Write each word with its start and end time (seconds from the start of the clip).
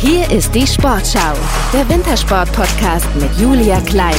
Hier 0.00 0.30
ist 0.30 0.54
die 0.54 0.64
Sportschau, 0.64 1.34
der 1.72 1.88
Wintersport-Podcast 1.88 3.08
mit 3.16 3.36
Julia 3.36 3.80
Kleine. 3.80 4.14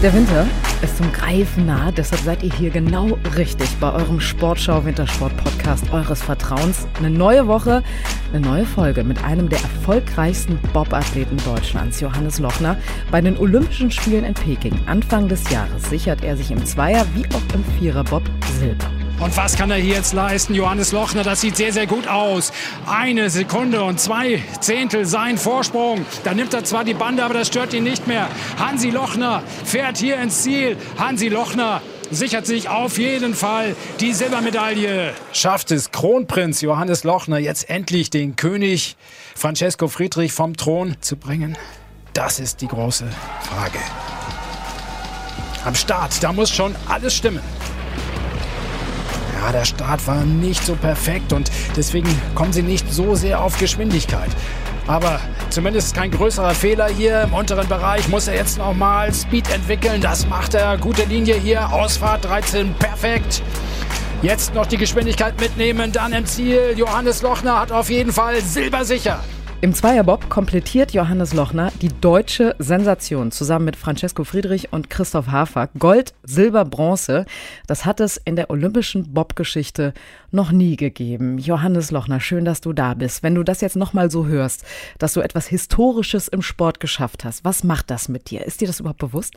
Der 0.00 0.14
Winter 0.14 0.46
ist 0.80 0.96
zum 0.96 1.10
Greifen 1.12 1.66
nah, 1.66 1.90
deshalb 1.90 2.22
seid 2.22 2.44
ihr 2.44 2.54
hier 2.54 2.70
genau 2.70 3.18
richtig 3.36 3.68
bei 3.80 3.92
eurem 3.92 4.20
Sportschau 4.20 4.84
Wintersport 4.84 5.36
Podcast 5.38 5.92
eures 5.92 6.22
Vertrauens. 6.22 6.86
Eine 6.98 7.10
neue 7.10 7.48
Woche, 7.48 7.82
eine 8.32 8.46
neue 8.46 8.64
Folge 8.64 9.02
mit 9.02 9.24
einem 9.24 9.48
der 9.48 9.58
erfolgreichsten 9.58 10.56
Bob-Athleten 10.72 11.36
Deutschlands, 11.38 11.98
Johannes 11.98 12.38
Lochner. 12.38 12.76
Bei 13.10 13.20
den 13.20 13.36
Olympischen 13.38 13.90
Spielen 13.90 14.22
in 14.22 14.34
Peking 14.34 14.78
Anfang 14.86 15.26
des 15.26 15.50
Jahres 15.50 15.90
sichert 15.90 16.22
er 16.22 16.36
sich 16.36 16.52
im 16.52 16.64
Zweier 16.64 17.04
wie 17.14 17.26
auch 17.26 17.54
im 17.54 17.64
Vierer 17.76 18.04
Bob 18.04 18.22
Silber. 18.60 19.01
Und 19.22 19.36
was 19.36 19.56
kann 19.56 19.70
er 19.70 19.76
hier 19.76 19.94
jetzt 19.94 20.14
leisten? 20.14 20.52
Johannes 20.52 20.90
Lochner, 20.90 21.22
das 21.22 21.40
sieht 21.40 21.56
sehr, 21.56 21.72
sehr 21.72 21.86
gut 21.86 22.08
aus. 22.08 22.52
Eine 22.86 23.30
Sekunde 23.30 23.84
und 23.84 24.00
zwei 24.00 24.42
Zehntel 24.60 25.04
sein 25.06 25.38
Vorsprung. 25.38 26.04
Da 26.24 26.34
nimmt 26.34 26.52
er 26.54 26.64
zwar 26.64 26.82
die 26.82 26.94
Bande, 26.94 27.24
aber 27.24 27.34
das 27.34 27.46
stört 27.46 27.72
ihn 27.72 27.84
nicht 27.84 28.08
mehr. 28.08 28.28
Hansi 28.58 28.90
Lochner 28.90 29.44
fährt 29.64 29.98
hier 29.98 30.20
ins 30.20 30.42
Ziel. 30.42 30.76
Hansi 30.98 31.28
Lochner 31.28 31.82
sichert 32.10 32.46
sich 32.46 32.68
auf 32.68 32.98
jeden 32.98 33.34
Fall 33.34 33.76
die 34.00 34.12
Silbermedaille. 34.12 35.14
Schafft 35.32 35.70
es 35.70 35.92
Kronprinz 35.92 36.60
Johannes 36.60 37.04
Lochner 37.04 37.38
jetzt 37.38 37.70
endlich 37.70 38.10
den 38.10 38.34
König 38.34 38.96
Francesco 39.36 39.86
Friedrich 39.86 40.32
vom 40.32 40.56
Thron 40.56 40.96
zu 41.00 41.16
bringen? 41.16 41.56
Das 42.12 42.40
ist 42.40 42.60
die 42.60 42.68
große 42.68 43.06
Frage. 43.42 43.78
Am 45.64 45.76
Start, 45.76 46.20
da 46.24 46.32
muss 46.32 46.50
schon 46.50 46.74
alles 46.88 47.14
stimmen. 47.14 47.40
Ja, 49.44 49.50
der 49.50 49.64
Start 49.64 50.06
war 50.06 50.24
nicht 50.24 50.64
so 50.64 50.76
perfekt 50.76 51.32
und 51.32 51.50
deswegen 51.76 52.08
kommen 52.36 52.52
sie 52.52 52.62
nicht 52.62 52.92
so 52.92 53.16
sehr 53.16 53.40
auf 53.42 53.58
Geschwindigkeit. 53.58 54.30
Aber 54.86 55.18
zumindest 55.50 55.96
kein 55.96 56.12
größerer 56.12 56.54
Fehler 56.54 56.86
hier 56.86 57.22
im 57.22 57.34
unteren 57.34 57.66
Bereich. 57.66 58.08
Muss 58.08 58.28
er 58.28 58.36
jetzt 58.36 58.58
nochmal 58.58 59.12
Speed 59.12 59.52
entwickeln. 59.52 60.00
Das 60.00 60.28
macht 60.28 60.54
er. 60.54 60.76
Gute 60.78 61.02
Linie 61.04 61.34
hier. 61.34 61.72
Ausfahrt 61.72 62.24
13. 62.24 62.74
Perfekt. 62.74 63.42
Jetzt 64.22 64.54
noch 64.54 64.66
die 64.66 64.76
Geschwindigkeit 64.76 65.40
mitnehmen. 65.40 65.90
Dann 65.90 66.12
im 66.12 66.24
Ziel. 66.24 66.74
Johannes 66.76 67.22
Lochner 67.22 67.58
hat 67.58 67.72
auf 67.72 67.90
jeden 67.90 68.12
Fall 68.12 68.40
Silber 68.42 68.84
sicher. 68.84 69.24
Im 69.62 69.74
Zweierbob 69.74 70.28
komplettiert 70.28 70.92
Johannes 70.92 71.34
Lochner 71.34 71.70
die 71.80 71.88
deutsche 72.00 72.56
Sensation 72.58 73.30
zusammen 73.30 73.66
mit 73.66 73.76
Francesco 73.76 74.24
Friedrich 74.24 74.72
und 74.72 74.90
Christoph 74.90 75.28
Hafer. 75.28 75.68
Gold, 75.78 76.14
Silber, 76.24 76.64
Bronze. 76.64 77.26
Das 77.68 77.84
hat 77.84 78.00
es 78.00 78.16
in 78.16 78.34
der 78.34 78.50
olympischen 78.50 79.14
Bob-Geschichte 79.14 79.94
noch 80.32 80.50
nie 80.50 80.74
gegeben. 80.74 81.38
Johannes 81.38 81.92
Lochner, 81.92 82.18
schön, 82.18 82.44
dass 82.44 82.60
du 82.60 82.72
da 82.72 82.94
bist. 82.94 83.22
Wenn 83.22 83.36
du 83.36 83.44
das 83.44 83.60
jetzt 83.60 83.76
nochmal 83.76 84.10
so 84.10 84.26
hörst, 84.26 84.64
dass 84.98 85.12
du 85.12 85.20
etwas 85.20 85.46
Historisches 85.46 86.26
im 86.26 86.42
Sport 86.42 86.80
geschafft 86.80 87.24
hast, 87.24 87.44
was 87.44 87.62
macht 87.62 87.88
das 87.88 88.08
mit 88.08 88.30
dir? 88.30 88.44
Ist 88.44 88.62
dir 88.62 88.66
das 88.66 88.80
überhaupt 88.80 88.98
bewusst? 88.98 89.34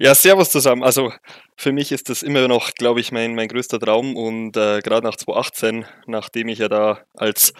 Ja, 0.00 0.12
servus 0.16 0.50
zusammen. 0.50 0.82
Also 0.82 1.12
für 1.56 1.70
mich 1.70 1.92
ist 1.92 2.08
das 2.08 2.24
immer 2.24 2.48
noch, 2.48 2.72
glaube 2.74 2.98
ich, 2.98 3.12
mein, 3.12 3.36
mein 3.36 3.46
größter 3.46 3.78
Traum 3.78 4.16
und 4.16 4.56
äh, 4.56 4.80
gerade 4.80 5.06
nach 5.06 5.14
2018, 5.14 5.84
nachdem 6.06 6.48
ich 6.48 6.58
ja 6.58 6.68
da 6.68 6.98
als 7.14 7.52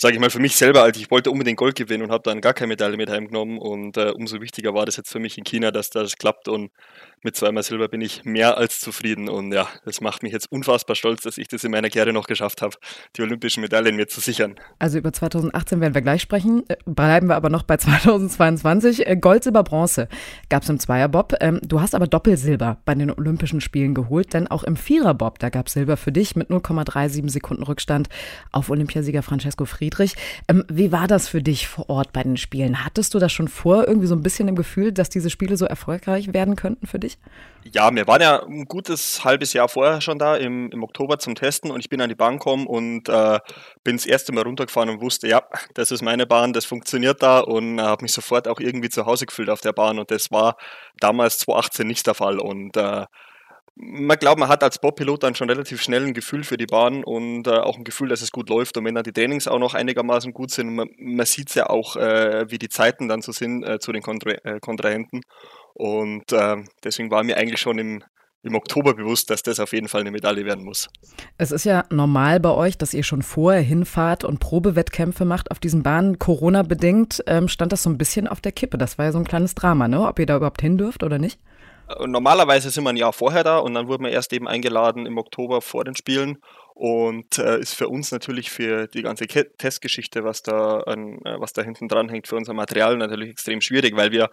sage 0.00 0.14
ich 0.14 0.20
mal, 0.20 0.30
für 0.30 0.38
mich 0.38 0.56
selber, 0.56 0.82
also 0.82 0.98
ich 0.98 1.10
wollte 1.10 1.30
unbedingt 1.30 1.58
Gold 1.58 1.76
gewinnen 1.76 2.04
und 2.04 2.10
habe 2.10 2.22
dann 2.22 2.40
gar 2.40 2.54
keine 2.54 2.68
Medaille 2.68 2.96
mit 2.96 3.10
heimgenommen. 3.10 3.58
Und 3.58 3.98
äh, 3.98 4.12
umso 4.12 4.40
wichtiger 4.40 4.72
war 4.72 4.86
das 4.86 4.96
jetzt 4.96 5.10
für 5.10 5.18
mich 5.18 5.36
in 5.36 5.44
China, 5.44 5.70
dass 5.70 5.90
das 5.90 6.16
klappt. 6.16 6.48
Und 6.48 6.70
mit 7.22 7.36
zweimal 7.36 7.62
Silber 7.62 7.88
bin 7.88 8.00
ich 8.00 8.24
mehr 8.24 8.56
als 8.56 8.80
zufrieden. 8.80 9.28
Und 9.28 9.52
ja, 9.52 9.68
das 9.84 10.00
macht 10.00 10.22
mich 10.22 10.32
jetzt 10.32 10.50
unfassbar 10.50 10.96
stolz, 10.96 11.22
dass 11.22 11.38
ich 11.38 11.48
das 11.48 11.64
in 11.64 11.70
meiner 11.70 11.88
Karriere 11.88 12.12
noch 12.12 12.26
geschafft 12.26 12.62
habe, 12.62 12.76
die 13.16 13.22
olympischen 13.22 13.60
Medaillen 13.60 13.96
mir 13.96 14.08
zu 14.08 14.20
sichern. 14.20 14.54
Also 14.78 14.98
über 14.98 15.12
2018 15.12 15.80
werden 15.80 15.94
wir 15.94 16.02
gleich 16.02 16.22
sprechen. 16.22 16.64
Äh, 16.68 16.76
bleiben 16.86 17.28
wir 17.28 17.36
aber 17.36 17.50
noch 17.50 17.62
bei 17.62 17.76
2022. 17.78 19.06
Äh, 19.06 19.16
Gold, 19.16 19.44
Silber, 19.44 19.62
Bronze 19.62 20.08
gab 20.48 20.62
es 20.62 20.68
im 20.68 20.78
Zweierbob. 20.78 21.34
Ähm, 21.40 21.60
du 21.62 21.80
hast 21.80 21.94
aber 21.94 22.06
Doppelsilber 22.06 22.78
bei 22.84 22.94
den 22.94 23.10
Olympischen 23.10 23.60
Spielen 23.60 23.94
geholt, 23.94 24.32
denn 24.32 24.46
auch 24.48 24.64
im 24.64 24.76
Viererbob, 24.76 25.38
da 25.38 25.50
gab 25.50 25.66
es 25.66 25.74
Silber 25.74 25.96
für 25.96 26.12
dich 26.12 26.36
mit 26.36 26.50
0,37 26.50 27.28
Sekunden 27.30 27.62
Rückstand 27.62 28.08
auf 28.52 28.70
Olympiasieger 28.70 29.22
Francesco 29.22 29.64
Friedrich. 29.64 30.14
Ähm, 30.48 30.64
wie 30.68 30.92
war 30.92 31.06
das 31.06 31.28
für 31.28 31.42
dich 31.42 31.68
vor 31.68 31.88
Ort 31.90 32.12
bei 32.12 32.22
den 32.22 32.36
Spielen? 32.36 32.84
Hattest 32.84 33.14
du 33.14 33.18
das 33.18 33.32
schon 33.32 33.48
vor, 33.48 33.86
irgendwie 33.86 34.06
so 34.06 34.14
ein 34.14 34.22
bisschen 34.22 34.48
im 34.48 34.56
Gefühl, 34.56 34.92
dass 34.92 35.10
diese 35.10 35.30
Spiele 35.30 35.56
so 35.56 35.66
erfolgreich 35.66 36.32
werden 36.32 36.56
könnten 36.56 36.86
für 36.86 36.98
dich? 36.98 37.09
Richtig? 37.10 37.74
Ja, 37.74 37.94
wir 37.94 38.06
waren 38.06 38.22
ja 38.22 38.42
ein 38.42 38.64
gutes 38.64 39.22
halbes 39.22 39.52
Jahr 39.52 39.68
vorher 39.68 40.00
schon 40.00 40.18
da, 40.18 40.36
im, 40.36 40.70
im 40.72 40.82
Oktober 40.82 41.18
zum 41.18 41.34
Testen 41.34 41.70
und 41.70 41.80
ich 41.80 41.90
bin 41.90 42.00
an 42.00 42.08
die 42.08 42.14
Bahn 42.14 42.38
gekommen 42.38 42.66
und 42.66 43.08
äh, 43.10 43.38
bin 43.84 43.96
das 43.96 44.06
erste 44.06 44.32
Mal 44.32 44.44
runtergefahren 44.44 44.88
und 44.88 45.02
wusste, 45.02 45.28
ja, 45.28 45.42
das 45.74 45.90
ist 45.90 46.02
meine 46.02 46.26
Bahn, 46.26 46.54
das 46.54 46.64
funktioniert 46.64 47.22
da 47.22 47.40
und 47.40 47.78
äh, 47.78 47.82
habe 47.82 48.02
mich 48.02 48.12
sofort 48.12 48.48
auch 48.48 48.60
irgendwie 48.60 48.88
zu 48.88 49.04
Hause 49.04 49.26
gefühlt 49.26 49.50
auf 49.50 49.60
der 49.60 49.74
Bahn 49.74 49.98
und 49.98 50.10
das 50.10 50.30
war 50.30 50.56
damals 51.00 51.38
2018 51.38 51.86
nicht 51.86 52.06
der 52.06 52.14
Fall 52.14 52.38
und 52.38 52.76
äh, 52.78 53.04
man 53.76 54.18
glaubt, 54.18 54.38
man 54.38 54.48
hat 54.48 54.62
als 54.62 54.78
Bobpilot 54.78 55.22
dann 55.22 55.34
schon 55.34 55.48
relativ 55.48 55.80
schnell 55.80 56.04
ein 56.04 56.14
Gefühl 56.14 56.44
für 56.44 56.56
die 56.56 56.66
Bahn 56.66 57.02
und 57.04 57.46
äh, 57.46 57.50
auch 57.50 57.78
ein 57.78 57.84
Gefühl, 57.84 58.08
dass 58.08 58.20
es 58.20 58.30
gut 58.30 58.48
läuft. 58.48 58.76
Und 58.76 58.84
wenn 58.84 58.94
dann 58.94 59.04
die 59.04 59.12
Trainings 59.12 59.48
auch 59.48 59.58
noch 59.58 59.74
einigermaßen 59.74 60.32
gut 60.32 60.50
sind, 60.50 60.74
man, 60.74 60.88
man 60.98 61.26
sieht 61.26 61.48
es 61.48 61.54
ja 61.54 61.70
auch, 61.70 61.96
äh, 61.96 62.50
wie 62.50 62.58
die 62.58 62.68
Zeiten 62.68 63.08
dann 63.08 63.22
so 63.22 63.32
sind 63.32 63.64
äh, 63.64 63.78
zu 63.78 63.92
den 63.92 64.02
Kontra 64.02 64.32
äh, 64.44 64.60
Kontrahenten. 64.60 65.22
Und 65.74 66.32
äh, 66.32 66.56
deswegen 66.84 67.10
war 67.10 67.22
mir 67.22 67.36
eigentlich 67.36 67.60
schon 67.60 67.78
im, 67.78 68.04
im 68.42 68.54
Oktober 68.54 68.94
bewusst, 68.94 69.30
dass 69.30 69.42
das 69.42 69.60
auf 69.60 69.72
jeden 69.72 69.88
Fall 69.88 70.02
eine 70.02 70.10
Medaille 70.10 70.44
werden 70.44 70.64
muss. 70.64 70.88
Es 71.38 71.50
ist 71.50 71.64
ja 71.64 71.84
normal 71.90 72.40
bei 72.40 72.50
euch, 72.50 72.76
dass 72.76 72.92
ihr 72.92 73.02
schon 73.02 73.22
vorher 73.22 73.62
hinfahrt 73.62 74.24
und 74.24 74.40
Probewettkämpfe 74.40 75.24
macht 75.24 75.50
auf 75.50 75.58
diesen 75.58 75.82
Bahnen. 75.82 76.18
Corona-bedingt 76.18 77.22
ähm, 77.26 77.48
stand 77.48 77.72
das 77.72 77.82
so 77.82 77.90
ein 77.90 77.98
bisschen 77.98 78.26
auf 78.26 78.40
der 78.40 78.52
Kippe. 78.52 78.78
Das 78.78 78.98
war 78.98 79.06
ja 79.06 79.12
so 79.12 79.18
ein 79.18 79.24
kleines 79.24 79.54
Drama, 79.54 79.88
ne? 79.88 80.06
ob 80.06 80.18
ihr 80.18 80.26
da 80.26 80.36
überhaupt 80.36 80.60
hin 80.60 80.76
dürft 80.76 81.02
oder 81.02 81.18
nicht. 81.18 81.40
Normalerweise 81.98 82.70
sind 82.70 82.84
wir 82.84 82.90
ein 82.90 82.96
Jahr 82.96 83.12
vorher 83.12 83.42
da 83.42 83.58
und 83.58 83.74
dann 83.74 83.88
wurden 83.88 84.04
wir 84.04 84.12
erst 84.12 84.32
eben 84.32 84.46
eingeladen 84.46 85.06
im 85.06 85.18
Oktober 85.18 85.60
vor 85.60 85.84
den 85.84 85.96
Spielen. 85.96 86.38
Und 86.74 87.38
äh, 87.38 87.58
ist 87.58 87.74
für 87.74 87.88
uns 87.88 88.10
natürlich 88.10 88.50
für 88.50 88.86
die 88.86 89.02
ganze 89.02 89.26
Testgeschichte, 89.26 90.24
was 90.24 90.42
da, 90.42 90.80
an, 90.80 91.18
äh, 91.24 91.38
was 91.38 91.52
da 91.52 91.62
hinten 91.62 91.88
dran 91.88 92.08
hängt, 92.08 92.26
für 92.26 92.36
unser 92.36 92.54
Material 92.54 92.96
natürlich 92.96 93.30
extrem 93.30 93.60
schwierig, 93.60 93.96
weil 93.96 94.12
wir 94.12 94.30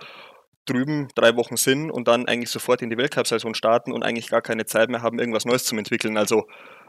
drüben 0.65 1.07
drei 1.15 1.35
Wochen 1.35 1.57
sind 1.57 1.91
und 1.91 2.07
dann 2.07 2.27
eigentlich 2.27 2.49
sofort 2.49 2.81
in 2.81 2.89
die 2.89 2.97
Weltcup-Saison 2.97 3.53
starten 3.53 3.91
und 3.91 4.03
eigentlich 4.03 4.29
gar 4.29 4.41
keine 4.41 4.65
Zeit 4.65 4.89
mehr 4.89 5.01
haben, 5.01 5.19
irgendwas 5.19 5.45
Neues 5.45 5.63
zu 5.65 5.75
entwickeln. 5.75 6.17
Also 6.17 6.47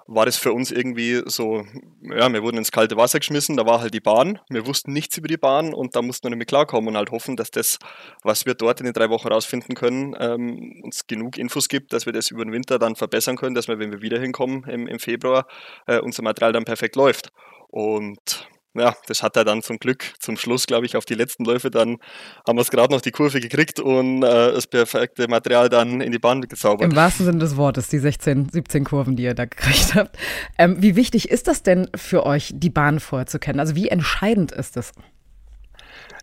war 0.09 0.25
das 0.25 0.39
für 0.39 0.55
uns 0.55 0.73
irgendwie 0.73 1.23
so, 1.27 1.67
ja, 2.01 2.33
wir 2.33 2.43
wurden 2.43 2.57
ins 2.57 2.73
kalte 2.73 2.97
Wasser 2.97 3.19
geschmissen, 3.19 3.59
da 3.59 3.67
war 3.67 3.81
halt 3.81 3.93
die 3.93 4.01
Bahn, 4.01 4.41
wir 4.49 4.67
wussten 4.67 4.95
nichts 4.95 5.19
über 5.19 5.29
die 5.29 5.37
Bahn 5.37 5.75
und 5.75 5.95
da 5.95 6.01
mussten 6.01 6.25
wir 6.25 6.31
damit 6.31 6.49
klarkommen 6.49 6.89
und 6.89 6.97
halt 6.97 7.11
hoffen, 7.11 7.37
dass 7.37 7.51
das, 7.51 7.79
was 8.23 8.47
wir 8.47 8.55
dort 8.55 8.81
in 8.81 8.87
den 8.87 8.95
drei 8.95 9.11
Wochen 9.11 9.29
rausfinden 9.29 9.75
können, 9.75 10.17
ähm, 10.19 10.81
uns 10.83 11.07
genug 11.07 11.37
Infos 11.37 11.69
gibt, 11.69 11.93
dass 11.93 12.07
wir 12.07 12.15
das 12.15 12.31
über 12.31 12.43
den 12.43 12.53
Winter 12.53 12.79
dann 12.79 12.97
verbessern 12.97 13.37
können, 13.37 13.55
dass 13.55 13.69
wir, 13.69 13.79
wenn 13.79 13.93
wir 13.93 14.01
wieder 14.01 14.19
hinkommen 14.19 14.65
im, 14.65 14.87
im 14.87 14.99
Februar, 14.99 15.47
äh, 15.87 15.99
unser 15.99 16.23
Material 16.23 16.53
dann 16.53 16.65
perfekt 16.65 16.97
läuft. 16.97 17.31
Und 17.69 18.49
ja, 18.79 18.97
das 19.07 19.23
hat 19.23 19.37
er 19.37 19.45
dann 19.45 19.63
zum 19.63 19.79
Glück 19.79 20.05
zum 20.19 20.37
Schluss, 20.37 20.67
glaube 20.67 20.87
ich, 20.87 20.97
auf 20.97 21.05
die 21.05 21.15
letzten 21.15 21.45
Läufe 21.45 21.71
dann 21.71 21.99
haben 22.47 22.57
wir 22.57 22.63
es 22.63 22.71
gerade 22.71 22.93
noch 22.93 23.01
die 23.01 23.11
Kurve 23.11 23.41
gekriegt 23.41 23.81
und 23.81 24.23
äh, 24.23 24.53
das 24.53 24.67
perfekte 24.67 25.29
Material 25.29 25.69
dann 25.69 26.01
in 26.01 26.13
die 26.13 26.19
Bahn 26.19 26.43
gezaubert. 26.43 26.91
Im 26.91 26.97
wahrsten 26.97 27.27
Sinne 27.27 27.39
des 27.39 27.57
Wortes, 27.57 27.89
die 27.89 27.99
16, 27.99 28.51
17 28.51 28.85
Kurven, 28.85 29.17
die 29.17 29.25
ihr 29.25 29.35
da 29.35 29.45
gekriegt 29.45 29.95
habt. 29.95 30.17
Ähm, 30.59 30.77
wie 30.81 30.97
wichtig 30.97 31.31
ist 31.31 31.49
das 31.49 31.63
denn 31.63 31.89
für 31.95 32.25
euch, 32.27 32.53
die 32.55 32.71
Bahn 32.71 33.01
vorher 33.01 33.27
zu 33.27 33.39
kennen? 33.39 33.61
Also 33.61 33.75
wie 33.75 33.89
entscheidend 33.89 34.53
ist 34.53 34.77
das? 34.77 34.93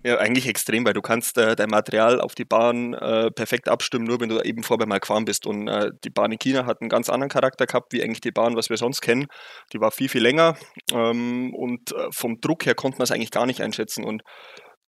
Ja, 0.05 0.17
eigentlich 0.19 0.47
extrem, 0.47 0.85
weil 0.85 0.93
du 0.93 1.01
kannst 1.01 1.35
äh, 1.39 1.55
dein 1.55 1.69
Material 1.69 2.21
auf 2.21 2.35
die 2.35 2.45
Bahn 2.45 2.93
äh, 2.93 3.31
perfekt 3.31 3.67
abstimmen, 3.67 4.05
nur 4.05 4.19
wenn 4.19 4.29
du 4.29 4.39
eben 4.39 4.61
vorher 4.61 4.85
mal 4.85 4.99
gefahren 4.99 5.25
bist. 5.25 5.47
Und 5.47 5.67
äh, 5.67 5.89
die 6.03 6.11
Bahn 6.11 6.31
in 6.31 6.38
China 6.38 6.67
hat 6.67 6.79
einen 6.79 6.91
ganz 6.91 7.09
anderen 7.09 7.31
Charakter 7.31 7.66
gehabt, 7.66 7.91
wie 7.91 8.03
eigentlich 8.03 8.21
die 8.21 8.29
Bahn, 8.29 8.55
was 8.55 8.69
wir 8.69 8.77
sonst 8.77 9.01
kennen. 9.01 9.25
Die 9.73 9.79
war 9.79 9.89
viel, 9.89 10.07
viel 10.07 10.21
länger 10.21 10.57
ähm, 10.93 11.55
und 11.55 11.91
äh, 11.91 12.09
vom 12.11 12.39
Druck 12.39 12.67
her 12.67 12.75
konnten 12.75 12.99
wir 12.99 13.03
es 13.03 13.09
eigentlich 13.09 13.31
gar 13.31 13.47
nicht 13.47 13.61
einschätzen. 13.61 14.03
Und 14.03 14.22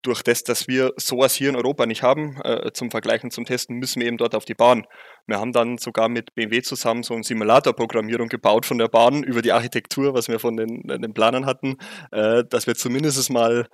durch 0.01 0.23
das, 0.23 0.45
dass 0.45 0.67
wir 0.67 0.93
sowas 0.97 1.35
hier 1.35 1.51
in 1.51 1.57
Europa 1.57 1.85
nicht 1.85 2.03
haben, 2.03 2.41
äh, 2.43 2.73
zum 2.73 2.91
Vergleichen, 2.91 3.31
zum 3.31 3.45
Testen, 3.45 3.77
müssen 3.77 4.01
wir 4.01 4.09
eben 4.09 4.17
dort 4.17 4.35
auf 4.35 4.47
die 4.47 4.55
Bahn. 4.55 4.87
Wir 5.27 5.39
haben 5.39 5.53
dann 5.53 5.77
sogar 5.77 6.09
mit 6.09 6.35
BMW 6.35 6.63
zusammen 6.63 7.03
so 7.03 7.13
eine 7.13 7.23
Simulatorprogrammierung 7.23 8.29
gebaut 8.29 8.65
von 8.65 8.79
der 8.79 8.89
Bahn 8.89 9.23
über 9.25 9.43
die 9.43 9.53
Architektur, 9.53 10.15
was 10.15 10.29
wir 10.29 10.39
von 10.39 10.57
den, 10.57 10.85
den 10.87 11.13
Planern 11.13 11.45
hatten, 11.45 11.77
äh, 12.13 12.45
dass 12.49 12.67
wir 12.67 12.77
zumindest 12.77 13.31
mal 13.31 13.67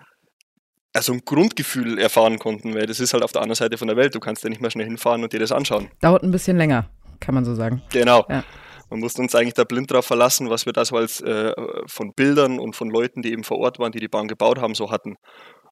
also 0.99 1.13
ein 1.13 1.23
Grundgefühl 1.25 1.99
erfahren 1.99 2.41
konnten, 2.41 2.75
weil 2.75 2.87
das 2.87 2.99
ist 2.99 3.15
halt 3.15 3.23
auf 3.23 3.31
der 3.31 3.41
anderen 3.43 3.55
Seite 3.55 3.79
von 3.79 3.87
der 3.87 3.97
Welt. 3.97 4.15
Du 4.15 4.21
kannst 4.21 4.43
ja 4.43 4.51
nicht 4.51 4.61
mehr 4.61 4.71
schnell 4.71 4.85
hinfahren 4.85 5.23
und 5.23 5.33
dir 5.33 5.39
das 5.39 5.53
anschauen. 5.53 5.89
Dauert 6.01 6.25
ein 6.25 6.33
bisschen 6.33 6.57
länger, 6.57 6.91
kann 7.21 7.37
man 7.37 7.45
so 7.45 7.55
sagen. 7.55 7.83
Genau. 7.91 8.27
Ja. 8.29 8.43
Man 8.91 9.01
musste 9.01 9.23
uns 9.23 9.35
eigentlich 9.35 9.55
da 9.55 9.65
blind 9.65 9.93
drauf 9.93 10.07
verlassen, 10.07 10.51
was 10.51 10.67
wir 10.67 10.73
da 10.73 10.85
so 10.85 10.97
als 10.97 11.21
äh, 11.21 11.53
von 11.87 12.15
Bildern 12.15 12.59
und 12.59 12.75
von 12.75 12.91
Leuten, 12.91 13.23
die 13.23 13.33
eben 13.33 13.45
vor 13.45 13.59
Ort 13.59 13.79
waren, 13.79 13.93
die 13.93 14.01
die 14.01 14.09
Bahn 14.09 14.27
gebaut 14.27 14.61
haben, 14.61 14.75
so 14.75 14.91
hatten. 14.91 15.17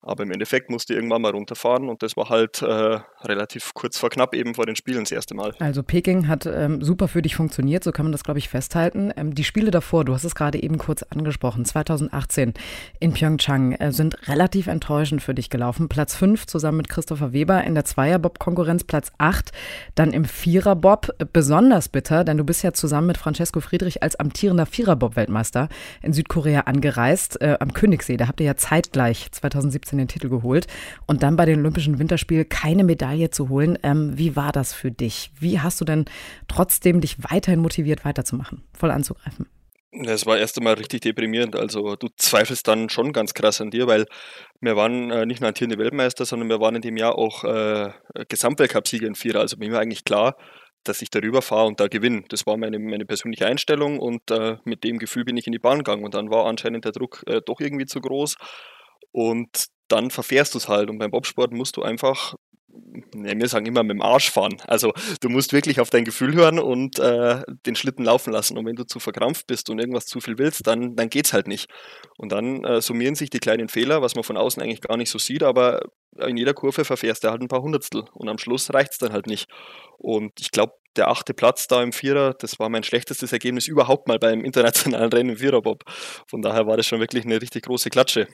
Aber 0.07 0.23
im 0.23 0.31
Endeffekt 0.31 0.71
musste 0.71 0.95
irgendwann 0.95 1.21
mal 1.21 1.33
runterfahren 1.33 1.89
und 1.89 2.01
das 2.03 2.17
war 2.17 2.29
halt 2.29 2.63
äh, 2.63 3.01
relativ 3.25 3.75
kurz 3.75 3.99
vor 3.99 4.09
knapp 4.09 4.35
eben 4.35 4.55
vor 4.55 4.65
den 4.65 4.77
Spielen 4.77 5.01
das 5.01 5.11
erste 5.11 5.35
Mal. 5.35 5.53
Also 5.59 5.83
Peking 5.83 6.29
hat 6.29 6.47
ähm, 6.47 6.81
super 6.81 7.09
für 7.09 7.23
dich 7.23 7.35
funktioniert, 7.35 7.83
so 7.83 7.91
kann 7.91 8.07
man 8.07 8.13
das, 8.13 8.23
glaube 8.23 8.39
ich, 8.39 8.49
festhalten. 8.49 9.13
Ähm, 9.17 9.35
die 9.35 9.43
Spiele 9.43 9.73
davor, 9.73 10.05
du 10.05 10.15
hast 10.15 10.23
es 10.23 10.37
gerade 10.37 10.63
eben 10.63 10.79
kurz 10.79 11.03
angesprochen, 11.03 11.65
2018 11.65 12.55
in 13.01 13.15
Pyeongchang 13.15 13.73
äh, 13.73 13.91
sind 13.91 14.29
relativ 14.29 14.69
enttäuschend 14.69 15.23
für 15.23 15.35
dich 15.35 15.51
gelaufen. 15.51 15.89
Platz 15.89 16.15
5 16.15 16.47
zusammen 16.47 16.77
mit 16.77 16.89
Christopher 16.89 17.33
Weber 17.33 17.65
in 17.65 17.75
der 17.75 17.85
Zweierbob-Konkurrenz, 17.85 18.85
Platz 18.85 19.11
8, 19.19 19.51
dann 19.97 20.13
im 20.13 20.25
Viererbob. 20.25 21.17
Besonders 21.33 21.89
bitter, 21.89 22.23
denn 22.23 22.37
du 22.37 22.45
bist 22.45 22.63
ja 22.63 22.73
zusammen 22.73 23.09
mit 23.09 23.19
Francesco 23.19 23.61
Friedrich 23.61 24.05
als 24.05 24.15
amtierender 24.15 24.67
Viererbob-Weltmeister 24.67 25.69
in 26.03 26.13
Südkorea 26.13 26.61
angereist, 26.61 27.41
äh, 27.41 27.57
am 27.59 27.73
Königssee. 27.73 28.17
Da 28.17 28.29
habt 28.29 28.39
ihr 28.39 28.47
ja 28.47 28.57
zeitgleich 28.57 29.33
2017 29.33 29.96
den 29.99 30.09
Titel 30.09 30.29
geholt 30.29 30.67
und 31.07 31.23
dann 31.23 31.37
bei 31.37 31.45
den 31.45 31.61
Olympischen 31.61 31.99
Winterspielen 31.99 32.49
keine 32.49 32.85
Medaille 32.85 33.31
zu 33.31 33.49
holen. 33.49 33.79
Ähm, 33.83 34.17
wie 34.17 34.37
war 34.37 34.53
das 34.53 34.73
für 34.73 34.91
dich? 34.91 35.31
Wie 35.39 35.61
hast 35.61 35.81
du 35.81 35.85
denn 35.85 36.05
trotzdem 36.49 37.01
dich 37.01 37.17
weiterhin 37.31 37.61
motiviert, 37.61 38.05
weiterzumachen, 38.05 38.63
voll 38.73 38.91
anzugreifen? 38.91 39.47
Es 40.05 40.27
war 40.27 40.37
erst 40.37 40.59
einmal 40.59 40.75
richtig 40.75 41.01
deprimierend. 41.03 41.57
Also 41.57 41.97
du 41.97 42.09
zweifelst 42.17 42.69
dann 42.69 42.91
schon 42.91 43.13
ganz 43.13 43.33
krass 43.33 43.61
an 43.61 43.71
dir, 43.71 43.87
weil 43.87 44.07
wir 44.61 44.77
waren 44.77 45.11
äh, 45.11 45.25
nicht 45.25 45.41
nur 45.41 45.49
amtierende 45.49 45.79
Weltmeister, 45.79 46.27
sondern 46.27 46.49
wir 46.49 46.61
waren 46.61 46.77
in 46.77 46.83
dem 46.83 46.97
Jahr 46.97 47.17
auch 47.17 47.45
äh, 47.45 47.93
Gesamtweltcup-Sieger 48.29 49.07
in 49.07 49.15
Vierer. 49.15 49.41
Also 49.41 49.57
mir 49.57 49.73
war 49.73 49.81
eigentlich 49.81 50.05
klar, 50.05 50.37
dass 50.85 51.03
ich 51.03 51.11
darüber 51.11 51.41
fahre 51.41 51.67
und 51.67 51.81
da 51.81 51.89
gewinne. 51.89 52.25
Das 52.29 52.47
war 52.47 52.57
meine, 52.57 52.79
meine 52.79 53.07
persönliche 53.07 53.47
Einstellung 53.47 53.99
und 53.99 54.31
äh, 54.31 54.57
mit 54.65 54.85
dem 54.85 54.99
Gefühl 54.99 55.25
bin 55.25 55.37
ich 55.37 55.47
in 55.47 55.53
die 55.53 55.59
Bahn 55.59 55.79
gegangen. 55.79 56.05
Und 56.05 56.15
dann 56.15 56.31
war 56.31 56.47
anscheinend 56.47 56.85
der 56.85 56.93
Druck 56.93 57.25
äh, 57.27 57.41
doch 57.45 57.61
irgendwie 57.61 57.87
zu 57.87 58.01
groß. 58.01 58.37
Und 59.13 59.67
dann 59.89 60.11
verfährst 60.11 60.55
du 60.55 60.59
es 60.59 60.69
halt. 60.69 60.91
Und 60.91 60.99
beim 60.99 61.11
Bobsport 61.11 61.53
musst 61.53 61.77
du 61.77 61.83
einfach, 61.83 62.35
ja, 63.15 63.39
wir 63.39 63.49
sagen 63.49 63.67
immer, 63.67 63.83
mit 63.83 63.95
dem 63.95 64.03
Arsch 64.03 64.31
fahren. 64.31 64.57
Also 64.67 64.93
du 65.21 65.29
musst 65.29 65.53
wirklich 65.53 65.81
auf 65.81 65.91
dein 65.91 66.05
Gefühl 66.05 66.35
hören 66.35 66.59
und 66.59 66.99
äh, 66.99 67.43
den 67.65 67.77
Schlitten 67.77 68.05
laufen 68.05 68.33
lassen. 68.33 68.59
Und 68.59 68.67
wenn 68.67 68.77
du 68.77 68.85
zu 68.85 69.01
verkrampft 69.01 69.47
bist 69.47 69.71
und 69.71 69.79
irgendwas 69.79 70.07
zu 70.07 70.21
viel 70.21 70.39
willst, 70.39 70.67
dann, 70.67 70.97
dann 70.97 71.09
geht 71.09 71.27
es 71.27 71.33
halt 71.33 71.49
nicht. 71.49 71.71
Und 72.19 72.33
dann 72.33 72.65
äh, 72.65 72.81
summieren 72.81 73.15
sich 73.15 73.31
die 73.31 73.39
kleinen 73.39 73.69
Fehler, 73.69 74.03
was 74.03 74.15
man 74.15 74.25
von 74.25 74.37
außen 74.37 74.63
eigentlich 74.63 74.81
gar 74.81 74.97
nicht 74.97 75.11
so 75.11 75.19
sieht, 75.19 75.43
aber 75.43 75.83
in 76.19 76.37
jeder 76.37 76.55
Kurve 76.55 76.85
verfährst 76.85 77.25
du 77.25 77.31
halt 77.31 77.43
ein 77.43 77.49
paar 77.49 77.63
Hundertstel. 77.63 78.05
Und 78.15 78.29
am 78.29 78.39
Schluss 78.39 78.73
reicht 78.73 78.93
es 78.93 78.99
dann 78.99 79.13
halt 79.13 79.27
nicht. 79.27 79.49
Und 79.99 80.33
ich 80.41 80.51
glaube, 80.51 80.75
der 80.97 81.09
achte 81.09 81.35
Platz 81.35 81.69
da 81.69 81.83
im 81.83 81.93
Vierer, 81.93 82.35
das 82.35 82.59
war 82.59 82.69
mein 82.69 82.83
schlechtestes 82.83 83.33
Ergebnis 83.33 83.69
überhaupt 83.69 84.09
mal 84.09 84.19
beim 84.19 84.45
internationalen 84.45 85.13
Rennen 85.13 85.31
im 85.31 85.37
Viererbob. 85.37 85.85
Von 86.27 86.43
daher 86.43 86.67
war 86.67 86.77
das 86.77 86.87
schon 86.87 87.01
wirklich 87.01 87.25
eine 87.25 87.41
richtig 87.41 87.65
große 87.65 87.91
Klatsche. 87.91 88.29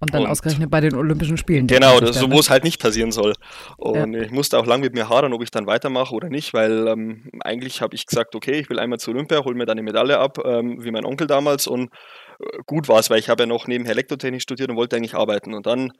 Und 0.00 0.14
dann 0.14 0.22
und 0.22 0.28
ausgerechnet 0.28 0.70
bei 0.70 0.80
den 0.80 0.94
Olympischen 0.94 1.36
Spielen. 1.36 1.66
Genau, 1.66 2.00
das, 2.00 2.16
so 2.16 2.30
wo 2.30 2.38
es 2.38 2.48
halt 2.48 2.64
nicht 2.64 2.80
passieren 2.80 3.12
soll. 3.12 3.34
Und 3.76 4.14
ja. 4.14 4.22
ich 4.22 4.30
musste 4.30 4.58
auch 4.58 4.64
lange 4.64 4.84
mit 4.84 4.94
mir 4.94 5.10
hadern, 5.10 5.34
ob 5.34 5.42
ich 5.42 5.50
dann 5.50 5.66
weitermache 5.66 6.14
oder 6.14 6.30
nicht, 6.30 6.54
weil 6.54 6.88
ähm, 6.88 7.30
eigentlich 7.40 7.82
habe 7.82 7.94
ich 7.94 8.06
gesagt, 8.06 8.34
okay, 8.34 8.60
ich 8.60 8.70
will 8.70 8.78
einmal 8.78 8.98
zu 8.98 9.10
Olympia, 9.10 9.44
hole 9.44 9.54
mir 9.54 9.66
dann 9.66 9.78
eine 9.78 9.82
Medaille 9.82 10.18
ab, 10.18 10.38
ähm, 10.44 10.82
wie 10.82 10.90
mein 10.90 11.04
Onkel 11.04 11.26
damals. 11.26 11.66
Und 11.66 11.90
äh, 12.40 12.58
gut 12.64 12.88
war 12.88 12.98
es, 12.98 13.10
weil 13.10 13.18
ich 13.18 13.28
habe 13.28 13.42
ja 13.42 13.46
noch 13.46 13.66
nebenher 13.66 13.92
Elektrotechnik 13.92 14.40
studiert 14.40 14.70
und 14.70 14.76
wollte 14.76 14.96
eigentlich 14.96 15.14
arbeiten. 15.14 15.52
Und 15.52 15.66
dann 15.66 15.92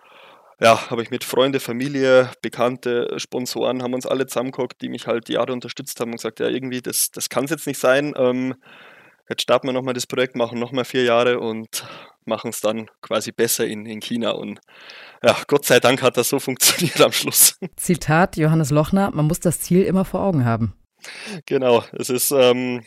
ja, 0.61 0.91
habe 0.91 1.03
ich 1.03 1.11
mit 1.11 1.25
Freunde, 1.25 1.61
Familie, 1.61 2.31
Bekannte, 2.43 3.19
Sponsoren, 3.19 3.83
haben 3.83 3.95
uns 3.95 4.07
alle 4.07 4.27
zusammengeguckt, 4.27 4.81
die 4.83 4.91
mich 4.91 5.07
halt 5.07 5.29
Jahre 5.29 5.53
unterstützt 5.53 5.99
haben 6.01 6.11
und 6.11 6.17
gesagt, 6.17 6.41
ja, 6.41 6.49
irgendwie, 6.49 6.83
das, 6.83 7.11
das 7.11 7.29
kann 7.29 7.45
es 7.45 7.51
jetzt 7.51 7.67
nicht 7.67 7.81
sein. 7.81 8.15
Ähm, 8.17 8.55
jetzt 9.31 9.43
starten 9.43 9.69
wir 9.69 9.73
nochmal 9.73 9.95
das 9.95 10.07
Projekt, 10.07 10.37
machen 10.37 10.59
nochmal 10.59 10.85
vier 10.85 11.05
Jahre 11.05 11.39
und 11.39 11.87
machen 12.27 12.51
es 12.51 12.61
dann 12.61 12.91
quasi 13.01 13.33
besser 13.33 13.67
in, 13.67 13.87
in 13.87 14.01
China. 14.01 14.33
Und 14.33 14.61
ja, 15.23 15.37
Gott 15.47 15.65
sei 15.65 15.81
Dank 15.81 16.03
hat 16.03 16.17
das 16.17 16.29
so 16.29 16.39
funktioniert 16.39 17.01
am 17.01 17.13
Schluss. 17.13 17.57
Zitat 17.77 18.37
Johannes 18.37 18.71
Lochner, 18.71 19.11
man 19.13 19.27
muss 19.27 19.41
das 19.41 19.61
Ziel 19.61 19.85
immer 19.85 20.05
vor 20.05 20.21
Augen 20.21 20.45
haben. 20.45 20.75
Genau, 21.47 21.83
es 21.93 22.11
ist 22.11 22.31
ähm, 22.31 22.85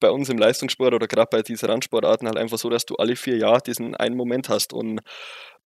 bei 0.00 0.10
uns 0.10 0.28
im 0.28 0.38
Leistungssport 0.38 0.92
oder 0.92 1.06
gerade 1.06 1.28
bei 1.30 1.42
diesen 1.42 1.68
Randsportarten 1.68 2.26
halt 2.26 2.36
einfach 2.36 2.58
so, 2.58 2.68
dass 2.68 2.84
du 2.84 2.96
alle 2.96 3.14
vier 3.14 3.36
Jahre 3.36 3.60
diesen 3.60 3.94
einen 3.94 4.16
Moment 4.16 4.48
hast 4.48 4.72
und 4.72 5.00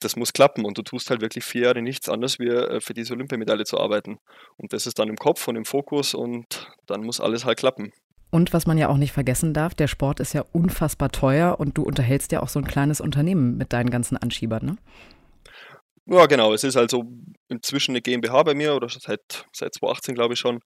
das 0.01 0.17
muss 0.17 0.35
klappen 0.35 0.67
und 0.67 0.77
du 0.77 0.83
tust 0.83 1.09
halt 1.09 1.23
wirklich 1.23 1.45
vier 1.45 1.63
Jahre 1.63 1.81
nichts 1.81 2.11
anderes, 2.11 2.39
wie 2.39 2.49
äh, 2.49 2.81
für 2.81 2.93
diese 2.93 3.15
Olympiamedaille 3.15 3.65
zu 3.65 3.79
arbeiten. 3.79 4.19
Und 4.59 4.75
das 4.75 4.87
ist 4.87 4.99
dann 4.99 5.09
im 5.09 5.17
Kopf 5.17 5.49
und 5.49 5.57
im 5.57 5.65
Fokus 5.65 6.13
und 6.13 6.71
dann 6.87 7.05
muss 7.05 7.21
alles 7.21 7.47
halt 7.47 7.59
klappen. 7.59 7.93
Und 8.33 8.55
was 8.55 8.67
man 8.67 8.79
ja 8.79 8.89
auch 8.89 8.97
nicht 8.97 9.13
vergessen 9.13 9.53
darf, 9.53 9.75
der 9.75 9.89
Sport 9.89 10.19
ist 10.19 10.33
ja 10.33 10.43
unfassbar 10.53 11.11
teuer 11.11 11.61
und 11.61 11.77
du 11.77 11.83
unterhältst 11.83 12.33
ja 12.33 12.43
auch 12.43 12.49
so 12.49 12.59
ein 12.59 12.65
kleines 12.65 13.03
Unternehmen 13.03 13.59
mit 13.59 13.75
deinen 13.75 13.91
ganzen 13.91 14.17
Anschiebern, 14.17 14.65
ne? 14.65 14.77
Ja, 16.07 16.25
genau. 16.27 16.55
Es 16.55 16.65
ist 16.65 16.77
also 16.77 17.05
inzwischen 17.49 17.93
eine 17.93 18.01
GmbH 18.01 18.43
bei 18.43 18.55
mir 18.55 18.75
oder 18.75 18.89
seit, 18.89 19.47
seit 19.53 19.75
2018, 19.75 20.15
glaube 20.15 20.33
ich 20.35 20.41
schon. 20.41 20.61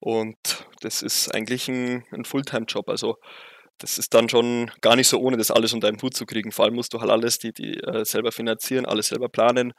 Und 0.00 0.36
das 0.80 1.00
ist 1.00 1.32
eigentlich 1.32 1.68
ein, 1.68 2.04
ein 2.10 2.24
Fulltime-Job. 2.24 2.88
Also 2.90 3.16
das 3.78 3.98
ist 3.98 4.12
dann 4.14 4.28
schon 4.28 4.70
gar 4.80 4.96
nicht 4.96 5.08
so 5.08 5.20
ohne, 5.20 5.36
das 5.36 5.52
alles 5.52 5.72
unter 5.72 5.88
einen 5.88 6.02
Hut 6.02 6.14
zu 6.14 6.26
kriegen. 6.26 6.50
Vor 6.50 6.64
allem 6.64 6.74
musst 6.74 6.92
du 6.92 7.00
halt 7.00 7.10
alles 7.10 7.38
die, 7.38 7.52
die 7.52 7.78
äh, 7.78 8.04
selber 8.04 8.32
finanzieren, 8.32 8.84
alles 8.84 9.08
selber 9.08 9.28
planen. 9.28 9.72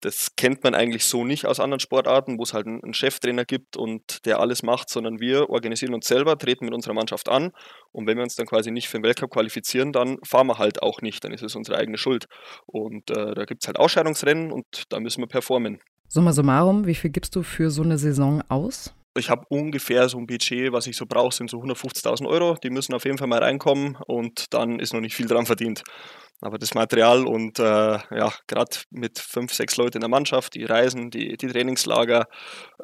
Das 0.00 0.36
kennt 0.36 0.62
man 0.64 0.74
eigentlich 0.74 1.04
so 1.04 1.24
nicht 1.24 1.46
aus 1.46 1.60
anderen 1.60 1.80
Sportarten, 1.80 2.38
wo 2.38 2.42
es 2.42 2.54
halt 2.54 2.66
einen, 2.66 2.94
Cheftrainer 2.94 3.44
gibt 3.44 3.76
und 3.76 4.24
der 4.26 4.40
alles 4.40 4.62
macht, 4.62 4.88
sondern 4.88 5.20
wir 5.20 5.50
organisieren 5.50 5.94
uns 5.94 6.06
selber, 6.06 6.38
treten 6.38 6.64
mit 6.64 6.74
unserer 6.74 6.94
Mannschaft 6.94 7.28
an 7.28 7.52
und 7.92 8.06
wenn 8.06 8.16
wir 8.16 8.22
uns 8.22 8.36
dann 8.36 8.46
quasi 8.46 8.70
nicht 8.70 8.88
für 8.88 8.98
den 8.98 9.04
Weltcup 9.04 9.30
qualifizieren, 9.30 9.92
dann 9.92 10.18
fahren 10.24 10.46
wir 10.46 10.58
halt 10.58 10.82
auch 10.82 11.00
nicht, 11.02 11.24
dann 11.24 11.32
ist 11.32 11.42
es 11.42 11.54
unsere 11.54 11.78
eigene 11.78 11.98
Schuld. 11.98 12.26
Und 12.66 13.10
äh, 13.10 13.34
da 13.34 13.44
gibt 13.44 13.62
es 13.62 13.66
halt 13.66 13.78
Ausscheidungsrennen 13.78 14.52
und 14.52 14.84
da 14.90 15.00
müssen 15.00 15.22
wir 15.22 15.26
performen. 15.26 15.80
Summa 16.06 16.32
summarum, 16.32 16.86
wie 16.86 16.94
viel 16.94 17.10
gibst 17.10 17.36
du 17.36 17.42
für 17.42 17.70
so 17.70 17.82
eine 17.82 17.98
Saison 17.98 18.42
aus? 18.48 18.94
Ich 19.16 19.30
habe 19.30 19.44
ungefähr 19.48 20.08
so 20.08 20.18
ein 20.18 20.26
Budget, 20.26 20.72
was 20.72 20.86
ich 20.86 20.96
so 20.96 21.06
brauche, 21.06 21.34
sind 21.34 21.50
so 21.50 21.58
150.000 21.58 22.26
Euro. 22.26 22.54
Die 22.62 22.70
müssen 22.70 22.94
auf 22.94 23.04
jeden 23.04 23.18
Fall 23.18 23.28
mal 23.28 23.42
reinkommen 23.42 23.96
und 24.06 24.52
dann 24.54 24.78
ist 24.78 24.92
noch 24.92 25.00
nicht 25.00 25.14
viel 25.14 25.26
dran 25.26 25.46
verdient. 25.46 25.82
Aber 26.40 26.58
das 26.58 26.74
Material 26.74 27.26
und 27.26 27.58
äh, 27.58 27.62
ja, 27.62 28.32
gerade 28.46 28.76
mit 28.90 29.18
fünf, 29.18 29.52
sechs 29.52 29.76
Leuten 29.76 29.96
in 29.96 30.02
der 30.02 30.08
Mannschaft, 30.08 30.54
die 30.54 30.64
Reisen, 30.64 31.10
die, 31.10 31.36
die 31.36 31.48
Trainingslager, 31.48 32.28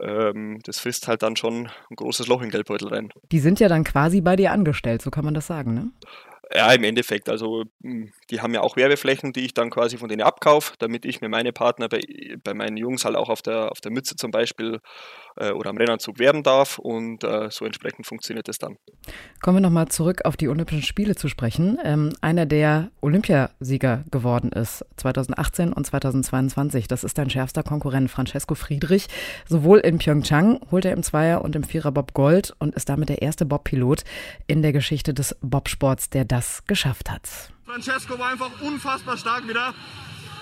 ähm, 0.01 0.59
das 0.65 0.81
frisst 0.81 1.07
halt 1.07 1.23
dann 1.23 1.37
schon 1.37 1.69
ein 1.91 1.97
großes 1.97 2.27
Loch 2.27 2.41
in 2.41 2.49
den 2.49 2.51
Geldbeutel 2.51 2.89
rein. 2.89 3.11
Die 3.31 3.39
sind 3.39 3.61
ja 3.61 3.69
dann 3.69 3.85
quasi 3.85 4.21
bei 4.21 4.35
dir 4.35 4.51
angestellt, 4.51 5.03
so 5.03 5.11
kann 5.11 5.25
man 5.25 5.35
das 5.35 5.47
sagen, 5.47 5.73
ne? 5.75 5.91
Ja, 6.53 6.73
im 6.73 6.85
Endeffekt. 6.85 7.29
Also 7.29 7.65
hm, 7.83 8.13
die 8.31 8.41
haben 8.41 8.55
ja 8.55 8.61
auch 8.61 8.77
Werbeflächen, 8.77 9.33
die 9.33 9.45
ich 9.45 9.55
dann 9.55 9.71
quasi 9.71 9.97
von 9.97 10.09
denen 10.09 10.23
abkaufe, 10.23 10.75
damit 10.79 11.05
ich 11.05 11.21
mir 11.21 11.29
meine 11.29 11.53
Partner 11.53 11.89
bei, 11.89 12.01
bei 12.43 12.55
meinen 12.55 12.77
Jungs 12.77 13.05
halt 13.05 13.17
auch 13.17 13.29
auf 13.29 13.43
der, 13.43 13.71
auf 13.71 13.81
der 13.81 13.93
Mütze 13.93 14.17
zum 14.17 14.31
Beispiel 14.31 14.81
äh, 15.37 15.51
oder 15.51 15.71
am 15.71 15.77
Rennanzug 15.77 16.19
werben 16.19 16.43
darf 16.43 16.79
und 16.79 17.25
äh, 17.25 17.51
so 17.51 17.65
entsprechend 17.65 18.07
funktioniert 18.07 18.49
es 18.49 18.59
dann. 18.59 18.77
Kommen 19.43 19.59
wir 19.59 19.61
nochmal 19.63 19.89
zurück 19.89 20.25
auf 20.25 20.37
die 20.37 20.49
Olympischen 20.49 20.83
Spiele 20.83 21.15
zu 21.15 21.29
sprechen. 21.29 21.79
Ähm, 21.85 22.13
einer, 22.21 22.47
der 22.47 22.91
Olympiasieger 23.01 24.05
geworden 24.11 24.53
ist, 24.53 24.85
2018 24.97 25.73
und 25.73 25.87
2022, 25.87 26.89
das 26.89 27.05
ist 27.05 27.19
dein 27.19 27.31
schärfster 27.31 27.63
Konkurrent, 27.63 28.11
Francesco 28.11 28.55
Friedrich. 28.55 29.07
Sowohl 29.47 29.79
in 29.79 29.99
Pyeongchang 29.99 30.61
holt 30.71 30.85
er 30.85 30.93
im 30.93 31.03
Zweier- 31.03 31.43
und 31.43 31.57
im 31.57 31.65
Viererbob 31.65 32.15
Gold 32.15 32.55
und 32.59 32.75
ist 32.75 32.89
damit 32.89 33.09
der 33.09 33.23
erste 33.23 33.47
Bob-Pilot 33.47 34.05
in 34.47 34.63
der 34.63 34.73
Geschichte 34.73 35.15
des 35.15 35.37
Bobsports, 35.41 36.11
der 36.11 36.25
das 36.35 36.63
geschafft 36.67 37.11
hat. 37.11 37.23
Francesco 37.65 38.19
war 38.19 38.31
einfach 38.31 38.51
unfassbar 38.61 39.17
stark 39.17 39.47
wieder. 39.49 39.73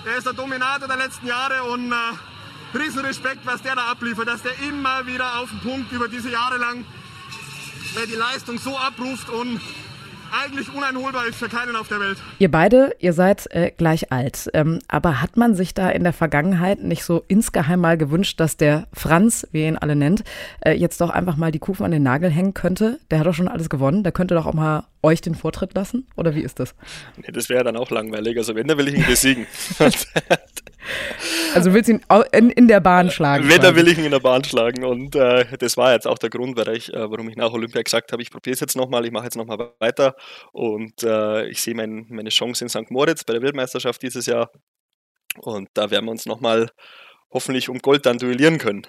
Er 0.05 0.17
ist 0.17 0.25
der 0.25 0.33
Dominator 0.33 0.87
der 0.87 0.97
letzten 0.97 1.27
Jahre 1.27 1.63
und 1.63 1.91
äh 1.91 1.95
Riesenrespekt, 2.75 3.45
was 3.45 3.61
der 3.61 3.75
da 3.75 3.91
abliefert, 3.91 4.27
dass 4.27 4.41
der 4.41 4.57
immer 4.67 5.05
wieder 5.05 5.39
auf 5.39 5.49
den 5.51 5.59
Punkt 5.59 5.91
über 5.91 6.07
diese 6.07 6.31
Jahre 6.31 6.57
lang 6.57 6.83
die 8.09 8.15
Leistung 8.15 8.57
so 8.57 8.75
abruft 8.75 9.29
und 9.29 9.61
eigentlich 10.33 10.73
uneinholbar 10.73 11.27
ist 11.27 11.37
für 11.37 11.49
keinen 11.49 11.75
auf 11.75 11.87
der 11.87 11.99
Welt. 11.99 12.17
Ihr 12.39 12.49
beide, 12.49 12.95
ihr 12.99 13.13
seid 13.13 13.47
äh, 13.51 13.71
gleich 13.71 14.11
alt. 14.11 14.49
Ähm, 14.53 14.79
aber 14.87 15.21
hat 15.21 15.37
man 15.37 15.55
sich 15.55 15.73
da 15.73 15.89
in 15.89 16.03
der 16.03 16.13
Vergangenheit 16.13 16.81
nicht 16.81 17.03
so 17.03 17.23
insgeheim 17.27 17.81
mal 17.81 17.97
gewünscht, 17.97 18.39
dass 18.39 18.57
der 18.57 18.87
Franz, 18.93 19.47
wie 19.51 19.61
ihr 19.61 19.67
ihn 19.67 19.77
alle 19.77 19.95
nennt, 19.95 20.23
äh, 20.65 20.73
jetzt 20.73 21.01
doch 21.01 21.09
einfach 21.09 21.37
mal 21.37 21.51
die 21.51 21.59
Kufen 21.59 21.85
an 21.85 21.91
den 21.91 22.03
Nagel 22.03 22.29
hängen 22.29 22.53
könnte? 22.53 22.99
Der 23.11 23.19
hat 23.19 23.27
doch 23.27 23.33
schon 23.33 23.47
alles 23.47 23.69
gewonnen. 23.69 24.03
Der 24.03 24.11
könnte 24.11 24.35
doch 24.35 24.45
auch 24.45 24.53
mal 24.53 24.85
euch 25.03 25.21
den 25.21 25.35
Vortritt 25.35 25.75
lassen? 25.75 26.07
Oder 26.15 26.33
wie 26.33 26.41
ist 26.41 26.59
das? 26.59 26.73
Nee, 27.17 27.31
das 27.31 27.49
wäre 27.49 27.63
dann 27.63 27.77
auch 27.77 27.91
langweilig. 27.91 28.37
Also 28.37 28.55
wenn, 28.55 28.67
dann 28.67 28.77
will 28.77 28.87
ich 28.87 28.95
ihn 28.95 29.05
besiegen. 29.05 29.45
Also 31.53 31.73
willst 31.73 31.89
du 31.89 31.93
ihn 31.93 32.01
in, 32.31 32.49
in 32.49 32.67
der 32.67 32.79
Bahn 32.79 33.09
schlagen? 33.09 33.47
Wenn, 33.47 33.61
dann 33.61 33.75
will 33.75 33.87
ich 33.87 33.97
ihn 33.97 34.05
in 34.05 34.11
der 34.11 34.19
Bahn 34.19 34.43
schlagen. 34.43 34.83
Und 34.83 35.15
äh, 35.15 35.45
das 35.57 35.77
war 35.77 35.93
jetzt 35.93 36.07
auch 36.07 36.17
der 36.17 36.29
Grund, 36.29 36.57
warum 36.57 36.73
ich, 36.73 36.93
äh, 36.93 37.09
warum 37.09 37.29
ich 37.29 37.35
nach 37.35 37.51
Olympia 37.51 37.81
gesagt 37.81 38.11
habe, 38.11 38.21
ich 38.21 38.31
probiere 38.31 38.53
es 38.53 38.59
jetzt 38.59 38.75
nochmal, 38.75 39.05
ich 39.05 39.11
mache 39.11 39.25
jetzt 39.25 39.37
nochmal 39.37 39.71
weiter. 39.79 40.15
Und 40.51 41.03
äh, 41.03 41.47
ich 41.47 41.61
sehe 41.61 41.75
mein, 41.75 42.05
meine 42.09 42.29
Chance 42.29 42.65
in 42.65 42.69
St. 42.69 42.89
Moritz 42.89 43.23
bei 43.23 43.33
der 43.33 43.41
Weltmeisterschaft 43.41 44.01
dieses 44.01 44.25
Jahr. 44.25 44.49
Und 45.37 45.69
da 45.73 45.89
werden 45.91 46.05
wir 46.05 46.11
uns 46.11 46.25
nochmal 46.25 46.69
hoffentlich 47.31 47.69
um 47.69 47.79
Gold 47.79 48.05
dann 48.05 48.17
duellieren 48.17 48.57
können. 48.57 48.87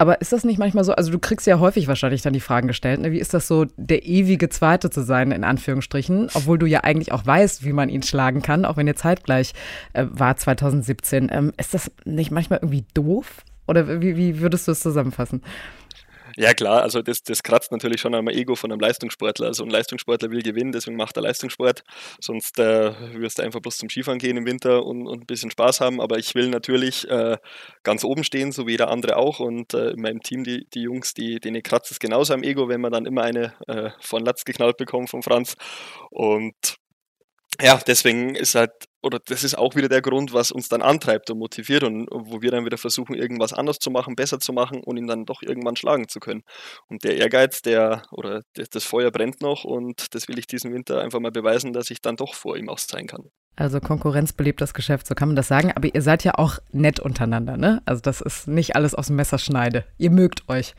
Aber 0.00 0.20
ist 0.20 0.32
das 0.32 0.44
nicht 0.44 0.58
manchmal 0.58 0.84
so, 0.84 0.92
also 0.92 1.10
du 1.10 1.18
kriegst 1.18 1.46
ja 1.48 1.58
häufig 1.58 1.88
wahrscheinlich 1.88 2.22
dann 2.22 2.32
die 2.32 2.40
Fragen 2.40 2.68
gestellt, 2.68 3.00
ne? 3.00 3.10
wie 3.10 3.18
ist 3.18 3.34
das 3.34 3.48
so, 3.48 3.66
der 3.76 4.06
ewige 4.06 4.48
Zweite 4.48 4.90
zu 4.90 5.02
sein, 5.02 5.32
in 5.32 5.42
Anführungsstrichen, 5.42 6.30
obwohl 6.34 6.56
du 6.56 6.66
ja 6.66 6.84
eigentlich 6.84 7.10
auch 7.10 7.26
weißt, 7.26 7.64
wie 7.64 7.72
man 7.72 7.88
ihn 7.88 8.04
schlagen 8.04 8.40
kann, 8.40 8.64
auch 8.64 8.76
wenn 8.76 8.86
ihr 8.86 8.94
zeitgleich 8.94 9.54
äh, 9.94 10.06
war 10.08 10.36
2017. 10.36 11.28
Ähm, 11.32 11.52
ist 11.56 11.74
das 11.74 11.90
nicht 12.04 12.30
manchmal 12.30 12.60
irgendwie 12.62 12.84
doof? 12.94 13.42
Oder 13.66 14.00
wie, 14.00 14.16
wie 14.16 14.40
würdest 14.40 14.68
du 14.68 14.72
es 14.72 14.80
zusammenfassen? 14.80 15.42
Ja 16.40 16.54
klar, 16.54 16.82
also 16.84 17.02
das, 17.02 17.24
das 17.24 17.42
kratzt 17.42 17.72
natürlich 17.72 18.00
schon 18.00 18.14
am 18.14 18.28
Ego 18.28 18.54
von 18.54 18.70
einem 18.70 18.78
Leistungssportler. 18.78 19.48
Also 19.48 19.64
ein 19.64 19.70
Leistungssportler 19.70 20.30
will 20.30 20.42
gewinnen, 20.42 20.70
deswegen 20.70 20.96
macht 20.96 21.16
er 21.16 21.22
Leistungssport. 21.24 21.82
Sonst 22.20 22.60
äh, 22.60 22.92
wirst 23.14 23.40
du 23.40 23.42
einfach 23.42 23.58
bloß 23.58 23.78
zum 23.78 23.88
Skifahren 23.90 24.20
gehen 24.20 24.36
im 24.36 24.46
Winter 24.46 24.86
und, 24.86 25.08
und 25.08 25.22
ein 25.22 25.26
bisschen 25.26 25.50
Spaß 25.50 25.80
haben. 25.80 26.00
Aber 26.00 26.16
ich 26.16 26.36
will 26.36 26.48
natürlich 26.48 27.10
äh, 27.10 27.38
ganz 27.82 28.04
oben 28.04 28.22
stehen, 28.22 28.52
so 28.52 28.68
wie 28.68 28.72
jeder 28.72 28.88
andere 28.88 29.16
auch. 29.16 29.40
Und 29.40 29.74
äh, 29.74 29.90
in 29.90 30.00
meinem 30.00 30.20
Team, 30.22 30.44
die, 30.44 30.64
die 30.72 30.82
Jungs, 30.82 31.12
die, 31.12 31.40
denen 31.40 31.60
kratzt 31.60 31.90
es 31.90 31.98
genauso 31.98 32.34
am 32.34 32.44
Ego, 32.44 32.68
wenn 32.68 32.80
man 32.80 32.92
dann 32.92 33.06
immer 33.06 33.22
eine 33.22 33.54
äh, 33.66 33.90
von 33.98 34.24
Latz 34.24 34.44
geknallt 34.44 34.76
bekommt 34.76 35.10
von 35.10 35.24
Franz. 35.24 35.56
Und 36.10 36.78
ja, 37.60 37.80
deswegen 37.86 38.34
ist 38.34 38.54
halt, 38.54 38.70
oder 39.02 39.18
das 39.24 39.42
ist 39.42 39.56
auch 39.56 39.74
wieder 39.74 39.88
der 39.88 40.02
Grund, 40.02 40.32
was 40.32 40.50
uns 40.52 40.68
dann 40.68 40.82
antreibt 40.82 41.30
und 41.30 41.38
motiviert 41.38 41.82
und 41.82 42.08
wo 42.10 42.40
wir 42.40 42.50
dann 42.50 42.64
wieder 42.64 42.78
versuchen, 42.78 43.14
irgendwas 43.14 43.52
anders 43.52 43.78
zu 43.78 43.90
machen, 43.90 44.14
besser 44.14 44.38
zu 44.38 44.52
machen 44.52 44.82
und 44.84 44.96
ihn 44.96 45.06
dann 45.06 45.24
doch 45.24 45.42
irgendwann 45.42 45.76
schlagen 45.76 46.08
zu 46.08 46.20
können. 46.20 46.42
Und 46.88 47.04
der 47.04 47.16
Ehrgeiz, 47.16 47.62
der, 47.62 48.02
oder 48.12 48.42
das 48.54 48.84
Feuer 48.84 49.10
brennt 49.10 49.40
noch 49.40 49.64
und 49.64 50.14
das 50.14 50.28
will 50.28 50.38
ich 50.38 50.46
diesen 50.46 50.72
Winter 50.72 51.00
einfach 51.00 51.20
mal 51.20 51.32
beweisen, 51.32 51.72
dass 51.72 51.90
ich 51.90 52.00
dann 52.00 52.16
doch 52.16 52.34
vor 52.34 52.56
ihm 52.56 52.68
auch 52.68 52.78
sein 52.78 53.06
kann. 53.06 53.24
Also 53.56 53.80
Konkurrenz 53.80 54.32
belebt 54.32 54.60
das 54.60 54.72
Geschäft, 54.72 55.08
so 55.08 55.16
kann 55.16 55.30
man 55.30 55.36
das 55.36 55.48
sagen. 55.48 55.72
Aber 55.74 55.92
ihr 55.92 56.02
seid 56.02 56.22
ja 56.22 56.34
auch 56.36 56.58
nett 56.70 57.00
untereinander, 57.00 57.56
ne? 57.56 57.82
Also 57.86 58.00
das 58.00 58.20
ist 58.20 58.46
nicht 58.46 58.76
alles 58.76 58.94
aus 58.94 59.08
dem 59.08 59.16
Messerschneide. 59.16 59.84
Ihr 59.96 60.10
mögt 60.10 60.48
euch. 60.48 60.74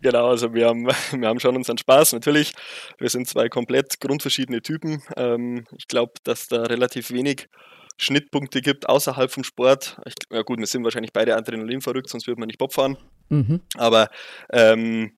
Genau, 0.00 0.28
also 0.28 0.54
wir 0.54 0.66
haben, 0.66 0.86
wir 1.12 1.28
haben 1.28 1.40
schon 1.40 1.56
unseren 1.56 1.78
Spaß. 1.78 2.12
Natürlich, 2.12 2.52
wir 2.98 3.08
sind 3.08 3.28
zwei 3.28 3.48
komplett 3.48 4.00
grundverschiedene 4.00 4.62
Typen. 4.62 5.02
Ähm, 5.16 5.64
ich 5.76 5.88
glaube, 5.88 6.12
dass 6.24 6.48
da 6.48 6.62
relativ 6.62 7.10
wenig 7.10 7.48
Schnittpunkte 7.96 8.62
gibt 8.62 8.88
außerhalb 8.88 9.30
vom 9.30 9.44
Sport. 9.44 10.00
Ich, 10.06 10.14
ja 10.30 10.42
gut, 10.42 10.58
wir 10.58 10.66
sind 10.66 10.84
wahrscheinlich 10.84 11.12
beide 11.12 11.36
Adrenalin 11.36 11.80
verrückt, 11.80 12.08
sonst 12.08 12.26
würde 12.26 12.40
man 12.40 12.46
nicht 12.46 12.58
Bob 12.58 12.72
fahren. 12.72 12.96
Mhm. 13.28 13.60
Aber 13.76 14.08
ähm, 14.52 15.16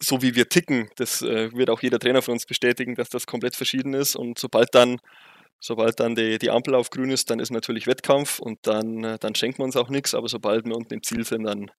so 0.00 0.22
wie 0.22 0.34
wir 0.34 0.48
ticken, 0.48 0.88
das 0.96 1.22
äh, 1.22 1.52
wird 1.52 1.70
auch 1.70 1.82
jeder 1.82 1.98
Trainer 1.98 2.22
von 2.22 2.32
uns 2.32 2.46
bestätigen, 2.46 2.94
dass 2.94 3.08
das 3.08 3.26
komplett 3.26 3.56
verschieden 3.56 3.94
ist. 3.94 4.16
Und 4.16 4.38
sobald 4.38 4.74
dann 4.74 4.98
Sobald 5.60 5.98
dann 5.98 6.14
die, 6.14 6.38
die 6.38 6.50
Ampel 6.50 6.74
auf 6.74 6.90
grün 6.90 7.10
ist, 7.10 7.30
dann 7.30 7.40
ist 7.40 7.50
natürlich 7.50 7.88
Wettkampf 7.88 8.38
und 8.38 8.60
dann, 8.62 9.02
äh, 9.02 9.18
dann 9.18 9.34
schenkt 9.34 9.58
man 9.58 9.66
uns 9.66 9.76
auch 9.76 9.88
nichts. 9.88 10.14
Aber 10.14 10.28
sobald 10.28 10.66
wir 10.66 10.76
unten 10.76 10.94
im 10.94 11.02
Ziel 11.02 11.24
sind, 11.24 11.44
dann, 11.44 11.70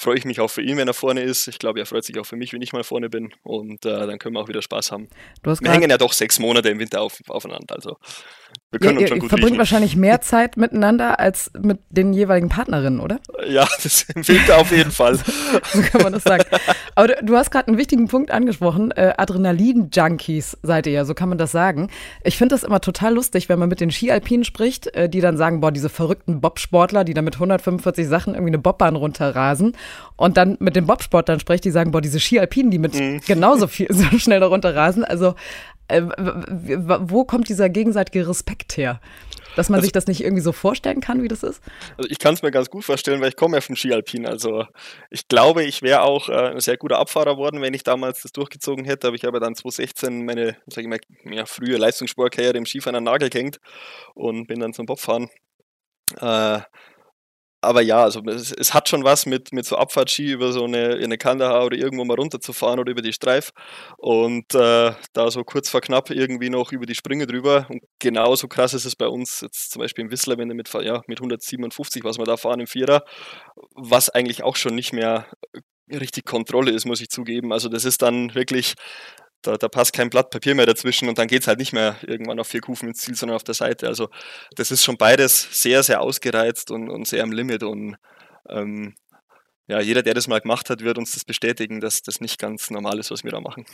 freue 0.00 0.16
ich 0.16 0.24
mich 0.24 0.40
auch 0.40 0.48
für 0.50 0.62
ihn, 0.62 0.78
wenn 0.78 0.88
er 0.88 0.94
vorne 0.94 1.20
ist. 1.20 1.46
Ich 1.46 1.58
glaube, 1.58 1.78
er 1.78 1.84
freut 1.84 2.04
sich 2.04 2.18
auch 2.18 2.24
für 2.24 2.36
mich, 2.36 2.54
wenn 2.54 2.62
ich 2.62 2.72
mal 2.72 2.84
vorne 2.84 3.10
bin. 3.10 3.34
Und 3.42 3.84
äh, 3.84 4.06
dann 4.06 4.18
können 4.18 4.34
wir 4.34 4.40
auch 4.40 4.48
wieder 4.48 4.62
Spaß 4.62 4.92
haben. 4.92 5.08
wir 5.42 5.70
hängen 5.70 5.90
ja 5.90 5.98
doch 5.98 6.14
sechs 6.14 6.38
Monate 6.38 6.70
im 6.70 6.78
Winter 6.78 7.02
auf, 7.02 7.20
aufeinander. 7.28 7.74
Also 7.74 7.98
wir 8.72 8.78
können 8.78 8.98
ja, 8.98 9.00
uns 9.00 9.08
schon 9.08 9.18
gut 9.18 9.28
verbringt 9.30 9.50
riechen. 9.50 9.58
wahrscheinlich 9.58 9.96
mehr 9.96 10.20
Zeit 10.20 10.56
miteinander 10.56 11.18
als 11.18 11.50
mit 11.60 11.80
den 11.90 12.12
jeweiligen 12.12 12.48
Partnerinnen, 12.48 13.00
oder? 13.00 13.18
Ja, 13.48 13.66
das 13.82 14.06
Winter 14.14 14.58
auf 14.58 14.70
jeden 14.70 14.92
Fall. 14.92 15.16
so 15.72 15.82
kann 15.82 16.02
man 16.02 16.12
das 16.12 16.22
sagen. 16.22 16.44
Aber 16.94 17.08
du, 17.08 17.16
du 17.24 17.36
hast 17.36 17.50
gerade 17.50 17.66
einen 17.66 17.78
wichtigen 17.78 18.06
Punkt 18.06 18.30
angesprochen. 18.30 18.92
Äh, 18.92 19.14
Adrenalin-Junkies 19.16 20.58
seid 20.62 20.86
ihr 20.86 20.92
ja, 20.92 21.04
so 21.04 21.14
kann 21.14 21.28
man 21.28 21.36
das 21.36 21.50
sagen. 21.50 21.90
Ich 22.22 22.38
finde 22.38 22.54
das 22.54 22.62
immer 22.62 22.80
total 22.80 23.14
lustig, 23.14 23.48
wenn 23.48 23.58
man 23.58 23.68
mit 23.68 23.80
den 23.80 23.90
Skialpinen 23.90 24.44
spricht, 24.44 24.94
äh, 24.94 25.08
die 25.08 25.20
dann 25.20 25.36
sagen, 25.36 25.60
boah, 25.60 25.72
diese 25.72 25.88
verrückten 25.88 26.40
Bobsportler, 26.40 27.02
die 27.02 27.14
da 27.14 27.22
mit 27.22 27.34
145 27.34 28.06
Sachen 28.06 28.34
irgendwie 28.34 28.50
eine 28.50 28.58
Bobbahn 28.58 28.94
runterrasen. 28.94 29.76
Und 30.14 30.36
dann 30.36 30.56
mit 30.60 30.76
den 30.76 30.86
Bobsportlern 30.86 31.40
spricht, 31.40 31.64
die 31.64 31.72
sagen, 31.72 31.90
boah, 31.90 32.00
diese 32.00 32.20
Skialpinen, 32.20 32.70
die 32.70 32.78
mit 32.78 32.94
mhm. 32.94 33.20
genauso 33.26 33.66
viel 33.66 33.88
so 33.90 34.16
schnell 34.16 34.38
darunter 34.38 34.76
rasen. 34.76 35.02
Also 35.02 35.34
äh, 35.90 36.02
wo 37.00 37.24
kommt 37.24 37.48
dieser 37.48 37.68
gegenseitige 37.68 38.28
Respekt 38.28 38.76
her? 38.76 39.00
Dass 39.56 39.68
man 39.68 39.78
also, 39.78 39.86
sich 39.86 39.92
das 39.92 40.06
nicht 40.06 40.22
irgendwie 40.22 40.42
so 40.42 40.52
vorstellen 40.52 41.00
kann, 41.00 41.22
wie 41.22 41.28
das 41.28 41.42
ist? 41.42 41.60
Also 41.96 42.08
ich 42.08 42.18
kann 42.18 42.34
es 42.34 42.42
mir 42.42 42.50
ganz 42.50 42.70
gut 42.70 42.84
vorstellen, 42.84 43.20
weil 43.20 43.30
ich 43.30 43.36
komme 43.36 43.56
ja 43.56 43.60
vom 43.60 43.74
Skialpin. 43.74 44.26
Also 44.26 44.64
ich 45.10 45.26
glaube, 45.28 45.64
ich 45.64 45.82
wäre 45.82 46.02
auch 46.02 46.28
äh, 46.28 46.52
ein 46.52 46.60
sehr 46.60 46.76
guter 46.76 46.98
Abfahrer 46.98 47.36
worden, 47.36 47.60
wenn 47.60 47.74
ich 47.74 47.82
damals 47.82 48.22
das 48.22 48.32
durchgezogen 48.32 48.84
hätte. 48.84 49.08
Aber 49.08 49.16
ich 49.16 49.24
habe 49.24 49.40
dann 49.40 49.54
2016 49.54 50.24
meine, 50.24 50.56
sag 50.66 50.84
ich 50.84 50.88
mal, 50.88 51.00
ja, 51.24 51.46
frühe 51.46 51.76
Leistungssportkarriere 51.76 52.58
im 52.58 52.66
Skifahren 52.66 52.94
an 52.94 53.04
den 53.04 53.12
Nagel 53.12 53.28
gehängt 53.28 53.60
und 54.14 54.46
bin 54.46 54.60
dann 54.60 54.72
zum 54.72 54.86
Bobfahren. 54.86 55.28
Äh, 56.20 56.60
aber 57.60 57.82
ja, 57.82 58.02
also 58.02 58.22
es, 58.26 58.52
es, 58.52 58.72
hat 58.72 58.88
schon 58.88 59.04
was 59.04 59.26
mit, 59.26 59.52
mit 59.52 59.66
so 59.66 59.76
Abfahrtski 59.76 60.32
über 60.32 60.52
so 60.52 60.64
eine, 60.64 60.94
eine 60.94 61.18
Kandahar 61.18 61.66
oder 61.66 61.76
irgendwo 61.76 62.04
mal 62.04 62.14
runterzufahren 62.14 62.80
oder 62.80 62.90
über 62.90 63.02
die 63.02 63.12
Streif 63.12 63.50
und 63.98 64.54
äh, 64.54 64.92
da 65.12 65.30
so 65.30 65.44
kurz 65.44 65.68
vor 65.68 65.80
knapp 65.80 66.10
irgendwie 66.10 66.48
noch 66.50 66.72
über 66.72 66.86
die 66.86 66.94
Sprünge 66.94 67.26
drüber. 67.26 67.66
Und 67.68 67.82
genauso 67.98 68.48
krass 68.48 68.72
ist 68.74 68.86
es 68.86 68.96
bei 68.96 69.08
uns 69.08 69.42
jetzt 69.42 69.72
zum 69.72 69.80
Beispiel 69.80 70.04
im 70.04 70.10
Whistler, 70.10 70.38
wenn 70.38 70.48
mit, 70.48 70.72
ja, 70.72 71.02
mit 71.06 71.18
157, 71.18 72.02
was 72.04 72.18
wir 72.18 72.24
da 72.24 72.36
fahren 72.36 72.60
im 72.60 72.66
Vierer, 72.66 73.04
was 73.74 74.08
eigentlich 74.10 74.42
auch 74.42 74.56
schon 74.56 74.74
nicht 74.74 74.92
mehr 74.92 75.26
richtig 75.90 76.24
Kontrolle 76.24 76.70
ist, 76.70 76.86
muss 76.86 77.00
ich 77.00 77.10
zugeben. 77.10 77.52
Also 77.52 77.68
das 77.68 77.84
ist 77.84 78.02
dann 78.02 78.34
wirklich 78.34 78.74
da, 79.42 79.56
da 79.56 79.68
passt 79.68 79.92
kein 79.92 80.10
Blatt 80.10 80.30
Papier 80.30 80.54
mehr 80.54 80.66
dazwischen 80.66 81.08
und 81.08 81.18
dann 81.18 81.28
geht 81.28 81.42
es 81.42 81.48
halt 81.48 81.58
nicht 81.58 81.72
mehr 81.72 81.96
irgendwann 82.06 82.38
auf 82.38 82.48
vier 82.48 82.60
Kufen 82.60 82.88
ins 82.88 82.98
Ziel, 83.00 83.14
sondern 83.14 83.36
auf 83.36 83.44
der 83.44 83.54
Seite. 83.54 83.86
Also 83.86 84.08
das 84.56 84.70
ist 84.70 84.84
schon 84.84 84.96
beides 84.96 85.48
sehr, 85.50 85.82
sehr 85.82 86.00
ausgereizt 86.00 86.70
und, 86.70 86.88
und 86.88 87.06
sehr 87.06 87.22
am 87.22 87.32
Limit 87.32 87.62
und 87.62 87.96
ähm, 88.48 88.94
ja, 89.70 89.78
jeder, 89.80 90.02
der 90.02 90.14
das 90.14 90.26
mal 90.26 90.40
gemacht 90.40 90.68
hat, 90.68 90.82
wird 90.82 90.98
uns 90.98 91.12
das 91.12 91.24
bestätigen, 91.24 91.80
dass 91.80 92.02
das 92.02 92.20
nicht 92.20 92.40
ganz 92.40 92.70
normal 92.70 92.98
ist, 92.98 93.12
was 93.12 93.22
wir 93.22 93.30
da 93.30 93.40
machen. 93.40 93.66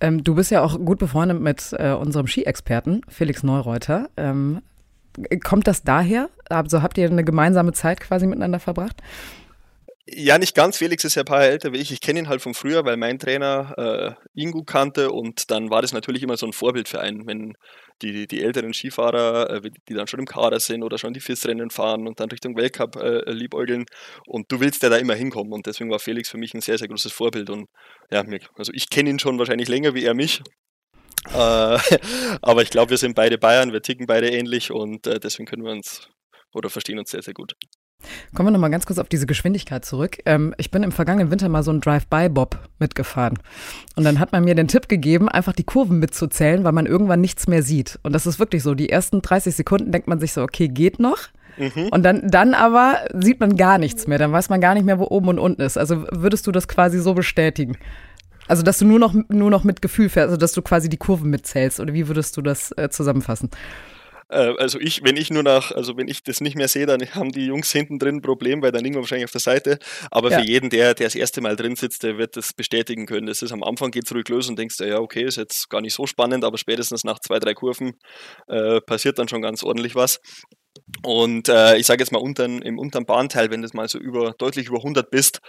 Ähm, 0.00 0.22
du 0.22 0.36
bist 0.36 0.52
ja 0.52 0.62
auch 0.62 0.78
gut 0.78 1.00
befreundet 1.00 1.40
mit 1.40 1.74
äh, 1.76 1.90
unserem 1.90 2.28
Ski-Experten, 2.28 3.00
Felix 3.08 3.42
Neureuter. 3.42 4.08
Ähm, 4.16 4.62
kommt 5.42 5.66
das 5.66 5.82
daher? 5.82 6.30
Also 6.48 6.82
habt 6.82 6.96
ihr 6.96 7.10
eine 7.10 7.24
gemeinsame 7.24 7.72
Zeit 7.72 8.00
quasi 8.00 8.26
miteinander 8.28 8.60
verbracht? 8.60 9.02
Ja, 10.06 10.36
nicht 10.36 10.56
ganz. 10.56 10.78
Felix 10.78 11.04
ist 11.04 11.14
ja 11.14 11.22
ein 11.22 11.26
paar 11.26 11.42
Jahre 11.42 11.52
älter 11.52 11.72
wie 11.72 11.78
ich. 11.78 11.92
Ich 11.92 12.00
kenne 12.00 12.18
ihn 12.18 12.28
halt 12.28 12.42
von 12.42 12.54
früher, 12.54 12.84
weil 12.84 12.96
mein 12.96 13.20
Trainer 13.20 14.18
äh, 14.34 14.40
ihn 14.40 14.50
gut 14.50 14.66
kannte. 14.66 15.12
Und 15.12 15.50
dann 15.52 15.70
war 15.70 15.80
das 15.80 15.92
natürlich 15.92 16.24
immer 16.24 16.36
so 16.36 16.44
ein 16.44 16.52
Vorbild 16.52 16.88
für 16.88 17.00
einen, 17.00 17.24
wenn 17.28 17.54
die, 18.02 18.26
die 18.26 18.42
älteren 18.42 18.74
Skifahrer, 18.74 19.50
äh, 19.50 19.70
die 19.88 19.94
dann 19.94 20.08
schon 20.08 20.18
im 20.18 20.26
Kader 20.26 20.58
sind 20.58 20.82
oder 20.82 20.98
schon 20.98 21.12
die 21.12 21.20
FIS-Rennen 21.20 21.70
fahren 21.70 22.08
und 22.08 22.18
dann 22.18 22.30
Richtung 22.30 22.56
Weltcup 22.56 22.96
äh, 22.96 23.30
liebäugeln. 23.30 23.86
Und 24.26 24.50
du 24.50 24.58
willst 24.58 24.82
ja 24.82 24.88
da 24.88 24.96
immer 24.96 25.14
hinkommen. 25.14 25.52
Und 25.52 25.66
deswegen 25.66 25.90
war 25.90 26.00
Felix 26.00 26.28
für 26.28 26.38
mich 26.38 26.52
ein 26.52 26.60
sehr, 26.60 26.78
sehr 26.78 26.88
großes 26.88 27.12
Vorbild. 27.12 27.48
Und 27.48 27.68
ja, 28.10 28.24
also 28.56 28.72
ich 28.74 28.90
kenne 28.90 29.10
ihn 29.10 29.20
schon 29.20 29.38
wahrscheinlich 29.38 29.68
länger 29.68 29.94
wie 29.94 30.04
er 30.04 30.14
mich, 30.14 30.42
äh, 31.28 31.78
aber 32.42 32.62
ich 32.62 32.70
glaube, 32.70 32.90
wir 32.90 32.98
sind 32.98 33.14
beide 33.14 33.38
Bayern, 33.38 33.72
wir 33.72 33.82
ticken 33.82 34.06
beide 34.06 34.30
ähnlich. 34.30 34.72
Und 34.72 35.06
äh, 35.06 35.20
deswegen 35.20 35.46
können 35.46 35.64
wir 35.64 35.72
uns 35.72 36.08
oder 36.54 36.70
verstehen 36.70 36.98
uns 36.98 37.10
sehr, 37.10 37.22
sehr 37.22 37.34
gut. 37.34 37.54
Kommen 38.34 38.48
wir 38.48 38.50
nochmal 38.52 38.70
ganz 38.70 38.86
kurz 38.86 38.98
auf 38.98 39.08
diese 39.08 39.26
Geschwindigkeit 39.26 39.84
zurück. 39.84 40.18
Ähm, 40.26 40.54
ich 40.58 40.70
bin 40.70 40.82
im 40.82 40.92
vergangenen 40.92 41.30
Winter 41.30 41.48
mal 41.48 41.62
so 41.62 41.70
ein 41.70 41.80
Drive-by-Bob 41.80 42.58
mitgefahren. 42.78 43.38
Und 43.96 44.04
dann 44.04 44.18
hat 44.18 44.32
man 44.32 44.44
mir 44.44 44.54
den 44.54 44.68
Tipp 44.68 44.88
gegeben, 44.88 45.28
einfach 45.28 45.52
die 45.52 45.64
Kurven 45.64 45.98
mitzuzählen, 45.98 46.64
weil 46.64 46.72
man 46.72 46.86
irgendwann 46.86 47.20
nichts 47.20 47.46
mehr 47.46 47.62
sieht. 47.62 47.98
Und 48.02 48.12
das 48.14 48.26
ist 48.26 48.38
wirklich 48.38 48.62
so. 48.62 48.74
Die 48.74 48.90
ersten 48.90 49.22
30 49.22 49.54
Sekunden 49.54 49.92
denkt 49.92 50.08
man 50.08 50.20
sich 50.20 50.32
so, 50.32 50.42
okay, 50.42 50.68
geht 50.68 50.98
noch. 50.98 51.28
Mhm. 51.56 51.88
Und 51.90 52.02
dann, 52.02 52.28
dann 52.28 52.54
aber 52.54 52.98
sieht 53.12 53.40
man 53.40 53.56
gar 53.56 53.78
nichts 53.78 54.06
mehr. 54.06 54.18
Dann 54.18 54.32
weiß 54.32 54.48
man 54.48 54.60
gar 54.60 54.74
nicht 54.74 54.84
mehr, 54.84 54.98
wo 54.98 55.06
oben 55.08 55.28
und 55.28 55.38
unten 55.38 55.62
ist. 55.62 55.76
Also 55.76 56.04
würdest 56.10 56.46
du 56.46 56.52
das 56.52 56.68
quasi 56.68 56.98
so 56.98 57.14
bestätigen? 57.14 57.76
Also, 58.48 58.62
dass 58.62 58.78
du 58.78 58.84
nur 58.84 58.98
noch, 58.98 59.14
nur 59.28 59.50
noch 59.50 59.64
mit 59.64 59.82
Gefühl 59.82 60.08
fährst, 60.08 60.26
also 60.26 60.36
dass 60.36 60.52
du 60.52 60.62
quasi 60.62 60.88
die 60.88 60.96
Kurven 60.96 61.30
mitzählst. 61.30 61.80
Oder 61.80 61.94
wie 61.94 62.08
würdest 62.08 62.36
du 62.36 62.42
das 62.42 62.72
äh, 62.76 62.88
zusammenfassen? 62.90 63.50
Äh, 64.32 64.54
also 64.58 64.80
ich, 64.80 65.04
wenn 65.04 65.16
ich 65.16 65.30
nur 65.30 65.42
nach, 65.42 65.70
also 65.72 65.96
wenn 65.96 66.08
ich 66.08 66.22
das 66.22 66.40
nicht 66.40 66.56
mehr 66.56 66.68
sehe, 66.68 66.86
dann 66.86 67.02
haben 67.14 67.32
die 67.32 67.46
Jungs 67.46 67.70
hinten 67.70 67.98
drin 67.98 68.16
ein 68.16 68.22
Problem, 68.22 68.62
weil 68.62 68.72
dann 68.72 68.82
liegen 68.82 68.96
wir 68.96 69.00
wahrscheinlich 69.00 69.26
auf 69.26 69.32
der 69.32 69.40
Seite. 69.40 69.78
Aber 70.10 70.30
ja. 70.30 70.40
für 70.40 70.46
jeden, 70.46 70.70
der, 70.70 70.94
der 70.94 71.06
das 71.06 71.14
erste 71.14 71.40
Mal 71.40 71.56
drin 71.56 71.76
sitzt, 71.76 72.02
der 72.02 72.18
wird 72.18 72.36
das 72.36 72.52
bestätigen 72.52 73.06
können. 73.06 73.26
Das 73.26 73.42
ist 73.42 73.52
am 73.52 73.62
Anfang 73.62 73.90
geht 73.90 74.06
es 74.06 74.14
ruhig 74.14 74.28
los 74.28 74.48
und 74.48 74.58
denkst 74.58 74.78
du, 74.78 74.84
ja, 74.84 74.98
okay, 74.98 75.24
ist 75.24 75.36
jetzt 75.36 75.68
gar 75.68 75.80
nicht 75.80 75.94
so 75.94 76.06
spannend, 76.06 76.44
aber 76.44 76.58
spätestens 76.58 77.04
nach 77.04 77.20
zwei, 77.20 77.38
drei 77.38 77.54
Kurven 77.54 77.92
äh, 78.48 78.80
passiert 78.80 79.18
dann 79.18 79.28
schon 79.28 79.42
ganz 79.42 79.62
ordentlich 79.62 79.94
was. 79.94 80.20
Und 81.04 81.48
äh, 81.48 81.76
ich 81.76 81.86
sage 81.86 82.02
jetzt 82.02 82.12
mal 82.12 82.20
untern, 82.20 82.62
im 82.62 82.78
unteren 82.78 83.06
Bahnteil, 83.06 83.50
wenn 83.50 83.62
du 83.62 83.68
mal 83.72 83.88
so 83.88 83.98
über, 83.98 84.32
deutlich 84.38 84.68
über 84.68 84.78
100 84.78 85.10
bist, 85.10 85.40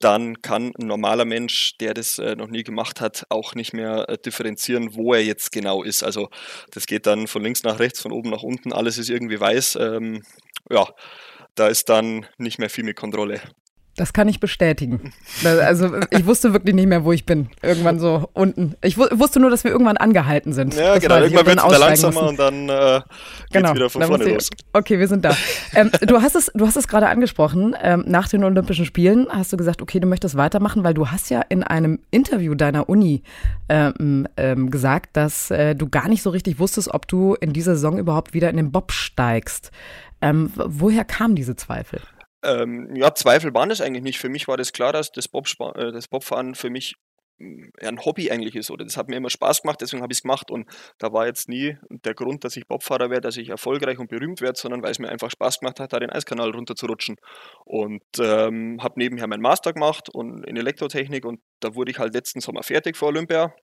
dann 0.00 0.40
kann 0.40 0.72
ein 0.78 0.86
normaler 0.86 1.24
Mensch, 1.24 1.76
der 1.78 1.94
das 1.94 2.18
äh, 2.18 2.34
noch 2.34 2.48
nie 2.48 2.62
gemacht 2.62 3.00
hat, 3.00 3.26
auch 3.28 3.54
nicht 3.54 3.74
mehr 3.74 4.08
äh, 4.08 4.18
differenzieren, 4.18 4.94
wo 4.94 5.12
er 5.14 5.22
jetzt 5.22 5.52
genau 5.52 5.82
ist. 5.82 6.02
Also 6.02 6.28
das 6.70 6.86
geht 6.86 7.06
dann 7.06 7.26
von 7.26 7.42
links 7.42 7.62
nach 7.62 7.78
rechts, 7.78 8.00
von 8.00 8.12
oben 8.12 8.30
nach 8.30 8.42
unten, 8.42 8.72
alles 8.72 8.96
ist 8.98 9.10
irgendwie 9.10 9.40
weiß. 9.40 9.76
Ähm, 9.76 10.22
ja, 10.70 10.88
da 11.54 11.68
ist 11.68 11.88
dann 11.88 12.26
nicht 12.38 12.58
mehr 12.58 12.70
viel 12.70 12.84
mit 12.84 12.96
Kontrolle. 12.96 13.40
Das 13.96 14.14
kann 14.14 14.26
ich 14.26 14.40
bestätigen. 14.40 15.12
Also 15.44 15.90
ich 16.10 16.24
wusste 16.24 16.54
wirklich 16.54 16.74
nicht 16.74 16.86
mehr, 16.86 17.04
wo 17.04 17.12
ich 17.12 17.26
bin. 17.26 17.50
Irgendwann 17.60 17.98
so 17.98 18.30
unten. 18.32 18.74
Ich 18.82 18.96
wusste 18.96 19.38
nur, 19.38 19.50
dass 19.50 19.64
wir 19.64 19.70
irgendwann 19.70 19.98
angehalten 19.98 20.54
sind. 20.54 20.74
Ja, 20.74 20.94
das 20.94 21.02
genau. 21.02 21.16
Irgendwann 21.16 21.46
wird 21.46 21.58
es 21.58 21.64
wieder 21.66 21.78
langsamer 21.78 22.22
und 22.28 22.38
dann 22.38 22.68
äh, 22.70 23.00
geht 23.50 23.62
genau. 23.62 23.74
wieder 23.74 23.90
von 23.90 24.02
vorne 24.02 24.24
los. 24.24 24.48
Okay, 24.72 24.98
wir 24.98 25.08
sind 25.08 25.26
da. 25.26 25.36
ähm, 25.74 25.90
du 26.06 26.22
hast 26.22 26.36
es, 26.36 26.50
du 26.54 26.66
hast 26.66 26.76
es 26.76 26.88
gerade 26.88 27.08
angesprochen. 27.08 27.76
Ähm, 27.82 28.04
nach 28.06 28.28
den 28.28 28.44
Olympischen 28.44 28.86
Spielen 28.86 29.26
hast 29.30 29.52
du 29.52 29.58
gesagt, 29.58 29.82
okay, 29.82 30.00
du 30.00 30.06
möchtest 30.06 30.38
weitermachen, 30.38 30.84
weil 30.84 30.94
du 30.94 31.10
hast 31.10 31.28
ja 31.28 31.42
in 31.50 31.62
einem 31.62 31.98
Interview 32.10 32.54
deiner 32.54 32.88
Uni 32.88 33.22
ähm, 33.68 34.26
ähm, 34.38 34.70
gesagt, 34.70 35.18
dass 35.18 35.50
äh, 35.50 35.74
du 35.74 35.90
gar 35.90 36.08
nicht 36.08 36.22
so 36.22 36.30
richtig 36.30 36.58
wusstest, 36.58 36.88
ob 36.88 37.06
du 37.08 37.34
in 37.34 37.52
dieser 37.52 37.74
Saison 37.74 37.98
überhaupt 37.98 38.32
wieder 38.32 38.48
in 38.48 38.56
den 38.56 38.72
Bob 38.72 38.90
steigst. 38.90 39.70
Ähm, 40.22 40.52
woher 40.54 41.04
kamen 41.04 41.34
diese 41.34 41.56
Zweifel? 41.56 42.00
Ähm, 42.42 42.94
ja, 42.96 43.14
Zweifel 43.14 43.54
waren 43.54 43.70
es 43.70 43.80
eigentlich 43.80 44.02
nicht. 44.02 44.18
Für 44.18 44.28
mich 44.28 44.48
war 44.48 44.56
das 44.56 44.72
klar, 44.72 44.92
dass 44.92 45.12
das, 45.12 45.28
Bobspa 45.28 45.72
äh, 45.72 45.92
das 45.92 46.08
Bobfahren 46.08 46.54
für 46.54 46.70
mich 46.70 46.96
hm, 47.38 47.70
ein 47.80 48.04
Hobby 48.04 48.30
eigentlich 48.30 48.56
ist 48.56 48.70
oder? 48.70 48.84
Das 48.84 48.96
hat 48.96 49.08
mir 49.08 49.16
immer 49.16 49.30
Spaß 49.30 49.62
gemacht, 49.62 49.80
deswegen 49.80 50.02
habe 50.02 50.12
ich 50.12 50.18
es 50.18 50.22
gemacht. 50.22 50.50
Und 50.50 50.68
da 50.98 51.12
war 51.12 51.26
jetzt 51.26 51.48
nie 51.48 51.76
der 51.90 52.14
Grund, 52.14 52.44
dass 52.44 52.56
ich 52.56 52.66
Bobfahrer 52.66 53.10
werde, 53.10 53.22
dass 53.22 53.36
ich 53.36 53.48
erfolgreich 53.48 53.98
und 53.98 54.08
berühmt 54.08 54.40
werde, 54.40 54.58
sondern 54.58 54.82
weil 54.82 54.90
es 54.90 54.98
mir 54.98 55.08
einfach 55.08 55.30
Spaß 55.30 55.60
gemacht 55.60 55.78
hat, 55.80 55.92
da 55.92 56.00
den 56.00 56.10
Eiskanal 56.10 56.50
runterzurutschen. 56.50 57.16
Und 57.64 58.02
ähm, 58.18 58.82
habe 58.82 58.98
nebenher 58.98 59.28
meinen 59.28 59.42
Master 59.42 59.72
gemacht 59.72 60.08
und 60.08 60.44
in 60.44 60.56
Elektrotechnik 60.56 61.24
und 61.24 61.40
da 61.60 61.74
wurde 61.74 61.92
ich 61.92 61.98
halt 61.98 62.14
letzten 62.14 62.40
Sommer 62.40 62.62
fertig 62.62 62.96
vor 62.96 63.08
Olympia. 63.08 63.54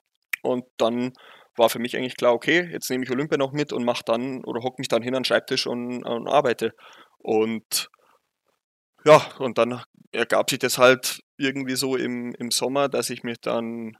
Und 0.41 0.63
dann 0.77 1.13
war 1.57 1.69
für 1.69 1.79
mich 1.79 1.97
eigentlich 1.97 2.15
klar, 2.15 2.33
okay, 2.33 2.69
jetzt 2.71 2.89
nehme 2.89 3.03
ich 3.03 3.11
Olympia 3.11 3.37
noch 3.37 3.51
mit 3.51 3.73
und 3.73 3.83
mache 3.83 4.03
dann 4.05 4.43
oder 4.45 4.61
hocke 4.63 4.75
mich 4.79 4.87
dann 4.87 5.01
hin 5.01 5.15
an 5.15 5.21
den 5.21 5.25
Schreibtisch 5.25 5.67
und, 5.67 6.03
und 6.03 6.27
arbeite. 6.27 6.73
Und 7.17 7.89
ja, 9.05 9.21
und 9.39 9.57
dann 9.57 9.81
ergab 10.11 10.49
sich 10.49 10.59
das 10.59 10.77
halt 10.77 11.21
irgendwie 11.37 11.75
so 11.75 11.95
im, 11.95 12.33
im 12.35 12.51
Sommer, 12.51 12.89
dass 12.89 13.09
ich 13.09 13.23
mich 13.23 13.39
dann 13.41 13.97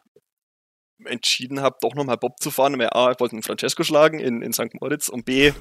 entschieden 1.05 1.61
habe, 1.61 1.77
doch 1.81 1.95
nochmal 1.95 2.17
Bob 2.17 2.39
zu 2.39 2.51
fahren. 2.51 2.77
Weil 2.77 2.89
A, 2.91 3.11
ich 3.11 3.19
wollte 3.19 3.33
einen 3.33 3.43
Francesco 3.43 3.83
schlagen 3.83 4.19
in, 4.19 4.41
in 4.41 4.53
St. 4.53 4.73
Moritz 4.81 5.09
und 5.09 5.25
B, 5.25 5.53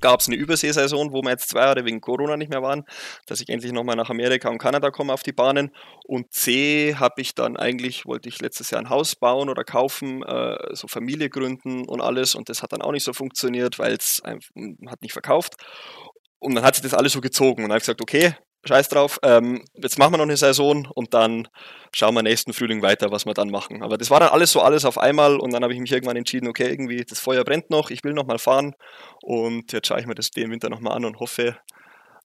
gab 0.00 0.20
es 0.20 0.26
eine 0.26 0.36
Überseesaison, 0.36 1.12
wo 1.12 1.22
wir 1.22 1.30
jetzt 1.30 1.48
zwei 1.48 1.60
Jahre 1.60 1.84
wegen 1.84 2.00
Corona 2.00 2.36
nicht 2.36 2.50
mehr 2.50 2.62
waren, 2.62 2.84
dass 3.26 3.40
ich 3.40 3.48
endlich 3.48 3.72
nochmal 3.72 3.96
nach 3.96 4.10
Amerika 4.10 4.48
und 4.48 4.58
Kanada 4.58 4.90
komme 4.90 5.12
auf 5.12 5.22
die 5.22 5.32
Bahnen. 5.32 5.70
Und 6.04 6.32
C, 6.32 6.96
habe 6.96 7.20
ich 7.20 7.34
dann 7.34 7.56
eigentlich, 7.56 8.06
wollte 8.06 8.28
ich 8.28 8.40
letztes 8.40 8.70
Jahr 8.70 8.80
ein 8.80 8.90
Haus 8.90 9.16
bauen 9.16 9.48
oder 9.48 9.64
kaufen, 9.64 10.22
äh, 10.22 10.56
so 10.74 10.86
Familie 10.88 11.30
gründen 11.30 11.86
und 11.86 12.00
alles 12.00 12.34
und 12.34 12.48
das 12.48 12.62
hat 12.62 12.72
dann 12.72 12.82
auch 12.82 12.92
nicht 12.92 13.04
so 13.04 13.12
funktioniert, 13.12 13.78
weil 13.78 13.94
es 13.94 14.22
hat 14.24 15.02
nicht 15.02 15.12
verkauft. 15.12 15.54
Und 16.40 16.54
dann 16.54 16.64
hat 16.64 16.76
sich 16.76 16.82
das 16.82 16.94
alles 16.94 17.12
so 17.12 17.20
gezogen 17.20 17.62
und 17.64 17.70
dann 17.70 17.72
habe 17.72 17.78
ich 17.78 17.82
gesagt, 17.82 18.02
okay, 18.02 18.34
scheiß 18.64 18.88
drauf, 18.88 19.18
ähm, 19.22 19.64
jetzt 19.74 19.98
machen 19.98 20.12
wir 20.12 20.18
noch 20.18 20.24
eine 20.24 20.36
Saison 20.36 20.86
und 20.94 21.14
dann 21.14 21.48
schauen 21.92 22.14
wir 22.14 22.22
nächsten 22.22 22.52
Frühling 22.52 22.82
weiter, 22.82 23.10
was 23.10 23.24
wir 23.24 23.34
dann 23.34 23.50
machen. 23.50 23.82
Aber 23.82 23.96
das 23.96 24.10
war 24.10 24.20
dann 24.20 24.30
alles 24.30 24.52
so 24.52 24.60
alles 24.60 24.84
auf 24.84 24.98
einmal 24.98 25.38
und 25.38 25.52
dann 25.52 25.62
habe 25.62 25.72
ich 25.72 25.80
mich 25.80 25.92
irgendwann 25.92 26.16
entschieden, 26.16 26.48
okay, 26.48 26.68
irgendwie 26.68 27.04
das 27.04 27.20
Feuer 27.20 27.44
brennt 27.44 27.70
noch, 27.70 27.90
ich 27.90 28.04
will 28.04 28.12
noch 28.12 28.26
mal 28.26 28.38
fahren 28.38 28.74
und 29.22 29.72
jetzt 29.72 29.86
schaue 29.86 30.00
ich 30.00 30.06
mir 30.06 30.14
das 30.14 30.30
den 30.30 30.50
Winter 30.50 30.68
noch 30.70 30.80
mal 30.80 30.92
an 30.92 31.04
und 31.04 31.20
hoffe, 31.20 31.56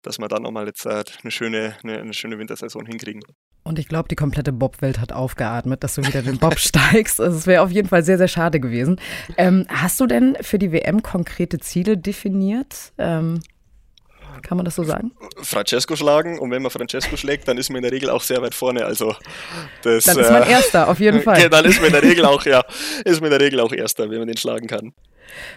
dass 0.01 0.19
wir 0.19 0.27
dann 0.27 0.43
noch 0.43 0.51
mal 0.51 0.67
jetzt 0.67 0.85
äh, 0.85 1.03
eine 1.23 1.31
schöne, 1.31 1.75
eine, 1.83 1.99
eine 1.99 2.13
schöne 2.13 2.37
Wintersaison 2.37 2.85
hinkriegen. 2.85 3.23
Und 3.65 3.79
ich 3.79 3.87
glaube, 3.87 4.09
die 4.09 4.15
komplette 4.15 4.51
Bob-Welt 4.51 4.99
hat 4.99 5.13
aufgeatmet, 5.13 5.83
dass 5.83 5.95
du 5.95 6.05
wieder 6.05 6.21
den 6.21 6.37
Bob 6.37 6.59
steigst. 6.59 7.21
Also 7.21 7.37
es 7.37 7.47
wäre 7.47 7.61
auf 7.63 7.71
jeden 7.71 7.87
Fall 7.87 8.03
sehr, 8.03 8.17
sehr 8.17 8.27
schade 8.27 8.59
gewesen. 8.59 8.99
Ähm, 9.37 9.65
hast 9.69 10.01
du 10.01 10.05
denn 10.05 10.35
für 10.41 10.59
die 10.59 10.73
WM 10.73 11.01
konkrete 11.01 11.59
Ziele 11.59 11.97
definiert? 11.97 12.91
Ähm 12.97 13.39
kann 14.41 14.57
man 14.57 14.65
das 14.65 14.75
so 14.75 14.83
sagen? 14.83 15.11
Francesco 15.41 15.95
schlagen 15.95 16.39
und 16.39 16.51
wenn 16.51 16.61
man 16.61 16.71
Francesco 16.71 17.15
schlägt, 17.17 17.47
dann 17.47 17.57
ist 17.57 17.69
man 17.69 17.77
in 17.77 17.83
der 17.83 17.91
Regel 17.91 18.09
auch 18.09 18.21
sehr 18.21 18.41
weit 18.41 18.55
vorne. 18.55 18.85
Also 18.85 19.15
das, 19.81 20.05
dann 20.05 20.19
ist 20.19 20.31
man 20.31 20.43
äh, 20.43 20.51
Erster, 20.51 20.87
auf 20.89 20.99
jeden 20.99 21.21
Fall. 21.23 21.49
dann 21.49 21.65
ist 21.65 21.77
man 21.77 21.87
in 21.87 21.93
der 21.93 22.03
Regel 22.03 22.25
auch, 22.25 22.45
ja, 22.45 22.63
ist 23.05 23.21
man 23.21 23.31
in 23.31 23.37
der 23.37 23.41
Regel 23.45 23.59
auch 23.59 23.71
Erster, 23.71 24.09
wenn 24.09 24.19
man 24.19 24.27
den 24.27 24.37
schlagen 24.37 24.67
kann. 24.67 24.93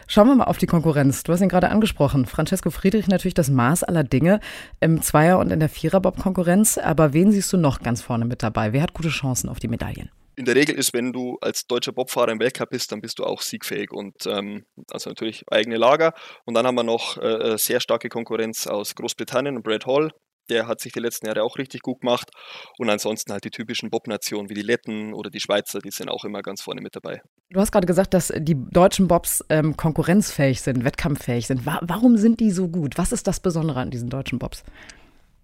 Schauen 0.07 0.29
wir 0.29 0.35
mal 0.37 0.45
auf 0.45 0.59
die 0.59 0.67
Konkurrenz. 0.67 1.23
Du 1.23 1.33
hast 1.33 1.41
ihn 1.41 1.49
gerade 1.49 1.69
angesprochen. 1.69 2.27
Francesco 2.27 2.71
Friedrich 2.71 3.09
natürlich 3.09 3.35
das 3.35 3.51
Maß 3.51 3.85
aller 3.85 4.05
Dinge 4.05 4.41
im 4.81 5.03
Zweier- 5.03 5.39
und 5.39 5.51
in 5.51 5.61
der 5.61 5.69
Viererbob-Konkurrenz. 5.69 6.79
Aber 6.79 7.13
wen 7.13 7.33
siehst 7.33 7.53
du 7.53 7.57
noch 7.57 7.81
ganz 7.81 8.03
vorne 8.03 8.25
mit 8.25 8.43
dabei? 8.43 8.73
Wer 8.73 8.83
hat 8.83 8.95
gute 8.95 9.09
Chancen 9.09 9.49
auf 9.49 9.59
die 9.59 9.69
Medaillen? 9.69 10.11
In 10.37 10.45
der 10.45 10.55
Regel 10.55 10.75
ist, 10.75 10.93
wenn 10.93 11.13
du 11.13 11.39
als 11.41 11.67
deutscher 11.67 11.93
Bobfahrer 11.93 12.31
im 12.31 12.41
Weltcup 12.41 12.71
bist, 12.71 12.93
dann 12.93 13.01
bist 13.01 13.19
du 13.19 13.25
auch 13.25 13.41
siegfähig 13.41 13.91
und 13.91 14.27
ähm, 14.27 14.67
also 14.91 15.11
natürlich 15.11 15.45
eigene 15.51 15.79
Lager. 15.79 16.13
Und 16.45 16.55
dann 16.55 16.67
haben 16.67 16.75
wir 16.75 16.85
noch 16.85 17.17
äh, 17.17 17.55
äh, 17.55 17.59
sehr 17.59 17.81
starke 17.81 18.09
Konkurrenz 18.09 18.67
aus 18.67 18.95
Großbritannien 18.95 19.57
und 19.57 19.63
Brad 19.63 19.87
Hall. 19.87 20.11
Der 20.49 20.69
hat 20.69 20.81
sich 20.81 20.93
die 20.93 21.01
letzten 21.01 21.27
Jahre 21.27 21.43
auch 21.43 21.59
richtig 21.59 21.81
gut 21.81 22.03
gemacht. 22.03 22.31
Und 22.79 22.89
ansonsten 22.89 23.33
halt 23.33 23.45
die 23.45 23.51
typischen 23.51 23.91
Bob-Nationen 23.91 24.49
wie 24.49 24.55
die 24.55 24.63
Letten 24.63 25.13
oder 25.13 25.29
die 25.29 25.41
Schweizer, 25.41 25.81
die 25.81 25.91
sind 25.91 26.09
auch 26.09 26.25
immer 26.25 26.43
ganz 26.43 26.63
vorne 26.63 26.83
mit 26.83 26.95
dabei. 26.95 27.21
Du 27.51 27.59
hast 27.59 27.73
gerade 27.73 27.87
gesagt, 27.87 28.15
dass 28.15 28.33
die 28.37 28.57
deutschen 28.71 29.09
Bobs 29.09 29.45
ähm, 29.49 29.77
konkurrenzfähig 29.77 30.61
sind, 30.61 30.85
wettkampffähig 30.85 31.49
sind. 31.49 31.67
Wa 31.67 31.81
warum 31.83 32.17
sind 32.17 32.39
die 32.39 32.53
so 32.53 32.69
gut? 32.69 32.97
Was 32.97 33.11
ist 33.11 33.27
das 33.27 33.41
Besondere 33.41 33.81
an 33.81 33.91
diesen 33.91 34.09
deutschen 34.09 34.39
Bobs? 34.39 34.63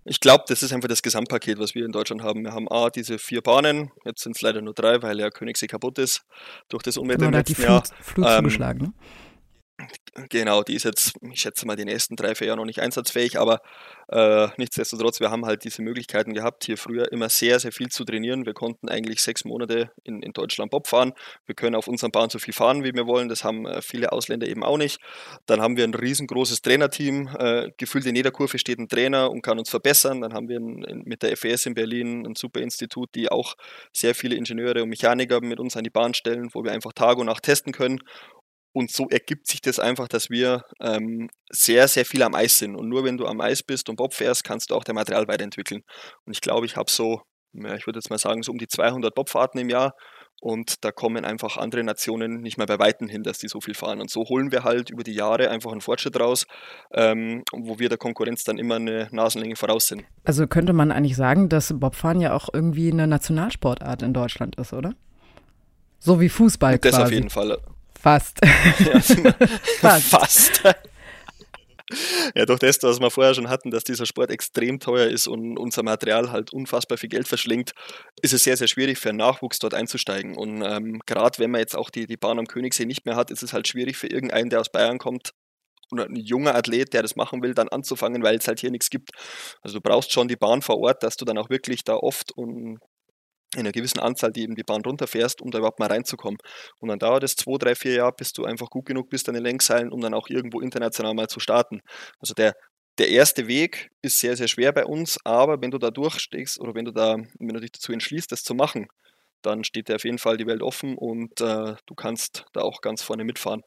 Ich 0.04 0.18
glaube, 0.18 0.44
das 0.49 0.62
ist 0.62 0.73
einfach 0.73 0.88
das 0.88 1.02
Gesamtpaket, 1.02 1.59
was 1.59 1.74
wir 1.74 1.85
in 1.85 1.92
Deutschland 1.92 2.22
haben. 2.22 2.42
Wir 2.42 2.53
haben 2.53 2.68
A, 2.70 2.90
diese 2.90 3.18
vier 3.18 3.40
Bahnen, 3.40 3.92
jetzt 4.05 4.22
sind 4.22 4.35
es 4.35 4.42
leider 4.42 4.61
nur 4.61 4.74
drei, 4.74 5.00
weil 5.00 5.20
ja 5.20 5.31
Königssee 5.31 5.68
kaputt 5.68 5.98
ist 5.98 6.24
durch 6.68 6.83
das 6.83 6.96
Unwetter 6.96 7.18
genau, 7.26 7.29
im 7.29 7.35
letzten 7.35 7.55
die 7.55 7.62
Flut, 7.62 7.68
Jahr. 7.68 7.85
Flut 8.00 8.26
ähm, 8.26 8.37
zugeschlagen. 8.38 8.83
Ne? 8.83 8.92
Genau, 10.29 10.62
die 10.62 10.75
ist 10.75 10.85
jetzt, 10.85 11.14
ich 11.23 11.40
schätze 11.40 11.66
mal, 11.66 11.75
die 11.75 11.87
nächsten 11.87 12.16
drei, 12.16 12.35
vier 12.35 12.49
Jahre 12.49 12.59
noch 12.59 12.66
nicht 12.66 12.81
einsatzfähig, 12.81 13.38
aber 13.38 13.61
äh, 14.09 14.49
nichtsdestotrotz, 14.59 15.21
wir 15.21 15.31
haben 15.31 15.47
halt 15.47 15.64
diese 15.64 15.81
Möglichkeiten 15.81 16.35
gehabt, 16.35 16.64
hier 16.64 16.77
früher 16.77 17.11
immer 17.11 17.31
sehr, 17.31 17.59
sehr 17.59 17.73
viel 17.73 17.88
zu 17.88 18.05
trainieren. 18.05 18.45
Wir 18.45 18.53
konnten 18.53 18.90
eigentlich 18.90 19.23
sechs 19.23 19.45
Monate 19.47 19.90
in, 20.05 20.23
in 20.23 20.33
Deutschland 20.35 20.71
Bob 20.71 20.87
fahren. 20.87 21.14
Wir 21.47 21.55
können 21.55 21.75
auf 21.75 21.88
unseren 21.88 22.11
Bahn 22.11 22.29
so 22.29 22.38
viel 22.38 22.53
fahren, 22.53 22.85
wie 22.85 22.92
wir 22.92 23.07
wollen. 23.07 23.31
Das 23.31 23.42
haben 23.42 23.64
äh, 23.64 23.81
viele 23.81 24.12
Ausländer 24.12 24.47
eben 24.47 24.62
auch 24.62 24.77
nicht. 24.77 25.01
Dann 25.47 25.62
haben 25.62 25.79
wir 25.79 25.85
ein 25.85 25.95
riesengroßes 25.95 26.61
Trainerteam. 26.61 27.29
Äh, 27.38 27.71
gefühlt 27.79 28.05
in 28.05 28.14
jeder 28.14 28.33
Kurve 28.33 28.59
steht 28.59 28.79
ein 28.79 28.88
Trainer 28.88 29.31
und 29.31 29.40
kann 29.40 29.59
uns 29.59 29.71
verbessern. 29.71 30.21
Dann 30.21 30.35
haben 30.35 30.49
wir 30.49 30.61
ein, 30.61 31.03
mit 31.07 31.23
der 31.23 31.35
FES 31.37 31.64
in 31.64 31.75
Berlin 31.75 32.27
ein 32.27 32.35
super 32.35 32.61
Institut, 32.61 33.14
die 33.14 33.31
auch 33.31 33.55
sehr 33.95 34.14
viele 34.14 34.35
Ingenieure 34.35 34.83
und 34.83 34.90
Mechaniker 34.90 35.40
mit 35.40 35.59
uns 35.59 35.75
an 35.77 35.85
die 35.85 35.90
Bahn 35.90 36.12
stellen, 36.12 36.51
wo 36.53 36.62
wir 36.64 36.73
einfach 36.73 36.92
Tag 36.92 37.16
und 37.16 37.27
Nacht 37.27 37.45
testen 37.45 37.73
können. 37.73 37.99
Und 38.72 38.90
so 38.90 39.08
ergibt 39.08 39.46
sich 39.46 39.61
das 39.61 39.78
einfach, 39.78 40.08
dass 40.08 40.30
wir 40.30 40.64
ähm, 40.80 41.28
sehr, 41.50 41.88
sehr 41.88 42.04
viel 42.04 42.22
am 42.22 42.35
Eis 42.35 42.58
sind. 42.58 42.74
Und 42.74 42.88
nur 42.88 43.04
wenn 43.04 43.18
du 43.18 43.26
am 43.26 43.40
Eis 43.40 43.62
bist 43.62 43.88
und 43.88 43.96
Bob 43.96 44.14
fährst, 44.14 44.44
kannst 44.44 44.70
du 44.70 44.74
auch 44.74 44.85
dein 44.85 44.94
Material 44.94 45.28
weiterentwickeln. 45.28 45.82
Und 46.24 46.32
ich 46.32 46.40
glaube, 46.40 46.64
ich 46.64 46.76
habe 46.76 46.90
so, 46.90 47.20
ja, 47.52 47.74
ich 47.74 47.87
würde 47.87 47.98
jetzt 47.98 48.08
mal 48.08 48.18
sagen, 48.18 48.42
so 48.42 48.50
um 48.50 48.58
die 48.58 48.68
200 48.68 49.14
Bobfahrten 49.14 49.61
im 49.61 49.68
Jahr. 49.68 49.94
Und 50.40 50.85
da 50.85 50.90
kommen 50.90 51.24
einfach 51.24 51.56
andere 51.56 51.85
Nationen 51.85 52.40
nicht 52.40 52.58
mehr 52.58 52.66
bei 52.66 52.78
Weitem 52.78 53.08
hin, 53.08 53.22
dass 53.22 53.38
die 53.38 53.46
so 53.46 53.61
viel 53.61 53.74
fahren. 53.74 54.00
Und 54.00 54.11
so 54.11 54.24
holen 54.24 54.50
wir 54.50 54.64
halt 54.64 54.90
über 54.90 55.04
die 55.04 55.14
Jahre 55.14 55.50
einfach 55.50 55.70
einen 55.70 55.82
Fortschritt 55.82 56.18
raus, 56.18 56.46
ähm, 56.92 57.44
wo 57.52 57.78
wir 57.78 57.88
der 57.88 57.98
Konkurrenz 57.98 58.42
dann 58.42 58.58
immer 58.58 58.76
eine 58.76 59.08
Nasenlänge 59.12 59.54
voraus 59.54 59.87
sind. 59.87 60.02
Also 60.24 60.48
könnte 60.48 60.72
man 60.72 60.90
eigentlich 60.90 61.14
sagen, 61.14 61.48
dass 61.48 61.72
Bobfahren 61.78 62.20
ja 62.20 62.32
auch 62.35 62.48
irgendwie 62.52 62.90
eine 62.90 63.06
Nationalsportart 63.06 64.02
in 64.02 64.14
Deutschland 64.14 64.56
ist, 64.56 64.72
oder? 64.72 64.94
So 66.00 66.20
wie 66.20 66.28
Fußball 66.28 66.78
das 66.78 66.90
quasi. 66.90 67.02
auf 67.04 67.12
jeden 67.12 67.30
Fall. 67.30 67.58
Fast. 68.02 68.40
Ja, 68.44 69.00
fast. 70.00 70.08
fast. 70.08 70.62
Ja, 72.34 72.46
durch 72.46 72.60
das, 72.60 72.82
was 72.82 73.00
wir 73.00 73.10
vorher 73.10 73.34
schon 73.34 73.50
hatten, 73.50 73.70
dass 73.70 73.84
dieser 73.84 74.06
Sport 74.06 74.30
extrem 74.30 74.80
teuer 74.80 75.08
ist 75.08 75.26
und 75.26 75.58
unser 75.58 75.82
Material 75.82 76.32
halt 76.32 76.50
unfassbar 76.50 76.96
viel 76.96 77.10
Geld 77.10 77.28
verschlingt, 77.28 77.72
ist 78.22 78.32
es 78.32 78.44
sehr, 78.44 78.56
sehr 78.56 78.66
schwierig 78.66 78.98
für 78.98 79.10
einen 79.10 79.18
Nachwuchs 79.18 79.58
dort 79.58 79.74
einzusteigen. 79.74 80.34
Und 80.34 80.62
ähm, 80.62 81.02
gerade 81.04 81.38
wenn 81.38 81.50
man 81.50 81.60
jetzt 81.60 81.76
auch 81.76 81.90
die, 81.90 82.06
die 82.06 82.16
Bahn 82.16 82.38
am 82.38 82.46
Königssee 82.46 82.86
nicht 82.86 83.04
mehr 83.04 83.14
hat, 83.14 83.30
ist 83.30 83.42
es 83.42 83.52
halt 83.52 83.68
schwierig 83.68 83.98
für 83.98 84.06
irgendeinen, 84.06 84.48
der 84.48 84.60
aus 84.60 84.72
Bayern 84.72 84.96
kommt, 84.96 85.32
oder 85.90 86.06
ein 86.06 86.16
junger 86.16 86.54
Athlet, 86.54 86.94
der 86.94 87.02
das 87.02 87.16
machen 87.16 87.42
will, 87.42 87.52
dann 87.52 87.68
anzufangen, 87.68 88.22
weil 88.22 88.36
es 88.36 88.48
halt 88.48 88.60
hier 88.60 88.70
nichts 88.70 88.88
gibt. 88.88 89.10
Also 89.60 89.78
du 89.78 89.82
brauchst 89.82 90.12
schon 90.12 90.28
die 90.28 90.36
Bahn 90.36 90.62
vor 90.62 90.78
Ort, 90.78 91.02
dass 91.02 91.18
du 91.18 91.26
dann 91.26 91.36
auch 91.36 91.50
wirklich 91.50 91.84
da 91.84 91.96
oft 91.96 92.32
und 92.32 92.78
in 93.54 93.60
einer 93.60 93.72
gewissen 93.72 94.00
Anzahl, 94.00 94.32
die 94.32 94.42
eben 94.42 94.54
die 94.54 94.62
Bahn 94.62 94.82
runterfährst, 94.82 95.42
um 95.42 95.50
da 95.50 95.58
überhaupt 95.58 95.78
mal 95.78 95.88
reinzukommen. 95.88 96.38
Und 96.78 96.88
dann 96.88 96.98
dauert 96.98 97.22
es 97.22 97.36
zwei, 97.36 97.58
drei, 97.58 97.74
vier 97.74 97.94
Jahre, 97.94 98.12
bis 98.16 98.32
du 98.32 98.44
einfach 98.44 98.70
gut 98.70 98.86
genug 98.86 99.10
bist 99.10 99.28
an 99.28 99.34
den 99.34 99.42
Lenkseilen, 99.42 99.92
um 99.92 100.00
dann 100.00 100.14
auch 100.14 100.28
irgendwo 100.28 100.60
international 100.60 101.14
mal 101.14 101.28
zu 101.28 101.40
starten. 101.40 101.82
Also 102.18 102.34
der, 102.34 102.54
der 102.98 103.08
erste 103.08 103.48
Weg 103.48 103.90
ist 104.02 104.18
sehr, 104.20 104.36
sehr 104.36 104.48
schwer 104.48 104.72
bei 104.72 104.86
uns, 104.86 105.18
aber 105.24 105.60
wenn 105.60 105.70
du 105.70 105.78
da 105.78 105.90
durchstehst 105.90 106.60
oder 106.60 106.74
wenn 106.74 106.84
du 106.84 106.92
da, 106.92 107.16
wenn 107.38 107.54
du 107.54 107.60
dich 107.60 107.72
dazu 107.72 107.92
entschließt, 107.92 108.32
das 108.32 108.42
zu 108.42 108.54
machen, 108.54 108.88
dann 109.42 109.64
steht 109.64 109.88
dir 109.88 109.96
auf 109.96 110.04
jeden 110.04 110.18
Fall 110.18 110.36
die 110.36 110.46
Welt 110.46 110.62
offen 110.62 110.96
und 110.96 111.40
äh, 111.40 111.74
du 111.86 111.94
kannst 111.94 112.46
da 112.52 112.60
auch 112.62 112.80
ganz 112.80 113.02
vorne 113.02 113.24
mitfahren. 113.24 113.62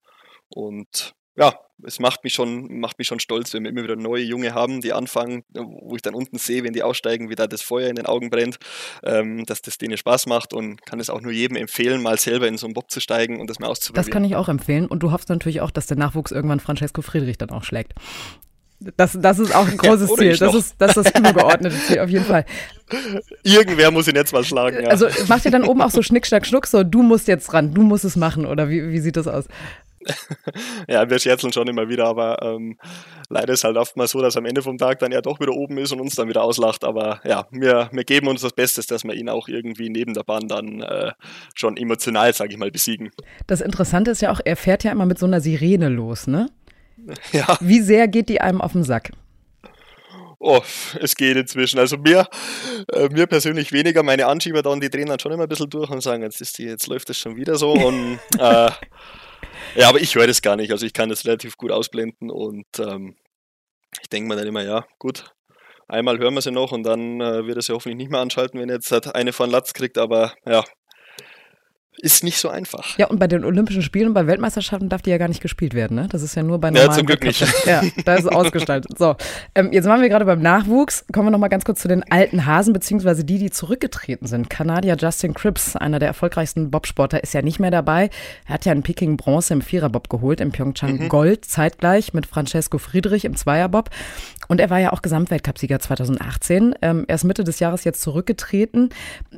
Und 0.49 1.13
ja, 1.37 1.53
es 1.83 1.99
macht 1.99 2.23
mich 2.23 2.33
schon, 2.33 2.79
macht 2.79 2.97
mich 2.97 3.07
schon 3.07 3.19
stolz, 3.19 3.53
wenn 3.53 3.63
wir 3.63 3.71
immer 3.71 3.83
wieder 3.83 3.95
neue 3.95 4.23
Junge 4.23 4.53
haben, 4.53 4.81
die 4.81 4.93
anfangen, 4.93 5.43
wo 5.53 5.95
ich 5.95 6.01
dann 6.01 6.13
unten 6.13 6.37
sehe, 6.37 6.63
wenn 6.63 6.73
die 6.73 6.83
aussteigen, 6.83 7.29
wie 7.29 7.35
da 7.35 7.47
das 7.47 7.61
Feuer 7.61 7.89
in 7.89 7.95
den 7.95 8.05
Augen 8.05 8.29
brennt, 8.29 8.57
ähm, 9.03 9.45
dass 9.45 9.61
das 9.61 9.77
denen 9.77 9.97
Spaß 9.97 10.27
macht 10.27 10.53
und 10.53 10.85
kann 10.85 10.99
es 10.99 11.09
auch 11.09 11.21
nur 11.21 11.31
jedem 11.31 11.57
empfehlen, 11.57 12.01
mal 12.01 12.17
selber 12.17 12.47
in 12.47 12.57
so 12.57 12.65
einen 12.65 12.73
Bob 12.73 12.89
zu 12.89 13.01
steigen 13.01 13.41
und 13.41 13.49
das 13.49 13.59
mal 13.59 13.67
auszuprobieren. 13.67 14.05
Das 14.05 14.13
kann 14.13 14.23
ich 14.23 14.35
auch 14.35 14.47
empfehlen 14.47 14.87
und 14.87 14.99
du 15.03 15.11
hoffst 15.11 15.29
natürlich 15.29 15.61
auch, 15.61 15.71
dass 15.71 15.87
der 15.87 15.97
Nachwuchs 15.97 16.31
irgendwann 16.31 16.59
Francesco 16.59 17.01
Friedrich 17.01 17.37
dann 17.37 17.49
auch 17.49 17.63
schlägt. 17.63 17.93
Das, 18.97 19.17
das 19.19 19.39
ist 19.39 19.55
auch 19.55 19.67
ein 19.67 19.77
großes 19.77 20.09
ja, 20.11 20.15
Ziel. 20.15 20.37
Das 20.37 20.53
ist, 20.53 20.75
das 20.77 20.97
ist 20.97 21.05
das 21.05 21.19
übergeordnete 21.19 21.75
Ziel, 21.75 21.99
auf 21.99 22.09
jeden 22.09 22.25
Fall. 22.25 22.45
Irgendwer 23.43 23.89
muss 23.91 24.07
ihn 24.07 24.15
jetzt 24.15 24.33
mal 24.33 24.43
schlagen. 24.43 24.83
Ja. 24.83 24.89
Also 24.89 25.07
macht 25.27 25.45
ihr 25.45 25.51
dann 25.51 25.63
oben 25.63 25.81
auch 25.81 25.91
so 25.91 26.01
Schnick, 26.01 26.27
Schnack, 26.27 26.45
Schnuck, 26.45 26.67
so 26.67 26.83
du 26.83 27.01
musst 27.01 27.27
jetzt 27.27 27.53
ran, 27.53 27.73
du 27.73 27.81
musst 27.83 28.05
es 28.05 28.15
machen, 28.15 28.45
oder 28.45 28.69
wie, 28.69 28.91
wie 28.91 28.99
sieht 28.99 29.17
das 29.17 29.27
aus? 29.27 29.45
ja, 30.87 31.09
wir 31.09 31.19
scherzeln 31.19 31.53
schon 31.53 31.67
immer 31.67 31.89
wieder, 31.89 32.05
aber 32.05 32.41
ähm, 32.41 32.77
leider 33.29 33.53
ist 33.53 33.63
halt 33.63 33.77
oft 33.77 33.97
mal 33.97 34.07
so, 34.07 34.21
dass 34.21 34.37
am 34.37 34.45
Ende 34.45 34.61
vom 34.61 34.77
Tag 34.77 34.99
dann 34.99 35.11
er 35.11 35.21
doch 35.21 35.39
wieder 35.39 35.53
oben 35.53 35.77
ist 35.77 35.91
und 35.91 36.01
uns 36.01 36.15
dann 36.15 36.29
wieder 36.29 36.43
auslacht. 36.43 36.83
Aber 36.83 37.21
ja, 37.23 37.47
wir, 37.51 37.89
wir 37.91 38.03
geben 38.03 38.27
uns 38.27 38.41
das 38.41 38.53
Bestes, 38.53 38.87
dass 38.87 39.03
wir 39.03 39.13
ihn 39.13 39.29
auch 39.29 39.47
irgendwie 39.47 39.89
neben 39.89 40.13
der 40.13 40.23
Bahn 40.23 40.47
dann 40.47 40.81
äh, 40.81 41.11
schon 41.53 41.77
emotional, 41.77 42.33
sage 42.33 42.53
ich 42.53 42.57
mal, 42.57 42.71
besiegen. 42.71 43.11
Das 43.47 43.61
Interessante 43.61 44.11
ist 44.11 44.21
ja 44.21 44.31
auch, 44.31 44.41
er 44.43 44.55
fährt 44.55 44.83
ja 44.83 44.91
immer 44.91 45.05
mit 45.05 45.19
so 45.19 45.25
einer 45.25 45.41
Sirene 45.41 45.89
los, 45.89 46.27
ne? 46.27 46.49
Ja. 47.31 47.57
Wie 47.59 47.81
sehr 47.81 48.07
geht 48.07 48.29
die 48.29 48.41
einem 48.41 48.61
auf 48.61 48.71
den 48.71 48.83
Sack? 48.83 49.11
Oh, 50.39 50.61
es 50.99 51.15
geht 51.15 51.37
inzwischen. 51.37 51.79
Also 51.79 51.97
mir, 51.97 52.27
äh, 52.93 53.09
mir 53.09 53.25
persönlich 53.25 53.71
weniger. 53.71 54.03
Meine 54.03 54.27
Anschieber 54.27 54.61
dann, 54.61 54.79
die 54.79 54.89
drehen 54.89 55.07
dann 55.07 55.19
schon 55.19 55.31
immer 55.31 55.43
ein 55.43 55.49
bisschen 55.49 55.69
durch 55.69 55.89
und 55.89 56.01
sagen, 56.01 56.23
jetzt 56.23 56.41
ist 56.41 56.57
die, 56.57 56.65
jetzt 56.65 56.87
läuft 56.87 57.09
das 57.09 57.17
schon 57.17 57.35
wieder 57.35 57.55
so. 57.55 57.71
Und 57.71 58.19
äh, 58.39 58.69
ja, 59.75 59.89
aber 59.89 59.99
ich 59.99 60.15
höre 60.15 60.27
das 60.27 60.41
gar 60.41 60.55
nicht. 60.55 60.71
Also 60.71 60.85
ich 60.85 60.93
kann 60.93 61.09
das 61.09 61.25
relativ 61.25 61.57
gut 61.57 61.71
ausblenden 61.71 62.29
und 62.29 62.65
ähm, 62.79 63.15
ich 64.01 64.09
denke 64.09 64.27
mir 64.27 64.35
dann 64.35 64.47
immer, 64.47 64.63
ja, 64.63 64.85
gut, 64.99 65.33
einmal 65.87 66.17
hören 66.19 66.33
wir 66.33 66.41
sie 66.41 66.51
noch 66.51 66.71
und 66.71 66.83
dann 66.83 67.21
äh, 67.21 67.45
wird 67.45 67.57
er 67.57 67.61
sie 67.61 67.73
hoffentlich 67.73 67.97
nicht 67.97 68.11
mehr 68.11 68.21
anschalten, 68.21 68.59
wenn 68.59 68.69
er 68.69 68.75
jetzt 68.75 68.91
halt 68.91 69.13
eine 69.15 69.33
von 69.33 69.49
Latz 69.49 69.73
kriegt. 69.73 69.97
Aber 69.97 70.33
ja, 70.45 70.63
ist 72.01 72.23
nicht 72.23 72.37
so 72.37 72.49
einfach. 72.49 72.97
Ja, 72.97 73.07
und 73.07 73.19
bei 73.19 73.27
den 73.27 73.45
Olympischen 73.45 73.81
Spielen 73.81 74.09
und 74.09 74.13
bei 74.13 74.27
Weltmeisterschaften 74.27 74.89
darf 74.89 75.01
die 75.01 75.11
ja 75.11 75.17
gar 75.17 75.29
nicht 75.29 75.41
gespielt 75.41 75.73
werden, 75.73 75.95
ne? 75.95 76.07
Das 76.11 76.21
ist 76.21 76.35
ja 76.35 76.43
nur 76.43 76.59
bei 76.59 76.69
normalen 76.69 76.89
Ja, 76.91 76.95
zum 76.95 77.05
Glück 77.05 77.23
nicht. 77.23 77.41
Ja, 77.65 77.81
da 78.03 78.15
ist 78.15 78.25
es 78.25 78.27
ausgestaltet. 78.31 78.97
So, 78.97 79.15
ähm, 79.55 79.71
jetzt 79.71 79.85
waren 79.85 80.01
wir 80.01 80.09
gerade 80.09 80.25
beim 80.25 80.41
Nachwuchs. 80.41 81.05
Kommen 81.13 81.27
wir 81.27 81.31
noch 81.31 81.39
mal 81.39 81.47
ganz 81.47 81.63
kurz 81.63 81.81
zu 81.81 81.87
den 81.87 82.03
alten 82.11 82.45
Hasen, 82.45 82.73
beziehungsweise 82.73 83.23
die, 83.23 83.37
die 83.37 83.49
zurückgetreten 83.49 84.27
sind. 84.27 84.49
Kanadier 84.49 84.97
Justin 84.99 85.33
Cripps, 85.33 85.75
einer 85.75 85.99
der 85.99 86.09
erfolgreichsten 86.09 86.69
Bobsportler, 86.69 87.23
ist 87.23 87.33
ja 87.33 87.41
nicht 87.41 87.59
mehr 87.59 87.71
dabei. 87.71 88.09
Er 88.45 88.55
hat 88.55 88.65
ja 88.65 88.73
in 88.73 88.83
Peking 88.83 89.15
Bronze 89.15 89.53
im 89.53 89.61
Viererbob 89.61 90.09
geholt, 90.09 90.41
in 90.41 90.51
Pyeongchang 90.51 90.97
mhm. 90.97 91.09
Gold, 91.09 91.45
zeitgleich 91.45 92.13
mit 92.13 92.25
Francesco 92.25 92.77
Friedrich 92.77 93.23
im 93.23 93.35
Zweierbob. 93.35 93.89
Und 94.47 94.59
er 94.59 94.69
war 94.69 94.79
ja 94.79 94.91
auch 94.91 95.01
Gesamtweltcupsieger 95.01 95.79
2018. 95.79 96.75
Ähm, 96.81 97.05
er 97.07 97.15
ist 97.15 97.23
Mitte 97.23 97.43
des 97.43 97.59
Jahres 97.59 97.83
jetzt 97.83 98.01
zurückgetreten. 98.01 98.89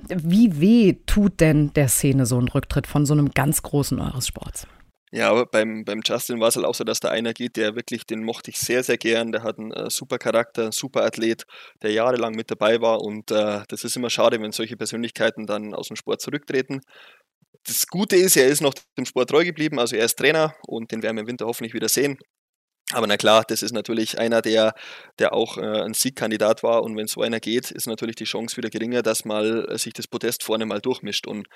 Wie 0.09 0.59
weh 0.59 0.95
tut 1.05 1.39
denn 1.39 1.71
der 1.73 1.87
Szene 1.87 2.25
so 2.25 2.39
ein 2.39 2.46
Rücktritt 2.47 2.87
von 2.87 3.05
so 3.05 3.13
einem 3.13 3.31
ganz 3.31 3.61
großen 3.61 3.99
eures 3.99 4.27
Sports? 4.27 4.67
Ja, 5.11 5.29
aber 5.29 5.45
beim, 5.45 5.85
beim 5.85 6.01
Justin 6.03 6.41
war 6.41 6.49
es 6.49 6.57
halt 6.57 6.65
auch 6.65 6.75
so, 6.75 6.83
dass 6.83 6.99
da 6.99 7.09
einer 7.09 7.33
geht, 7.33 7.55
der 7.55 7.75
wirklich, 7.75 8.05
den 8.05 8.23
mochte 8.23 8.51
ich 8.51 8.57
sehr, 8.57 8.83
sehr 8.83 8.97
gern. 8.97 9.31
Der 9.31 9.43
hat 9.43 9.57
einen 9.57 9.71
äh, 9.71 9.89
super 9.89 10.17
Charakter, 10.17 10.63
einen 10.63 10.71
super 10.73 11.03
Athlet, 11.05 11.45
der 11.81 11.91
jahrelang 11.91 12.35
mit 12.35 12.51
dabei 12.51 12.81
war. 12.81 13.01
Und 13.01 13.31
äh, 13.31 13.61
das 13.69 13.85
ist 13.85 13.95
immer 13.95 14.09
schade, 14.09 14.41
wenn 14.41 14.51
solche 14.51 14.75
Persönlichkeiten 14.75 15.45
dann 15.45 15.73
aus 15.73 15.87
dem 15.87 15.95
Sport 15.95 16.21
zurücktreten. 16.21 16.81
Das 17.65 17.87
Gute 17.87 18.17
ist, 18.17 18.35
er 18.35 18.47
ist 18.47 18.61
noch 18.61 18.73
dem 18.97 19.05
Sport 19.05 19.29
treu 19.29 19.45
geblieben, 19.45 19.79
also 19.79 19.95
er 19.95 20.05
ist 20.05 20.17
Trainer 20.17 20.55
und 20.67 20.91
den 20.91 21.03
werden 21.03 21.17
wir 21.17 21.21
im 21.21 21.27
Winter 21.27 21.45
hoffentlich 21.45 21.73
wieder 21.73 21.89
sehen. 21.89 22.17
Aber 22.93 23.05
na 23.05 23.17
klar, 23.17 23.43
das 23.45 23.63
ist 23.63 23.73
natürlich 23.73 24.17
einer, 24.17 24.41
der, 24.41 24.73
der 25.19 25.33
auch 25.33 25.57
äh, 25.57 25.81
ein 25.81 25.93
Siegkandidat 25.93 26.63
war. 26.63 26.83
Und 26.83 26.95
wenn 26.95 27.07
so 27.07 27.21
einer 27.21 27.41
geht, 27.41 27.69
ist 27.69 27.85
natürlich 27.85 28.15
die 28.15 28.23
Chance 28.23 28.55
wieder 28.55 28.69
geringer, 28.69 29.01
dass 29.01 29.25
mal 29.25 29.67
äh, 29.69 29.77
sich 29.77 29.91
das 29.91 30.07
Podest 30.07 30.41
vorne 30.41 30.65
mal 30.65 30.79
durchmischt. 30.79 31.27
Und 31.27 31.47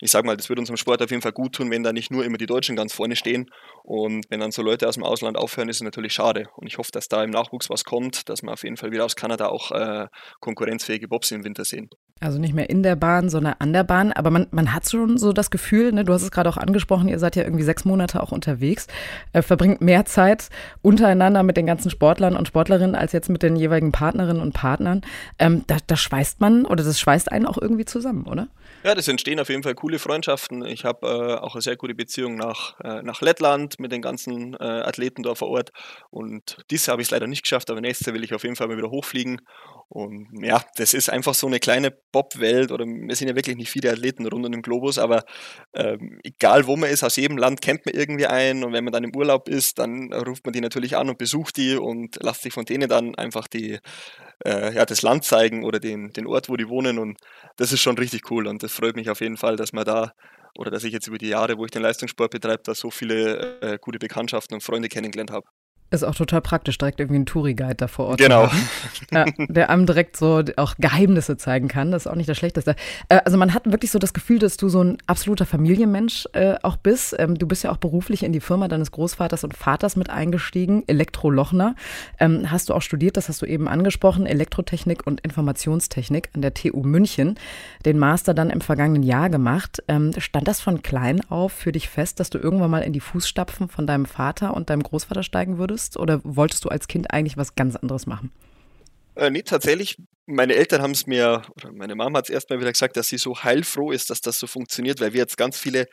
ich 0.00 0.10
sage 0.10 0.26
mal, 0.26 0.36
das 0.36 0.48
wird 0.48 0.58
unserem 0.58 0.76
Sport 0.76 1.00
auf 1.00 1.10
jeden 1.10 1.22
Fall 1.22 1.32
gut 1.32 1.54
tun, 1.54 1.70
wenn 1.70 1.84
da 1.84 1.92
nicht 1.92 2.10
nur 2.10 2.24
immer 2.24 2.36
die 2.36 2.46
Deutschen 2.46 2.74
ganz 2.74 2.92
vorne 2.92 3.14
stehen. 3.14 3.48
Und 3.84 4.26
wenn 4.28 4.40
dann 4.40 4.50
so 4.50 4.62
Leute 4.62 4.88
aus 4.88 4.94
dem 4.94 5.04
Ausland 5.04 5.36
aufhören, 5.36 5.68
ist 5.68 5.76
es 5.76 5.82
natürlich 5.82 6.14
schade. 6.14 6.48
Und 6.56 6.66
ich 6.66 6.78
hoffe, 6.78 6.90
dass 6.90 7.06
da 7.06 7.22
im 7.22 7.30
Nachwuchs 7.30 7.70
was 7.70 7.84
kommt, 7.84 8.28
dass 8.28 8.42
wir 8.42 8.52
auf 8.52 8.64
jeden 8.64 8.76
Fall 8.76 8.90
wieder 8.90 9.04
aus 9.04 9.14
Kanada 9.14 9.46
auch 9.46 9.70
äh, 9.70 10.08
konkurrenzfähige 10.40 11.06
Bobs 11.06 11.30
im 11.30 11.44
Winter 11.44 11.64
sehen. 11.64 11.90
Also 12.22 12.38
nicht 12.38 12.54
mehr 12.54 12.70
in 12.70 12.84
der 12.84 12.94
Bahn, 12.94 13.28
sondern 13.28 13.56
an 13.58 13.72
der 13.72 13.82
Bahn. 13.82 14.12
Aber 14.12 14.30
man, 14.30 14.46
man 14.52 14.72
hat 14.72 14.88
schon 14.88 15.18
so 15.18 15.32
das 15.32 15.50
Gefühl, 15.50 15.90
ne, 15.90 16.04
du 16.04 16.12
hast 16.12 16.22
es 16.22 16.30
gerade 16.30 16.48
auch 16.48 16.56
angesprochen, 16.56 17.08
ihr 17.08 17.18
seid 17.18 17.34
ja 17.34 17.42
irgendwie 17.42 17.64
sechs 17.64 17.84
Monate 17.84 18.22
auch 18.22 18.30
unterwegs, 18.30 18.86
äh, 19.32 19.42
verbringt 19.42 19.80
mehr 19.80 20.04
Zeit 20.04 20.48
untereinander 20.82 21.42
mit 21.42 21.56
den 21.56 21.66
ganzen 21.66 21.90
Sportlern 21.90 22.36
und 22.36 22.46
Sportlerinnen 22.46 22.94
als 22.94 23.10
jetzt 23.10 23.28
mit 23.28 23.42
den 23.42 23.56
jeweiligen 23.56 23.90
Partnerinnen 23.90 24.40
und 24.40 24.52
Partnern. 24.52 25.00
Ähm, 25.40 25.64
da, 25.66 25.78
da 25.84 25.96
schweißt 25.96 26.40
man 26.40 26.64
oder 26.64 26.84
das 26.84 27.00
schweißt 27.00 27.32
einen 27.32 27.46
auch 27.46 27.58
irgendwie 27.58 27.86
zusammen, 27.86 28.24
oder? 28.26 28.46
Ja, 28.84 28.94
das 28.94 29.08
entstehen 29.08 29.40
auf 29.40 29.48
jeden 29.48 29.64
Fall 29.64 29.74
coole 29.74 29.98
Freundschaften. 29.98 30.64
Ich 30.64 30.84
habe 30.84 31.06
äh, 31.06 31.34
auch 31.36 31.54
eine 31.54 31.62
sehr 31.62 31.76
gute 31.76 31.94
Beziehung 31.94 32.36
nach, 32.36 32.78
äh, 32.80 33.02
nach 33.02 33.20
Lettland 33.20 33.80
mit 33.80 33.90
den 33.90 34.02
ganzen 34.02 34.54
äh, 34.54 34.58
Athleten 34.58 35.22
da 35.22 35.34
vor 35.34 35.48
Ort. 35.48 35.72
Und 36.10 36.58
Jahr 36.86 36.94
habe 36.94 37.02
ich 37.02 37.06
es 37.06 37.10
leider 37.10 37.26
nicht 37.26 37.42
geschafft, 37.42 37.70
aber 37.70 37.80
nächstes 37.80 38.06
Jahr 38.06 38.14
will 38.14 38.24
ich 38.24 38.34
auf 38.34 38.44
jeden 38.44 38.56
Fall 38.56 38.68
mal 38.68 38.76
wieder 38.76 38.90
hochfliegen. 38.90 39.40
Und 39.94 40.28
ja, 40.42 40.64
das 40.76 40.94
ist 40.94 41.10
einfach 41.10 41.34
so 41.34 41.46
eine 41.46 41.60
kleine 41.60 41.90
Bob-Welt 41.90 42.72
oder 42.72 42.86
wir 42.86 43.14
sind 43.14 43.28
ja 43.28 43.36
wirklich 43.36 43.56
nicht 43.56 43.70
viele 43.70 43.92
Athleten 43.92 44.26
rund 44.26 44.46
um 44.46 44.50
den 44.50 44.62
Globus, 44.62 44.96
aber 44.96 45.22
ähm, 45.74 46.18
egal 46.24 46.66
wo 46.66 46.76
man 46.78 46.88
ist, 46.88 47.04
aus 47.04 47.16
jedem 47.16 47.36
Land 47.36 47.60
kennt 47.60 47.84
man 47.84 47.94
irgendwie 47.94 48.26
einen 48.26 48.64
und 48.64 48.72
wenn 48.72 48.84
man 48.84 48.94
dann 48.94 49.04
im 49.04 49.14
Urlaub 49.14 49.50
ist, 49.50 49.78
dann 49.78 50.10
ruft 50.14 50.46
man 50.46 50.54
die 50.54 50.62
natürlich 50.62 50.96
an 50.96 51.10
und 51.10 51.18
besucht 51.18 51.58
die 51.58 51.76
und 51.76 52.16
lasst 52.22 52.40
sich 52.40 52.54
von 52.54 52.64
denen 52.64 52.88
dann 52.88 53.14
einfach 53.16 53.48
die, 53.48 53.80
äh, 54.46 54.74
ja, 54.74 54.86
das 54.86 55.02
Land 55.02 55.24
zeigen 55.24 55.62
oder 55.62 55.78
den, 55.78 56.10
den 56.14 56.26
Ort, 56.26 56.48
wo 56.48 56.56
die 56.56 56.70
wohnen 56.70 56.98
und 56.98 57.18
das 57.58 57.72
ist 57.72 57.82
schon 57.82 57.98
richtig 57.98 58.30
cool 58.30 58.46
und 58.46 58.62
das 58.62 58.72
freut 58.72 58.96
mich 58.96 59.10
auf 59.10 59.20
jeden 59.20 59.36
Fall, 59.36 59.56
dass 59.56 59.74
man 59.74 59.84
da 59.84 60.12
oder 60.58 60.70
dass 60.70 60.84
ich 60.84 60.92
jetzt 60.94 61.06
über 61.06 61.18
die 61.18 61.28
Jahre, 61.28 61.58
wo 61.58 61.66
ich 61.66 61.70
den 61.70 61.82
Leistungssport 61.82 62.30
betreibe, 62.30 62.62
da 62.64 62.74
so 62.74 62.90
viele 62.90 63.60
äh, 63.60 63.78
gute 63.78 63.98
Bekanntschaften 63.98 64.54
und 64.54 64.62
Freunde 64.62 64.88
kennengelernt 64.88 65.30
habe. 65.30 65.46
Ist 65.92 66.04
auch 66.04 66.14
total 66.14 66.40
praktisch, 66.40 66.78
direkt 66.78 67.00
irgendwie 67.00 67.16
einen 67.16 67.26
Touri-Guide 67.26 67.74
da 67.74 67.86
vor 67.86 68.06
Ort. 68.06 68.18
Genau. 68.18 68.48
Ja, 69.10 69.26
der 69.36 69.68
einem 69.68 69.84
direkt 69.84 70.16
so 70.16 70.42
auch 70.56 70.74
Geheimnisse 70.78 71.36
zeigen 71.36 71.68
kann. 71.68 71.90
Das 71.90 72.06
ist 72.06 72.10
auch 72.10 72.14
nicht 72.14 72.30
das 72.30 72.38
Schlechteste. 72.38 72.76
Äh, 73.10 73.20
also 73.26 73.36
man 73.36 73.52
hat 73.52 73.70
wirklich 73.70 73.90
so 73.90 73.98
das 73.98 74.14
Gefühl, 74.14 74.38
dass 74.38 74.56
du 74.56 74.70
so 74.70 74.82
ein 74.82 74.96
absoluter 75.06 75.44
Familienmensch 75.44 76.26
äh, 76.32 76.54
auch 76.62 76.76
bist. 76.76 77.14
Ähm, 77.18 77.36
du 77.36 77.46
bist 77.46 77.64
ja 77.64 77.70
auch 77.70 77.76
beruflich 77.76 78.22
in 78.22 78.32
die 78.32 78.40
Firma 78.40 78.68
deines 78.68 78.90
Großvaters 78.90 79.44
und 79.44 79.54
Vaters 79.54 79.96
mit 79.96 80.08
eingestiegen, 80.08 80.82
Elektro 80.86 81.28
Lochner. 81.28 81.74
Ähm, 82.18 82.50
hast 82.50 82.70
du 82.70 82.74
auch 82.74 82.80
studiert, 82.80 83.18
das 83.18 83.28
hast 83.28 83.42
du 83.42 83.46
eben 83.46 83.68
angesprochen, 83.68 84.24
Elektrotechnik 84.24 85.06
und 85.06 85.20
Informationstechnik 85.20 86.30
an 86.32 86.40
der 86.40 86.54
TU 86.54 86.82
München. 86.82 87.38
Den 87.84 87.98
Master 87.98 88.32
dann 88.32 88.48
im 88.48 88.62
vergangenen 88.62 89.02
Jahr 89.02 89.28
gemacht. 89.28 89.82
Ähm, 89.88 90.12
stand 90.16 90.48
das 90.48 90.62
von 90.62 90.82
klein 90.82 91.20
auf 91.28 91.52
für 91.52 91.72
dich 91.72 91.90
fest, 91.90 92.18
dass 92.18 92.30
du 92.30 92.38
irgendwann 92.38 92.70
mal 92.70 92.82
in 92.82 92.94
die 92.94 93.00
Fußstapfen 93.00 93.68
von 93.68 93.86
deinem 93.86 94.06
Vater 94.06 94.54
und 94.54 94.70
deinem 94.70 94.82
Großvater 94.82 95.22
steigen 95.22 95.58
würdest? 95.58 95.81
Wolltest 95.82 95.96
oder 95.96 96.20
wolltest 96.24 96.64
du 96.64 96.68
als 96.68 96.88
Kind 96.88 97.12
eigentlich 97.12 97.36
was 97.36 97.54
ganz 97.54 97.76
anderes 97.76 98.06
machen? 98.06 98.30
Äh, 99.14 99.30
nee, 99.30 99.42
tatsächlich. 99.42 99.96
Meine 100.24 100.54
Eltern 100.54 100.80
haben 100.80 100.92
es 100.92 101.06
mir, 101.06 101.42
oder 101.56 101.72
meine 101.72 101.96
Mama 101.96 102.18
hat 102.18 102.26
es 102.26 102.30
erstmal 102.30 102.60
wieder 102.60 102.72
gesagt, 102.72 102.96
dass 102.96 103.08
sie 103.08 103.18
so 103.18 103.42
heilfroh 103.42 103.90
ist, 103.90 104.08
dass 104.08 104.20
das 104.20 104.38
so 104.38 104.46
funktioniert, 104.46 105.00
weil 105.00 105.12
wir 105.12 105.20
jetzt 105.20 105.36
ganz 105.36 105.58
viele 105.58 105.88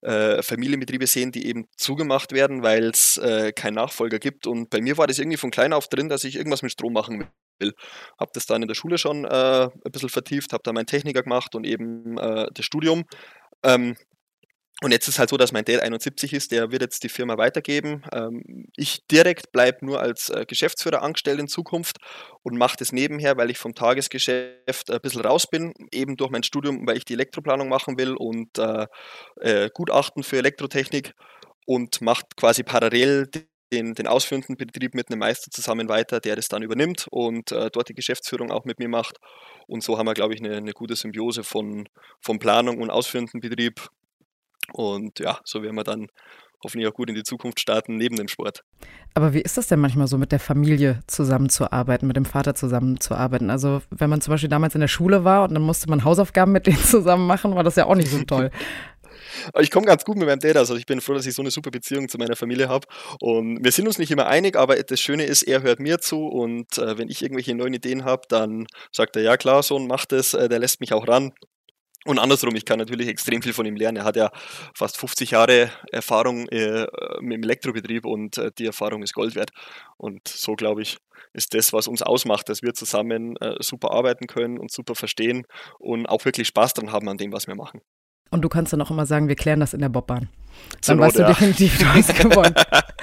äh, 0.00 0.42
Familienbetriebe 0.42 1.06
sehen, 1.06 1.32
die 1.32 1.46
eben 1.46 1.68
zugemacht 1.76 2.32
werden, 2.32 2.62
weil 2.62 2.84
es 2.86 3.18
äh, 3.18 3.52
keinen 3.52 3.74
Nachfolger 3.74 4.18
gibt. 4.18 4.46
Und 4.46 4.70
bei 4.70 4.80
mir 4.80 4.96
war 4.96 5.06
das 5.06 5.18
irgendwie 5.18 5.36
von 5.36 5.50
klein 5.50 5.74
auf 5.74 5.88
drin, 5.88 6.08
dass 6.08 6.24
ich 6.24 6.36
irgendwas 6.36 6.62
mit 6.62 6.72
Strom 6.72 6.94
machen 6.94 7.28
will. 7.60 7.74
Habe 8.18 8.30
das 8.34 8.46
dann 8.46 8.62
in 8.62 8.68
der 8.68 8.74
Schule 8.74 8.96
schon 8.96 9.24
äh, 9.26 9.28
ein 9.68 9.92
bisschen 9.92 10.08
vertieft, 10.08 10.52
habe 10.54 10.62
da 10.64 10.72
meinen 10.72 10.86
Techniker 10.86 11.22
gemacht 11.22 11.54
und 11.54 11.64
eben 11.64 12.16
äh, 12.16 12.48
das 12.52 12.64
Studium. 12.64 13.04
Ähm, 13.62 13.96
und 14.82 14.90
jetzt 14.90 15.06
ist 15.06 15.18
halt 15.18 15.30
so, 15.30 15.36
dass 15.36 15.52
mein 15.52 15.64
Dad 15.64 15.82
71 15.82 16.32
ist, 16.32 16.50
der 16.50 16.72
wird 16.72 16.82
jetzt 16.82 17.04
die 17.04 17.08
Firma 17.08 17.38
weitergeben. 17.38 18.02
Ähm, 18.12 18.66
ich 18.76 19.06
direkt 19.06 19.52
bleibe 19.52 19.86
nur 19.86 20.00
als 20.00 20.30
äh, 20.30 20.44
Geschäftsführer 20.46 21.02
angestellt 21.02 21.38
in 21.38 21.48
Zukunft 21.48 21.98
und 22.42 22.58
mache 22.58 22.76
das 22.78 22.90
nebenher, 22.90 23.36
weil 23.36 23.50
ich 23.50 23.58
vom 23.58 23.74
Tagesgeschäft 23.74 24.90
ein 24.90 25.00
bisschen 25.00 25.22
raus 25.22 25.46
bin, 25.46 25.74
eben 25.92 26.16
durch 26.16 26.30
mein 26.30 26.42
Studium, 26.42 26.86
weil 26.86 26.96
ich 26.96 27.04
die 27.04 27.14
Elektroplanung 27.14 27.68
machen 27.68 27.96
will 27.98 28.14
und 28.14 28.58
äh, 28.58 28.86
äh, 29.40 29.70
Gutachten 29.72 30.24
für 30.24 30.38
Elektrotechnik 30.38 31.14
und 31.66 32.00
macht 32.00 32.36
quasi 32.36 32.64
parallel 32.64 33.30
den, 33.72 33.94
den 33.94 34.06
ausführenden 34.08 34.56
Betrieb 34.56 34.94
mit 34.94 35.08
einem 35.08 35.20
Meister 35.20 35.50
zusammen 35.52 35.88
weiter, 35.88 36.20
der 36.20 36.36
das 36.36 36.48
dann 36.48 36.62
übernimmt 36.62 37.06
und 37.10 37.52
äh, 37.52 37.70
dort 37.72 37.88
die 37.88 37.94
Geschäftsführung 37.94 38.50
auch 38.50 38.64
mit 38.64 38.80
mir 38.80 38.88
macht. 38.88 39.18
Und 39.66 39.82
so 39.82 39.98
haben 39.98 40.06
wir, 40.06 40.14
glaube 40.14 40.34
ich, 40.34 40.40
eine, 40.40 40.56
eine 40.56 40.72
gute 40.72 40.96
Symbiose 40.96 41.44
von, 41.44 41.88
von 42.20 42.38
Planung 42.38 42.80
und 42.80 42.90
ausführenden 42.90 43.40
Betrieb 43.40 43.88
und 44.72 45.18
ja, 45.20 45.38
so 45.44 45.62
werden 45.62 45.76
wir 45.76 45.84
dann 45.84 46.08
hoffentlich 46.64 46.88
auch 46.88 46.94
gut 46.94 47.10
in 47.10 47.14
die 47.14 47.22
Zukunft 47.22 47.60
starten 47.60 47.96
neben 47.96 48.16
dem 48.16 48.28
Sport. 48.28 48.64
Aber 49.12 49.32
wie 49.32 49.42
ist 49.42 49.56
das 49.56 49.68
denn 49.68 49.78
manchmal 49.78 50.08
so, 50.08 50.18
mit 50.18 50.32
der 50.32 50.40
Familie 50.40 51.00
zusammenzuarbeiten, 51.06 52.08
mit 52.08 52.16
dem 52.16 52.24
Vater 52.24 52.54
zusammenzuarbeiten? 52.54 53.50
Also 53.50 53.82
wenn 53.90 54.10
man 54.10 54.20
zum 54.20 54.32
Beispiel 54.32 54.48
damals 54.48 54.74
in 54.74 54.80
der 54.80 54.88
Schule 54.88 55.24
war 55.24 55.44
und 55.44 55.54
dann 55.54 55.62
musste 55.62 55.88
man 55.88 56.04
Hausaufgaben 56.04 56.52
mit 56.52 56.66
denen 56.66 56.78
zusammen 56.78 57.26
machen, 57.26 57.54
war 57.54 57.62
das 57.62 57.76
ja 57.76 57.86
auch 57.86 57.94
nicht 57.94 58.10
so 58.10 58.22
toll. 58.24 58.50
ich 59.60 59.70
komme 59.70 59.86
ganz 59.86 60.04
gut 60.04 60.16
mit 60.16 60.26
meinem 60.26 60.40
Dad, 60.40 60.56
also 60.56 60.74
ich 60.76 60.86
bin 60.86 61.00
froh, 61.00 61.14
dass 61.14 61.26
ich 61.26 61.34
so 61.34 61.42
eine 61.42 61.50
super 61.50 61.70
Beziehung 61.70 62.08
zu 62.08 62.18
meiner 62.18 62.36
Familie 62.36 62.68
habe. 62.68 62.86
Und 63.20 63.62
wir 63.62 63.72
sind 63.72 63.86
uns 63.86 63.98
nicht 63.98 64.10
immer 64.10 64.26
einig, 64.26 64.56
aber 64.56 64.76
das 64.76 65.00
Schöne 65.00 65.24
ist, 65.24 65.42
er 65.42 65.62
hört 65.62 65.80
mir 65.80 65.98
zu 65.98 66.26
und 66.26 66.78
äh, 66.78 66.98
wenn 66.98 67.08
ich 67.08 67.22
irgendwelche 67.22 67.54
neuen 67.54 67.74
Ideen 67.74 68.04
habe, 68.04 68.22
dann 68.28 68.66
sagt 68.92 69.16
er, 69.16 69.22
ja 69.22 69.36
klar, 69.36 69.62
Sohn, 69.62 69.86
mach 69.86 70.06
das, 70.06 70.34
äh, 70.34 70.48
der 70.48 70.58
lässt 70.58 70.80
mich 70.80 70.92
auch 70.92 71.06
ran. 71.06 71.32
Und 72.04 72.18
andersrum, 72.18 72.54
ich 72.54 72.64
kann 72.66 72.78
natürlich 72.78 73.08
extrem 73.08 73.40
viel 73.40 73.54
von 73.54 73.64
ihm 73.64 73.76
lernen. 73.76 73.98
Er 73.98 74.04
hat 74.04 74.16
ja 74.16 74.30
fast 74.74 74.98
50 74.98 75.30
Jahre 75.30 75.70
Erfahrung 75.90 76.46
äh, 76.48 76.86
dem 77.20 77.42
Elektrobetrieb 77.42 78.04
und 78.04 78.36
äh, 78.36 78.50
die 78.58 78.66
Erfahrung 78.66 79.02
ist 79.02 79.14
Gold 79.14 79.34
wert. 79.34 79.50
Und 79.96 80.28
so, 80.28 80.54
glaube 80.54 80.82
ich, 80.82 80.98
ist 81.32 81.54
das, 81.54 81.72
was 81.72 81.88
uns 81.88 82.02
ausmacht, 82.02 82.48
dass 82.48 82.62
wir 82.62 82.74
zusammen 82.74 83.36
äh, 83.38 83.56
super 83.60 83.92
arbeiten 83.92 84.26
können 84.26 84.58
und 84.58 84.70
super 84.70 84.94
verstehen 84.94 85.46
und 85.78 86.06
auch 86.06 86.24
wirklich 86.24 86.48
Spaß 86.48 86.74
dran 86.74 86.92
haben 86.92 87.08
an 87.08 87.16
dem, 87.16 87.32
was 87.32 87.46
wir 87.46 87.54
machen. 87.54 87.80
Und 88.30 88.42
du 88.42 88.48
kannst 88.48 88.72
dann 88.72 88.82
auch 88.82 88.90
immer 88.90 89.06
sagen, 89.06 89.28
wir 89.28 89.36
klären 89.36 89.60
das 89.60 89.74
in 89.74 89.80
der 89.80 89.88
Bobbahn. 89.88 90.28
Dann 90.86 90.98
weißt 90.98 91.16
du 91.16 91.22
ja. 91.22 91.28
definitiv, 91.28 91.78
du 91.78 91.86
hast 91.86 92.16
gewonnen. 92.16 92.54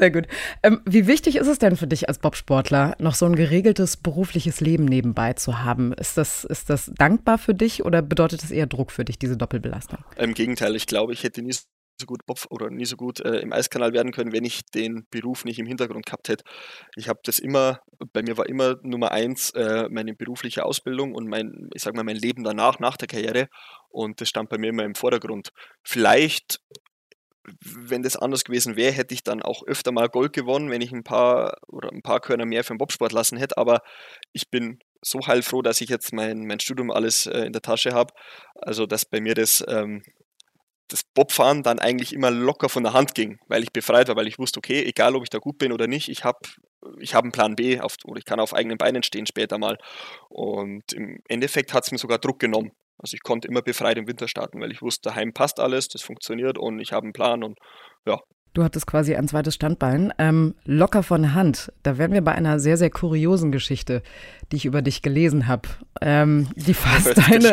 Sehr 0.00 0.10
gut. 0.10 0.26
Ähm, 0.62 0.80
wie 0.86 1.06
wichtig 1.06 1.36
ist 1.36 1.46
es 1.46 1.58
denn 1.58 1.76
für 1.76 1.86
dich 1.86 2.08
als 2.08 2.18
Bobsportler, 2.18 2.96
noch 3.00 3.14
so 3.14 3.26
ein 3.26 3.36
geregeltes 3.36 3.98
berufliches 3.98 4.62
Leben 4.62 4.86
nebenbei 4.86 5.34
zu 5.34 5.62
haben? 5.62 5.92
Ist 5.92 6.16
das, 6.16 6.44
ist 6.44 6.70
das 6.70 6.90
dankbar 6.96 7.36
für 7.36 7.54
dich 7.54 7.84
oder 7.84 8.00
bedeutet 8.00 8.42
das 8.42 8.50
eher 8.50 8.66
Druck 8.66 8.92
für 8.92 9.04
dich, 9.04 9.18
diese 9.18 9.36
Doppelbelastung? 9.36 9.98
Im 10.16 10.32
Gegenteil, 10.32 10.74
ich 10.74 10.86
glaube, 10.86 11.12
ich 11.12 11.22
hätte 11.22 11.42
nie 11.42 11.52
so 11.52 12.06
gut 12.06 12.24
Bob 12.24 12.46
oder 12.48 12.70
nie 12.70 12.86
so 12.86 12.96
gut 12.96 13.20
äh, 13.20 13.40
im 13.40 13.52
Eiskanal 13.52 13.92
werden 13.92 14.10
können, 14.10 14.32
wenn 14.32 14.46
ich 14.46 14.62
den 14.74 15.06
Beruf 15.10 15.44
nicht 15.44 15.58
im 15.58 15.66
Hintergrund 15.66 16.06
gehabt 16.06 16.30
hätte. 16.30 16.44
Ich 16.96 17.10
habe 17.10 17.20
das 17.24 17.38
immer, 17.38 17.80
bei 18.14 18.22
mir 18.22 18.38
war 18.38 18.48
immer 18.48 18.76
Nummer 18.82 19.10
eins 19.12 19.50
äh, 19.50 19.86
meine 19.90 20.14
berufliche 20.14 20.64
Ausbildung 20.64 21.14
und 21.14 21.28
mein, 21.28 21.68
ich 21.74 21.82
sag 21.82 21.94
mal, 21.94 22.04
mein 22.04 22.16
Leben 22.16 22.42
danach, 22.42 22.78
nach 22.78 22.96
der 22.96 23.06
Karriere. 23.06 23.48
Und 23.90 24.22
das 24.22 24.30
stand 24.30 24.48
bei 24.48 24.56
mir 24.56 24.70
immer 24.70 24.84
im 24.84 24.94
Vordergrund. 24.94 25.50
Vielleicht, 25.82 26.60
wenn 27.62 28.02
das 28.02 28.16
anders 28.16 28.44
gewesen 28.44 28.76
wäre, 28.76 28.92
hätte 28.92 29.14
ich 29.14 29.22
dann 29.22 29.42
auch 29.42 29.62
öfter 29.66 29.92
mal 29.92 30.08
Gold 30.08 30.32
gewonnen, 30.32 30.70
wenn 30.70 30.82
ich 30.82 30.92
ein 30.92 31.04
paar 31.04 31.56
oder 31.68 31.90
ein 31.90 32.02
paar 32.02 32.20
Körner 32.20 32.46
mehr 32.46 32.64
für 32.64 32.74
den 32.74 32.78
Bobsport 32.78 33.12
lassen 33.12 33.38
hätte. 33.38 33.56
Aber 33.58 33.80
ich 34.32 34.50
bin 34.50 34.78
so 35.02 35.26
heilfroh, 35.26 35.62
dass 35.62 35.80
ich 35.80 35.88
jetzt 35.88 36.12
mein, 36.12 36.46
mein 36.46 36.60
Studium 36.60 36.90
alles 36.90 37.26
äh, 37.26 37.40
in 37.46 37.52
der 37.52 37.62
Tasche 37.62 37.92
habe. 37.92 38.12
Also, 38.54 38.86
dass 38.86 39.04
bei 39.04 39.20
mir 39.20 39.34
das 39.34 39.64
ähm, 39.68 40.02
das 40.92 41.04
Bobfahren 41.14 41.62
dann 41.62 41.78
eigentlich 41.78 42.12
immer 42.12 42.30
locker 42.30 42.68
von 42.68 42.82
der 42.82 42.92
Hand 42.92 43.14
ging, 43.14 43.38
weil 43.46 43.62
ich 43.62 43.72
befreit 43.72 44.08
war, 44.08 44.16
weil 44.16 44.26
ich 44.26 44.38
wusste, 44.38 44.58
okay, 44.58 44.82
egal 44.84 45.14
ob 45.14 45.22
ich 45.22 45.30
da 45.30 45.38
gut 45.38 45.58
bin 45.58 45.72
oder 45.72 45.86
nicht, 45.86 46.08
ich 46.08 46.24
habe 46.24 46.40
ich 46.98 47.14
hab 47.14 47.24
einen 47.24 47.32
Plan 47.32 47.56
B 47.56 47.80
auf, 47.80 47.96
oder 48.04 48.18
ich 48.18 48.24
kann 48.24 48.40
auf 48.40 48.54
eigenen 48.54 48.78
Beinen 48.78 49.02
stehen 49.02 49.26
später 49.26 49.58
mal. 49.58 49.78
Und 50.28 50.92
im 50.92 51.20
Endeffekt 51.28 51.72
hat 51.72 51.84
es 51.84 51.92
mir 51.92 51.98
sogar 51.98 52.18
Druck 52.18 52.38
genommen. 52.38 52.72
Also 53.02 53.14
ich 53.14 53.22
konnte 53.22 53.48
immer 53.48 53.62
befreit 53.62 53.98
im 53.98 54.06
Winter 54.06 54.28
starten, 54.28 54.60
weil 54.60 54.70
ich 54.70 54.82
wusste, 54.82 55.08
daheim 55.08 55.32
passt 55.32 55.60
alles, 55.60 55.88
das 55.88 56.02
funktioniert 56.02 56.58
und 56.58 56.80
ich 56.80 56.92
habe 56.92 57.04
einen 57.04 57.12
Plan 57.12 57.42
und 57.42 57.58
ja, 58.06 58.20
Du 58.52 58.64
hattest 58.64 58.88
quasi 58.88 59.14
ein 59.14 59.28
zweites 59.28 59.54
Standbein. 59.54 60.12
Ähm, 60.18 60.56
locker 60.64 61.04
von 61.04 61.34
Hand. 61.34 61.72
Da 61.84 61.98
wären 61.98 62.12
wir 62.12 62.22
bei 62.22 62.32
einer 62.32 62.58
sehr, 62.58 62.76
sehr 62.76 62.90
kuriosen 62.90 63.52
Geschichte, 63.52 64.02
die 64.50 64.56
ich 64.56 64.64
über 64.64 64.82
dich 64.82 65.02
gelesen 65.02 65.46
habe, 65.46 65.68
ähm, 66.00 66.48
die 66.56 66.74
fast 66.74 67.16
deine, 67.30 67.52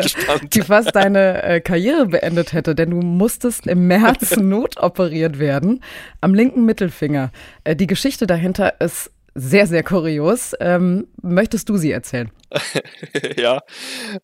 die 0.52 0.62
fast 0.62 0.96
deine 0.96 1.42
äh, 1.44 1.60
Karriere 1.60 2.06
beendet 2.06 2.52
hätte, 2.52 2.74
denn 2.74 2.90
du 2.90 2.96
musstest 2.96 3.68
im 3.68 3.86
März 3.86 4.36
notoperiert 4.38 5.38
werden 5.38 5.84
am 6.20 6.34
linken 6.34 6.64
Mittelfinger. 6.64 7.30
Äh, 7.62 7.76
die 7.76 7.86
Geschichte 7.86 8.26
dahinter 8.26 8.80
ist 8.80 9.12
sehr, 9.38 9.66
sehr 9.66 9.82
kurios. 9.82 10.54
Ähm, 10.60 11.08
möchtest 11.22 11.68
du 11.68 11.76
sie 11.76 11.92
erzählen? 11.92 12.30
ja, 13.36 13.60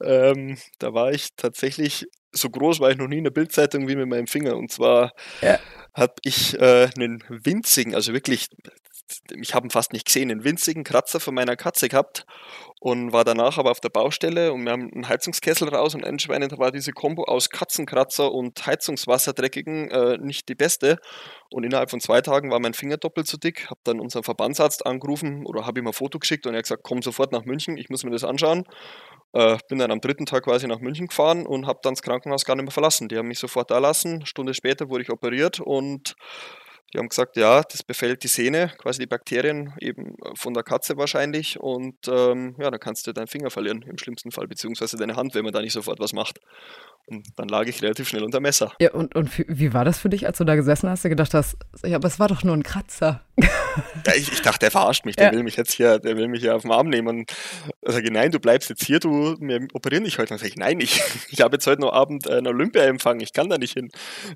ähm, 0.02 0.56
da 0.78 0.92
war 0.94 1.12
ich 1.12 1.28
tatsächlich, 1.36 2.06
so 2.32 2.50
groß 2.50 2.80
war 2.80 2.90
ich 2.90 2.96
noch 2.96 3.08
nie 3.08 3.18
in 3.18 3.24
der 3.24 3.30
Bildzeitung 3.30 3.88
wie 3.88 3.96
mit 3.96 4.08
meinem 4.08 4.26
Finger. 4.26 4.56
Und 4.56 4.70
zwar 4.70 5.12
ja 5.42 5.58
habe 5.94 6.14
ich 6.24 6.58
äh, 6.58 6.88
einen 6.96 7.22
winzigen, 7.28 7.94
also 7.94 8.12
wirklich, 8.12 8.48
ich 9.40 9.54
habe 9.54 9.66
ihn 9.66 9.70
fast 9.70 9.92
nicht 9.92 10.06
gesehen, 10.06 10.30
einen 10.30 10.44
winzigen 10.44 10.84
Kratzer 10.84 11.20
von 11.20 11.34
meiner 11.34 11.56
Katze 11.56 11.88
gehabt 11.88 12.26
und 12.80 13.12
war 13.12 13.24
danach 13.24 13.58
aber 13.58 13.70
auf 13.70 13.80
der 13.80 13.88
Baustelle 13.90 14.52
und 14.52 14.64
wir 14.64 14.72
haben 14.72 14.90
einen 14.92 15.08
Heizungskessel 15.08 15.68
raus 15.68 15.94
und 15.94 16.04
anscheinend 16.04 16.58
war 16.58 16.70
diese 16.72 16.92
Kombo 16.92 17.24
aus 17.24 17.50
Katzenkratzer 17.50 18.32
und 18.32 18.66
Heizungswasserdreckigen 18.66 19.90
äh, 19.90 20.18
nicht 20.18 20.48
die 20.48 20.54
beste 20.54 20.98
und 21.50 21.64
innerhalb 21.64 21.90
von 21.90 22.00
zwei 22.00 22.20
Tagen 22.20 22.50
war 22.50 22.60
mein 22.60 22.74
Finger 22.74 22.96
doppelt 22.96 23.26
so 23.26 23.36
dick, 23.36 23.70
habe 23.70 23.80
dann 23.84 24.00
unseren 24.00 24.22
Verbandsarzt 24.22 24.86
angerufen 24.86 25.46
oder 25.46 25.66
habe 25.66 25.80
ihm 25.80 25.86
ein 25.86 25.92
Foto 25.92 26.18
geschickt 26.18 26.46
und 26.46 26.54
er 26.54 26.58
hat 26.58 26.64
gesagt, 26.64 26.82
komm 26.82 27.02
sofort 27.02 27.32
nach 27.32 27.44
München, 27.44 27.76
ich 27.76 27.90
muss 27.90 28.04
mir 28.04 28.10
das 28.10 28.24
anschauen 28.24 28.64
äh, 29.34 29.58
bin 29.68 29.78
dann 29.78 29.90
am 29.90 30.00
dritten 30.00 30.26
Tag 30.26 30.44
quasi 30.44 30.66
nach 30.66 30.78
München 30.78 31.08
gefahren 31.08 31.44
und 31.44 31.66
habe 31.66 31.80
dann 31.82 31.94
das 31.94 32.02
Krankenhaus 32.02 32.44
gar 32.44 32.54
nicht 32.54 32.64
mehr 32.64 32.72
verlassen. 32.72 33.08
Die 33.08 33.18
haben 33.18 33.28
mich 33.28 33.40
sofort 33.40 33.70
da 33.70 33.78
lassen. 33.78 34.24
Stunde 34.26 34.54
später 34.54 34.88
wurde 34.88 35.02
ich 35.02 35.10
operiert 35.10 35.58
und 35.58 36.14
die 36.94 36.98
haben 37.00 37.08
gesagt, 37.08 37.36
ja, 37.36 37.62
das 37.62 37.82
befällt 37.82 38.22
die 38.22 38.28
Sehne, 38.28 38.72
quasi 38.78 39.00
die 39.00 39.06
Bakterien 39.06 39.72
eben 39.80 40.16
von 40.34 40.54
der 40.54 40.62
Katze 40.62 40.96
wahrscheinlich. 40.96 41.58
Und 41.58 42.06
ähm, 42.06 42.54
ja, 42.58 42.70
dann 42.70 42.78
kannst 42.78 43.08
du 43.08 43.12
deinen 43.12 43.26
Finger 43.26 43.50
verlieren 43.50 43.82
im 43.82 43.98
schlimmsten 43.98 44.30
Fall, 44.30 44.46
beziehungsweise 44.46 44.96
deine 44.96 45.16
Hand, 45.16 45.34
wenn 45.34 45.42
man 45.42 45.52
da 45.52 45.60
nicht 45.60 45.72
sofort 45.72 45.98
was 45.98 46.12
macht. 46.12 46.38
Und 47.06 47.26
dann 47.36 47.48
lag 47.48 47.66
ich 47.66 47.82
relativ 47.82 48.08
schnell 48.08 48.22
unter 48.22 48.40
Messer. 48.40 48.72
Ja, 48.80 48.92
und, 48.92 49.14
und 49.14 49.30
wie 49.36 49.74
war 49.74 49.84
das 49.84 49.98
für 49.98 50.08
dich, 50.08 50.26
als 50.26 50.38
du 50.38 50.44
da 50.44 50.54
gesessen 50.54 50.88
hast, 50.88 51.04
du 51.04 51.10
gedacht 51.10 51.34
hast, 51.34 51.56
ja, 51.84 51.96
aber 51.96 52.08
es 52.08 52.18
war 52.18 52.28
doch 52.28 52.42
nur 52.42 52.56
ein 52.56 52.62
Kratzer. 52.62 53.20
Ja, 54.06 54.14
ich, 54.14 54.32
ich 54.32 54.42
dachte, 54.42 54.60
der 54.60 54.70
verarscht 54.70 55.04
mich, 55.04 55.16
der 55.16 55.26
ja. 55.26 55.32
will 55.32 55.42
mich 55.42 55.56
jetzt 55.56 55.72
hier, 55.72 55.98
der 55.98 56.16
will 56.16 56.28
mich 56.28 56.40
hier 56.40 56.54
auf 56.54 56.62
den 56.62 56.70
Arm 56.70 56.88
nehmen. 56.88 57.08
Und 57.08 57.32
ich 57.82 57.92
sage, 57.92 58.10
nein, 58.10 58.30
du 58.30 58.38
bleibst 58.38 58.70
jetzt 58.70 58.84
hier, 58.84 59.00
du, 59.00 59.36
wir 59.40 59.66
operieren 59.72 60.04
dich 60.04 60.14
heute. 60.18 60.22
Und 60.22 60.30
dann 60.30 60.38
sage 60.38 60.50
ich, 60.50 60.56
nein, 60.56 60.80
ich, 60.80 61.00
ich 61.30 61.40
habe 61.40 61.56
jetzt 61.56 61.66
heute 61.66 61.80
noch 61.80 61.92
Abend 61.92 62.28
einen 62.30 62.46
Olympia-Empfang, 62.46 63.20
ich 63.20 63.32
kann 63.32 63.48
da 63.48 63.58
nicht 63.58 63.74
hin. 63.74 63.90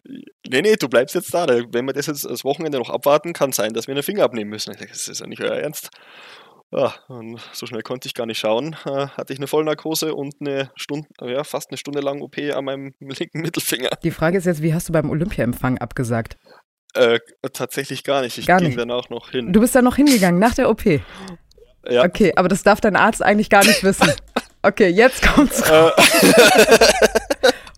Nee, 0.04 0.62
nee, 0.62 0.76
du 0.76 0.88
bleibst 0.88 1.14
jetzt 1.14 1.32
da. 1.32 1.46
Wenn 1.46 1.84
wir 1.86 1.92
das 1.92 2.06
jetzt 2.06 2.24
das 2.24 2.44
Wochenende 2.44 2.78
noch 2.78 2.90
abwarten, 2.90 3.32
kann 3.32 3.52
sein, 3.52 3.72
dass 3.72 3.86
wir 3.86 3.94
einen 3.94 4.02
Finger 4.02 4.24
abnehmen 4.24 4.50
müssen. 4.50 4.72
Ich 4.72 4.78
sage, 4.78 4.90
das 4.90 5.08
ist 5.08 5.20
ja 5.20 5.26
nicht 5.26 5.40
euer 5.40 5.56
Ernst. 5.56 5.90
Ja, 6.70 6.94
und 7.08 7.40
so 7.52 7.66
schnell 7.66 7.82
konnte 7.82 8.08
ich 8.08 8.14
gar 8.14 8.26
nicht 8.26 8.38
schauen. 8.38 8.76
Äh, 8.84 9.06
hatte 9.08 9.32
ich 9.32 9.38
eine 9.38 9.46
Vollnarkose 9.46 10.14
und 10.14 10.34
eine 10.40 10.70
Stunde, 10.76 11.08
ja, 11.22 11.42
fast 11.42 11.70
eine 11.70 11.78
Stunde 11.78 12.00
lang 12.00 12.20
OP 12.20 12.36
an 12.38 12.64
meinem 12.64 12.94
linken 13.00 13.40
Mittelfinger. 13.40 13.90
Die 14.02 14.10
Frage 14.10 14.38
ist 14.38 14.44
jetzt, 14.44 14.62
wie 14.62 14.74
hast 14.74 14.88
du 14.88 14.92
beim 14.92 15.10
Olympiaempfang 15.10 15.78
abgesagt? 15.78 16.36
Äh, 16.94 17.20
tatsächlich 17.52 18.04
gar 18.04 18.22
nicht. 18.22 18.38
Ich 18.38 18.46
gar 18.46 18.58
ging 18.58 18.68
nicht. 18.68 18.78
dann 18.78 18.90
auch 18.90 19.08
noch 19.08 19.30
hin. 19.30 19.52
Du 19.52 19.60
bist 19.60 19.74
dann 19.74 19.84
noch 19.84 19.96
hingegangen 19.96 20.40
nach 20.40 20.54
der 20.54 20.68
OP? 20.68 20.84
Ja. 21.88 22.04
Okay, 22.04 22.32
aber 22.36 22.48
das 22.48 22.62
darf 22.62 22.80
dein 22.80 22.96
Arzt 22.96 23.22
eigentlich 23.22 23.50
gar 23.50 23.64
nicht 23.64 23.82
wissen. 23.82 24.10
Okay, 24.60 24.88
jetzt 24.88 25.22
kommt's. 25.22 25.60
Äh. 25.70 25.90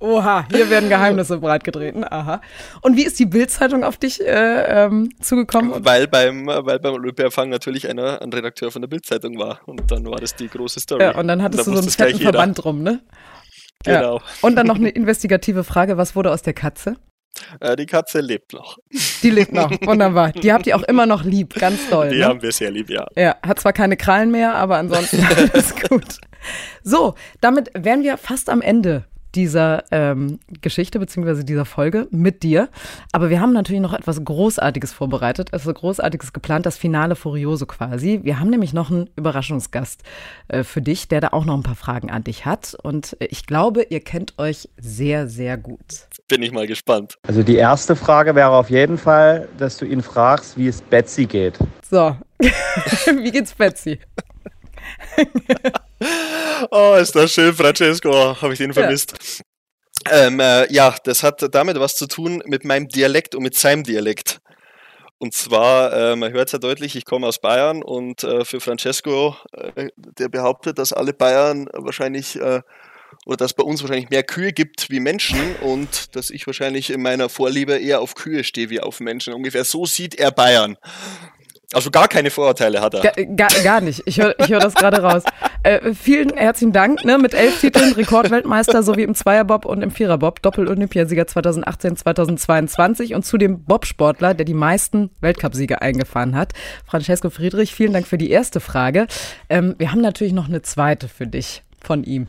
Oha, 0.00 0.46
hier 0.50 0.70
werden 0.70 0.88
Geheimnisse 0.88 1.38
breitgetreten. 1.38 2.04
Aha. 2.10 2.40
Und 2.80 2.96
wie 2.96 3.04
ist 3.04 3.18
die 3.18 3.26
Bildzeitung 3.26 3.84
auf 3.84 3.98
dich 3.98 4.20
äh, 4.20 4.84
ähm, 4.86 5.10
zugekommen? 5.20 5.84
Weil 5.84 6.08
beim, 6.08 6.46
weil 6.46 6.78
beim 6.78 6.94
Olympiafang 6.94 7.50
natürlich 7.50 7.86
einer 7.86 8.22
ein 8.22 8.32
Redakteur 8.32 8.70
von 8.70 8.80
der 8.80 8.88
Bildzeitung 8.88 9.38
war. 9.38 9.60
Und 9.66 9.90
dann 9.90 10.06
war 10.06 10.18
das 10.18 10.34
die 10.34 10.48
große 10.48 10.80
Story. 10.80 11.02
Ja, 11.02 11.18
und 11.18 11.28
dann 11.28 11.42
hattest 11.42 11.68
und 11.68 11.74
dann 11.74 11.84
du 11.84 11.90
so 11.90 11.98
einen 11.98 12.12
fetten 12.12 12.22
Verband 12.22 12.64
drum, 12.64 12.82
ne? 12.82 13.02
Genau. 13.84 14.16
Ja. 14.16 14.22
Und 14.40 14.56
dann 14.56 14.66
noch 14.66 14.76
eine 14.76 14.88
investigative 14.88 15.64
Frage: 15.64 15.98
Was 15.98 16.16
wurde 16.16 16.32
aus 16.32 16.40
der 16.40 16.54
Katze? 16.54 16.96
Äh, 17.60 17.76
die 17.76 17.86
Katze 17.86 18.20
lebt 18.20 18.54
noch. 18.54 18.78
Die 19.22 19.30
lebt 19.30 19.52
noch, 19.52 19.70
wunderbar. 19.82 20.32
Die 20.32 20.52
habt 20.52 20.66
ihr 20.66 20.76
auch 20.76 20.82
immer 20.82 21.06
noch 21.06 21.24
lieb, 21.24 21.54
ganz 21.54 21.88
toll. 21.88 22.08
Die 22.08 22.18
ne? 22.18 22.24
haben 22.24 22.42
wir 22.42 22.52
sehr 22.52 22.70
lieb, 22.70 22.90
ja. 22.90 23.06
Ja, 23.16 23.36
hat 23.42 23.60
zwar 23.60 23.72
keine 23.72 23.96
Krallen 23.96 24.30
mehr, 24.30 24.54
aber 24.54 24.78
ansonsten 24.78 25.24
alles 25.36 25.74
gut. 25.76 26.18
So, 26.82 27.14
damit 27.40 27.70
wären 27.74 28.02
wir 28.02 28.16
fast 28.16 28.48
am 28.48 28.62
Ende 28.62 29.04
dieser 29.34 29.84
ähm, 29.90 30.38
Geschichte 30.60 30.98
bzw. 30.98 31.44
dieser 31.44 31.64
Folge 31.64 32.08
mit 32.10 32.42
dir. 32.42 32.68
Aber 33.12 33.30
wir 33.30 33.40
haben 33.40 33.52
natürlich 33.52 33.80
noch 33.80 33.92
etwas 33.92 34.24
Großartiges 34.24 34.92
vorbereitet, 34.92 35.52
also 35.52 35.72
Großartiges 35.72 36.32
geplant, 36.32 36.66
das 36.66 36.76
Finale 36.76 37.16
Furioso 37.16 37.66
quasi. 37.66 38.20
Wir 38.22 38.40
haben 38.40 38.50
nämlich 38.50 38.72
noch 38.72 38.90
einen 38.90 39.08
Überraschungsgast 39.16 40.02
äh, 40.48 40.64
für 40.64 40.82
dich, 40.82 41.08
der 41.08 41.20
da 41.20 41.28
auch 41.28 41.44
noch 41.44 41.54
ein 41.54 41.62
paar 41.62 41.76
Fragen 41.76 42.10
an 42.10 42.24
dich 42.24 42.46
hat. 42.46 42.76
Und 42.82 43.16
äh, 43.20 43.26
ich 43.26 43.46
glaube, 43.46 43.82
ihr 43.82 44.00
kennt 44.00 44.38
euch 44.38 44.68
sehr, 44.78 45.28
sehr 45.28 45.56
gut. 45.56 45.80
Bin 46.28 46.42
ich 46.42 46.52
mal 46.52 46.66
gespannt. 46.66 47.16
Also 47.26 47.42
die 47.42 47.56
erste 47.56 47.96
Frage 47.96 48.34
wäre 48.34 48.50
auf 48.50 48.70
jeden 48.70 48.98
Fall, 48.98 49.48
dass 49.58 49.76
du 49.76 49.84
ihn 49.84 50.02
fragst, 50.02 50.56
wie 50.56 50.68
es 50.68 50.80
Betsy 50.82 51.26
geht. 51.26 51.58
So, 51.88 52.16
wie 52.40 53.30
geht's 53.30 53.54
Betsy? 53.54 53.98
oh, 56.70 56.94
ist 57.00 57.14
das 57.14 57.32
schön, 57.32 57.54
Francesco. 57.54 58.40
Habe 58.40 58.52
ich 58.52 58.58
den 58.58 58.72
vermisst. 58.72 59.14
Ja. 60.06 60.26
Ähm, 60.26 60.40
äh, 60.40 60.72
ja, 60.72 60.94
das 61.04 61.22
hat 61.22 61.46
damit 61.54 61.78
was 61.78 61.94
zu 61.94 62.06
tun 62.06 62.42
mit 62.46 62.64
meinem 62.64 62.88
Dialekt 62.88 63.34
und 63.34 63.42
mit 63.42 63.54
seinem 63.54 63.84
Dialekt. 63.84 64.40
Und 65.18 65.34
zwar, 65.34 65.92
äh, 65.92 66.16
man 66.16 66.32
hört 66.32 66.48
es 66.48 66.52
ja 66.52 66.58
deutlich, 66.58 66.96
ich 66.96 67.04
komme 67.04 67.26
aus 67.26 67.40
Bayern 67.40 67.82
und 67.82 68.24
äh, 68.24 68.46
für 68.46 68.60
Francesco, 68.60 69.36
äh, 69.52 69.90
der 69.96 70.30
behauptet, 70.30 70.78
dass 70.78 70.94
alle 70.94 71.12
Bayern 71.12 71.68
wahrscheinlich 71.74 72.40
äh, 72.40 72.62
oder 73.26 73.36
dass 73.36 73.52
bei 73.52 73.62
uns 73.62 73.82
wahrscheinlich 73.82 74.08
mehr 74.08 74.22
Kühe 74.22 74.52
gibt 74.52 74.88
wie 74.88 75.00
Menschen 75.00 75.56
und 75.56 76.16
dass 76.16 76.30
ich 76.30 76.46
wahrscheinlich 76.46 76.90
in 76.90 77.02
meiner 77.02 77.28
Vorliebe 77.28 77.76
eher 77.76 78.00
auf 78.00 78.14
Kühe 78.14 78.44
stehe 78.44 78.70
wie 78.70 78.80
auf 78.80 79.00
Menschen. 79.00 79.34
Ungefähr 79.34 79.64
so 79.64 79.84
sieht 79.84 80.14
er 80.14 80.30
Bayern. 80.30 80.78
Also 81.72 81.92
gar 81.92 82.08
keine 82.08 82.30
Vorurteile 82.30 82.80
hat 82.80 82.94
er. 82.94 83.00
Gar, 83.00 83.24
gar, 83.36 83.62
gar 83.62 83.80
nicht. 83.80 84.02
Ich 84.04 84.20
höre 84.20 84.34
ich 84.40 84.48
hör 84.48 84.58
das 84.58 84.74
gerade 84.74 85.02
raus. 85.02 85.22
Äh, 85.62 85.94
vielen 85.94 86.36
herzlichen 86.36 86.72
Dank. 86.72 87.04
Ne? 87.04 87.16
Mit 87.16 87.32
elf 87.32 87.60
Titeln 87.60 87.92
Rekordweltmeister 87.92 88.82
sowie 88.82 89.04
im 89.04 89.14
Zweierbob 89.14 89.66
und 89.66 89.82
im 89.82 89.92
Viererbob. 89.92 90.42
Doppel-Olympiasieger 90.42 91.28
2018, 91.28 91.96
2022 91.96 93.14
und 93.14 93.24
zudem 93.24 93.62
Bobsportler, 93.62 94.34
der 94.34 94.46
die 94.46 94.54
meisten 94.54 95.10
Weltcupsiege 95.20 95.80
eingefahren 95.80 96.34
hat. 96.34 96.54
Francesco 96.86 97.30
Friedrich, 97.30 97.72
vielen 97.72 97.92
Dank 97.92 98.08
für 98.08 98.18
die 98.18 98.30
erste 98.30 98.58
Frage. 98.58 99.06
Ähm, 99.48 99.76
wir 99.78 99.92
haben 99.92 100.00
natürlich 100.00 100.32
noch 100.32 100.48
eine 100.48 100.62
zweite 100.62 101.06
für 101.06 101.28
dich 101.28 101.62
von 101.80 102.02
ihm. 102.02 102.26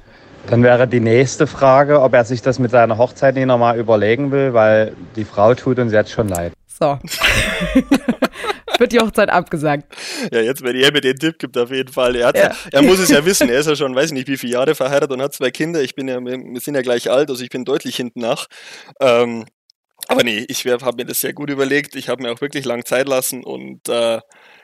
Dann 0.48 0.62
wäre 0.62 0.88
die 0.88 1.00
nächste 1.00 1.48
Frage, 1.48 2.02
ob 2.02 2.14
er 2.14 2.26
sich 2.26 2.44
das 2.44 2.60
mit 2.60 2.70
seiner 2.70 3.00
Hochzeit 3.00 3.36
nicht 3.36 3.48
nochmal 3.48 3.80
überlegen 3.80 4.32
will, 4.32 4.54
weil 4.54 4.94
die 5.16 5.26
Frau 5.26 5.56
tut 5.56 5.80
uns 5.80 5.94
jetzt 5.94 6.12
schon 6.12 6.28
leid. 6.28 6.54
So. 6.68 7.00
Wird 8.82 8.94
die 8.94 9.00
Hochzeit 9.00 9.30
abgesagt. 9.30 9.96
Ja, 10.32 10.42
jetzt, 10.42 10.64
wenn 10.64 10.76
er 10.76 10.92
mir 10.92 11.02
den 11.02 11.16
Tipp 11.16 11.38
gibt, 11.38 11.56
auf 11.56 11.70
jeden 11.70 11.94
Fall. 11.94 12.16
Er, 12.16 12.36
ja. 12.36 12.52
er 12.72 12.82
muss 12.82 12.98
es 12.98 13.10
ja 13.10 13.24
wissen. 13.24 13.48
Er 13.48 13.60
ist 13.60 13.68
ja 13.68 13.76
schon, 13.76 13.94
weiß 13.94 14.08
ich 14.08 14.14
nicht, 14.14 14.28
wie 14.28 14.38
viele 14.38 14.54
Jahre 14.54 14.74
verheiratet 14.74 15.12
und 15.12 15.22
hat 15.22 15.36
zwei 15.36 15.52
Kinder. 15.52 15.84
Ich 15.84 15.94
bin 15.94 16.08
ja, 16.08 16.20
wir 16.20 16.60
sind 16.60 16.74
ja 16.74 16.82
gleich 16.82 17.12
alt, 17.12 17.30
also 17.30 17.44
ich 17.44 17.52
bin 17.52 17.64
deutlich 17.64 17.96
hinten 17.96 18.22
nach. 18.22 18.48
Ähm, 19.00 19.46
aber 20.08 20.24
nee, 20.24 20.46
ich 20.48 20.66
habe 20.66 20.96
mir 20.96 21.06
das 21.06 21.22
sehr 21.22 21.32
gut 21.32 21.52
überlegt. 21.52 21.96
Ich 21.96 22.10
habe 22.10 22.24
mir 22.24 22.32
auch 22.32 22.42
wirklich 22.42 22.66
lang 22.66 22.84
Zeit 22.84 23.08
lassen 23.08 23.44
und 23.44 23.88
äh, 23.88 24.20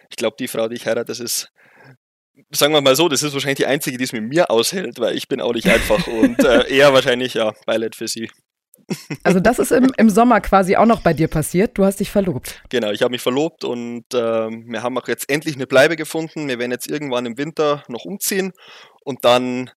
ich 0.09 0.15
glaube, 0.15 0.35
die 0.39 0.47
Frau, 0.47 0.67
die 0.67 0.77
ich 0.77 0.87
heirate, 0.87 1.05
das 1.05 1.19
ist 1.19 1.51
sagen 2.49 2.73
wir 2.73 2.81
mal 2.81 2.95
so, 2.95 3.09
das 3.09 3.21
ist 3.21 3.33
wahrscheinlich 3.33 3.57
die 3.57 3.65
einzige, 3.67 3.99
die 3.99 4.03
es 4.03 4.13
mit 4.13 4.23
mir 4.23 4.49
aushält, 4.49 4.99
weil 4.99 5.15
ich 5.15 5.27
bin 5.27 5.41
auch 5.41 5.53
nicht 5.53 5.67
einfach 5.67 6.07
und 6.07 6.43
äh, 6.43 6.67
eher 6.75 6.91
wahrscheinlich 6.91 7.35
ja 7.35 7.53
Beileid 7.67 7.95
für 7.95 8.07
sie. 8.07 8.31
Also 9.23 9.39
das 9.39 9.59
ist 9.59 9.71
im, 9.71 9.91
im 9.97 10.09
Sommer 10.09 10.39
quasi 10.41 10.77
auch 10.77 10.85
noch 10.85 11.01
bei 11.01 11.13
dir 11.13 11.27
passiert. 11.27 11.77
Du 11.77 11.83
hast 11.83 11.99
dich 11.99 12.09
verlobt. 12.09 12.61
Genau, 12.69 12.91
ich 12.91 13.01
habe 13.01 13.11
mich 13.11 13.21
verlobt 13.21 13.63
und 13.63 14.05
äh, 14.13 14.17
wir 14.17 14.83
haben 14.83 14.97
auch 14.97 15.07
jetzt 15.07 15.29
endlich 15.29 15.55
eine 15.55 15.67
Bleibe 15.67 15.95
gefunden. 15.95 16.47
Wir 16.47 16.59
werden 16.59 16.71
jetzt 16.71 16.89
irgendwann 16.89 17.25
im 17.25 17.37
Winter 17.37 17.83
noch 17.87 18.05
umziehen 18.05 18.53
und 19.03 19.25
dann 19.25 19.69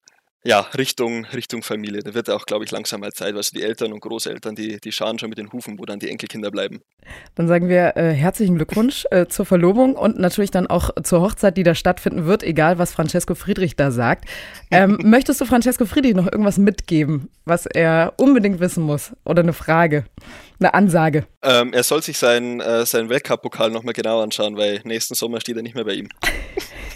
ja, 0.44 0.60
Richtung, 0.76 1.24
Richtung 1.26 1.62
Familie. 1.62 2.02
Da 2.02 2.14
wird 2.14 2.30
auch, 2.30 2.46
glaube 2.46 2.64
ich, 2.64 2.70
langsam 2.70 3.00
mal 3.00 3.12
Zeit. 3.12 3.34
Also 3.34 3.50
die 3.52 3.62
Eltern 3.62 3.92
und 3.92 4.00
Großeltern, 4.00 4.54
die, 4.54 4.78
die 4.78 4.92
scharen 4.92 5.18
schon 5.18 5.30
mit 5.30 5.38
den 5.38 5.52
Hufen, 5.52 5.78
wo 5.78 5.84
dann 5.84 5.98
die 5.98 6.08
Enkelkinder 6.08 6.50
bleiben. 6.50 6.80
Dann 7.34 7.48
sagen 7.48 7.68
wir 7.68 7.96
äh, 7.96 8.12
herzlichen 8.12 8.54
Glückwunsch 8.54 9.04
äh, 9.10 9.26
zur 9.26 9.46
Verlobung 9.46 9.96
und 9.96 10.18
natürlich 10.18 10.52
dann 10.52 10.68
auch 10.68 10.90
zur 11.02 11.22
Hochzeit, 11.22 11.56
die 11.56 11.64
da 11.64 11.74
stattfinden 11.74 12.26
wird, 12.26 12.44
egal 12.44 12.78
was 12.78 12.92
Francesco 12.92 13.34
Friedrich 13.34 13.74
da 13.74 13.90
sagt. 13.90 14.26
Ähm, 14.70 14.98
möchtest 15.02 15.40
du 15.40 15.44
Francesco 15.44 15.86
Friedrich 15.86 16.14
noch 16.14 16.30
irgendwas 16.30 16.58
mitgeben, 16.58 17.30
was 17.44 17.66
er 17.66 18.14
unbedingt 18.16 18.60
wissen 18.60 18.84
muss? 18.84 19.12
Oder 19.24 19.42
eine 19.42 19.52
Frage, 19.52 20.04
eine 20.60 20.72
Ansage? 20.72 21.26
Ähm, 21.42 21.72
er 21.72 21.82
soll 21.82 22.02
sich 22.02 22.16
seinen, 22.16 22.60
äh, 22.60 22.86
seinen 22.86 23.08
Weltcup-Pokal 23.08 23.70
nochmal 23.70 23.94
genau 23.94 24.22
anschauen, 24.22 24.56
weil 24.56 24.80
nächsten 24.84 25.14
Sommer 25.14 25.40
steht 25.40 25.56
er 25.56 25.62
nicht 25.62 25.74
mehr 25.74 25.84
bei 25.84 25.94
ihm. 25.94 26.08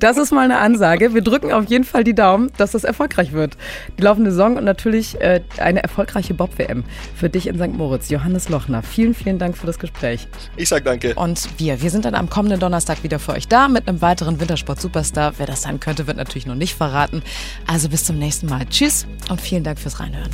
Das 0.00 0.18
ist 0.18 0.32
mal 0.32 0.44
eine 0.44 0.58
Ansage. 0.58 1.14
Wir 1.14 1.22
drücken 1.22 1.52
auf 1.52 1.66
jeden 1.66 1.84
Fall 1.84 2.04
die 2.04 2.14
Daumen, 2.14 2.50
dass 2.58 2.72
das 2.72 2.84
erfolgreich 2.84 3.32
wird. 3.32 3.56
Die 3.98 4.02
laufende 4.02 4.30
Saison 4.30 4.56
und 4.56 4.64
natürlich 4.64 5.20
äh, 5.20 5.40
eine 5.58 5.82
erfolgreiche 5.82 6.34
Bob-WM 6.34 6.84
für 7.14 7.30
dich 7.30 7.46
in 7.46 7.56
St. 7.56 7.72
Moritz. 7.74 8.10
Johannes 8.10 8.48
Lochner, 8.48 8.82
vielen, 8.82 9.14
vielen 9.14 9.38
Dank 9.38 9.56
für 9.56 9.66
das 9.66 9.78
Gespräch. 9.78 10.28
Ich 10.56 10.68
sag 10.68 10.84
danke. 10.84 11.14
Und 11.14 11.48
wir, 11.58 11.80
wir 11.80 11.90
sind 11.90 12.04
dann 12.04 12.14
am 12.14 12.28
kommenden 12.28 12.60
Donnerstag 12.60 13.02
wieder 13.02 13.18
für 13.18 13.32
euch 13.32 13.48
da 13.48 13.68
mit 13.68 13.88
einem 13.88 14.02
weiteren 14.02 14.40
Wintersport-Superstar. 14.40 15.34
Wer 15.38 15.46
das 15.46 15.62
sein 15.62 15.80
könnte, 15.80 16.06
wird 16.06 16.16
natürlich 16.16 16.46
noch 16.46 16.54
nicht 16.54 16.74
verraten. 16.74 17.22
Also 17.66 17.88
bis 17.88 18.04
zum 18.04 18.18
nächsten 18.18 18.46
Mal. 18.46 18.66
Tschüss 18.66 19.06
und 19.30 19.40
vielen 19.40 19.64
Dank 19.64 19.78
fürs 19.78 20.00
Reinhören. 20.00 20.30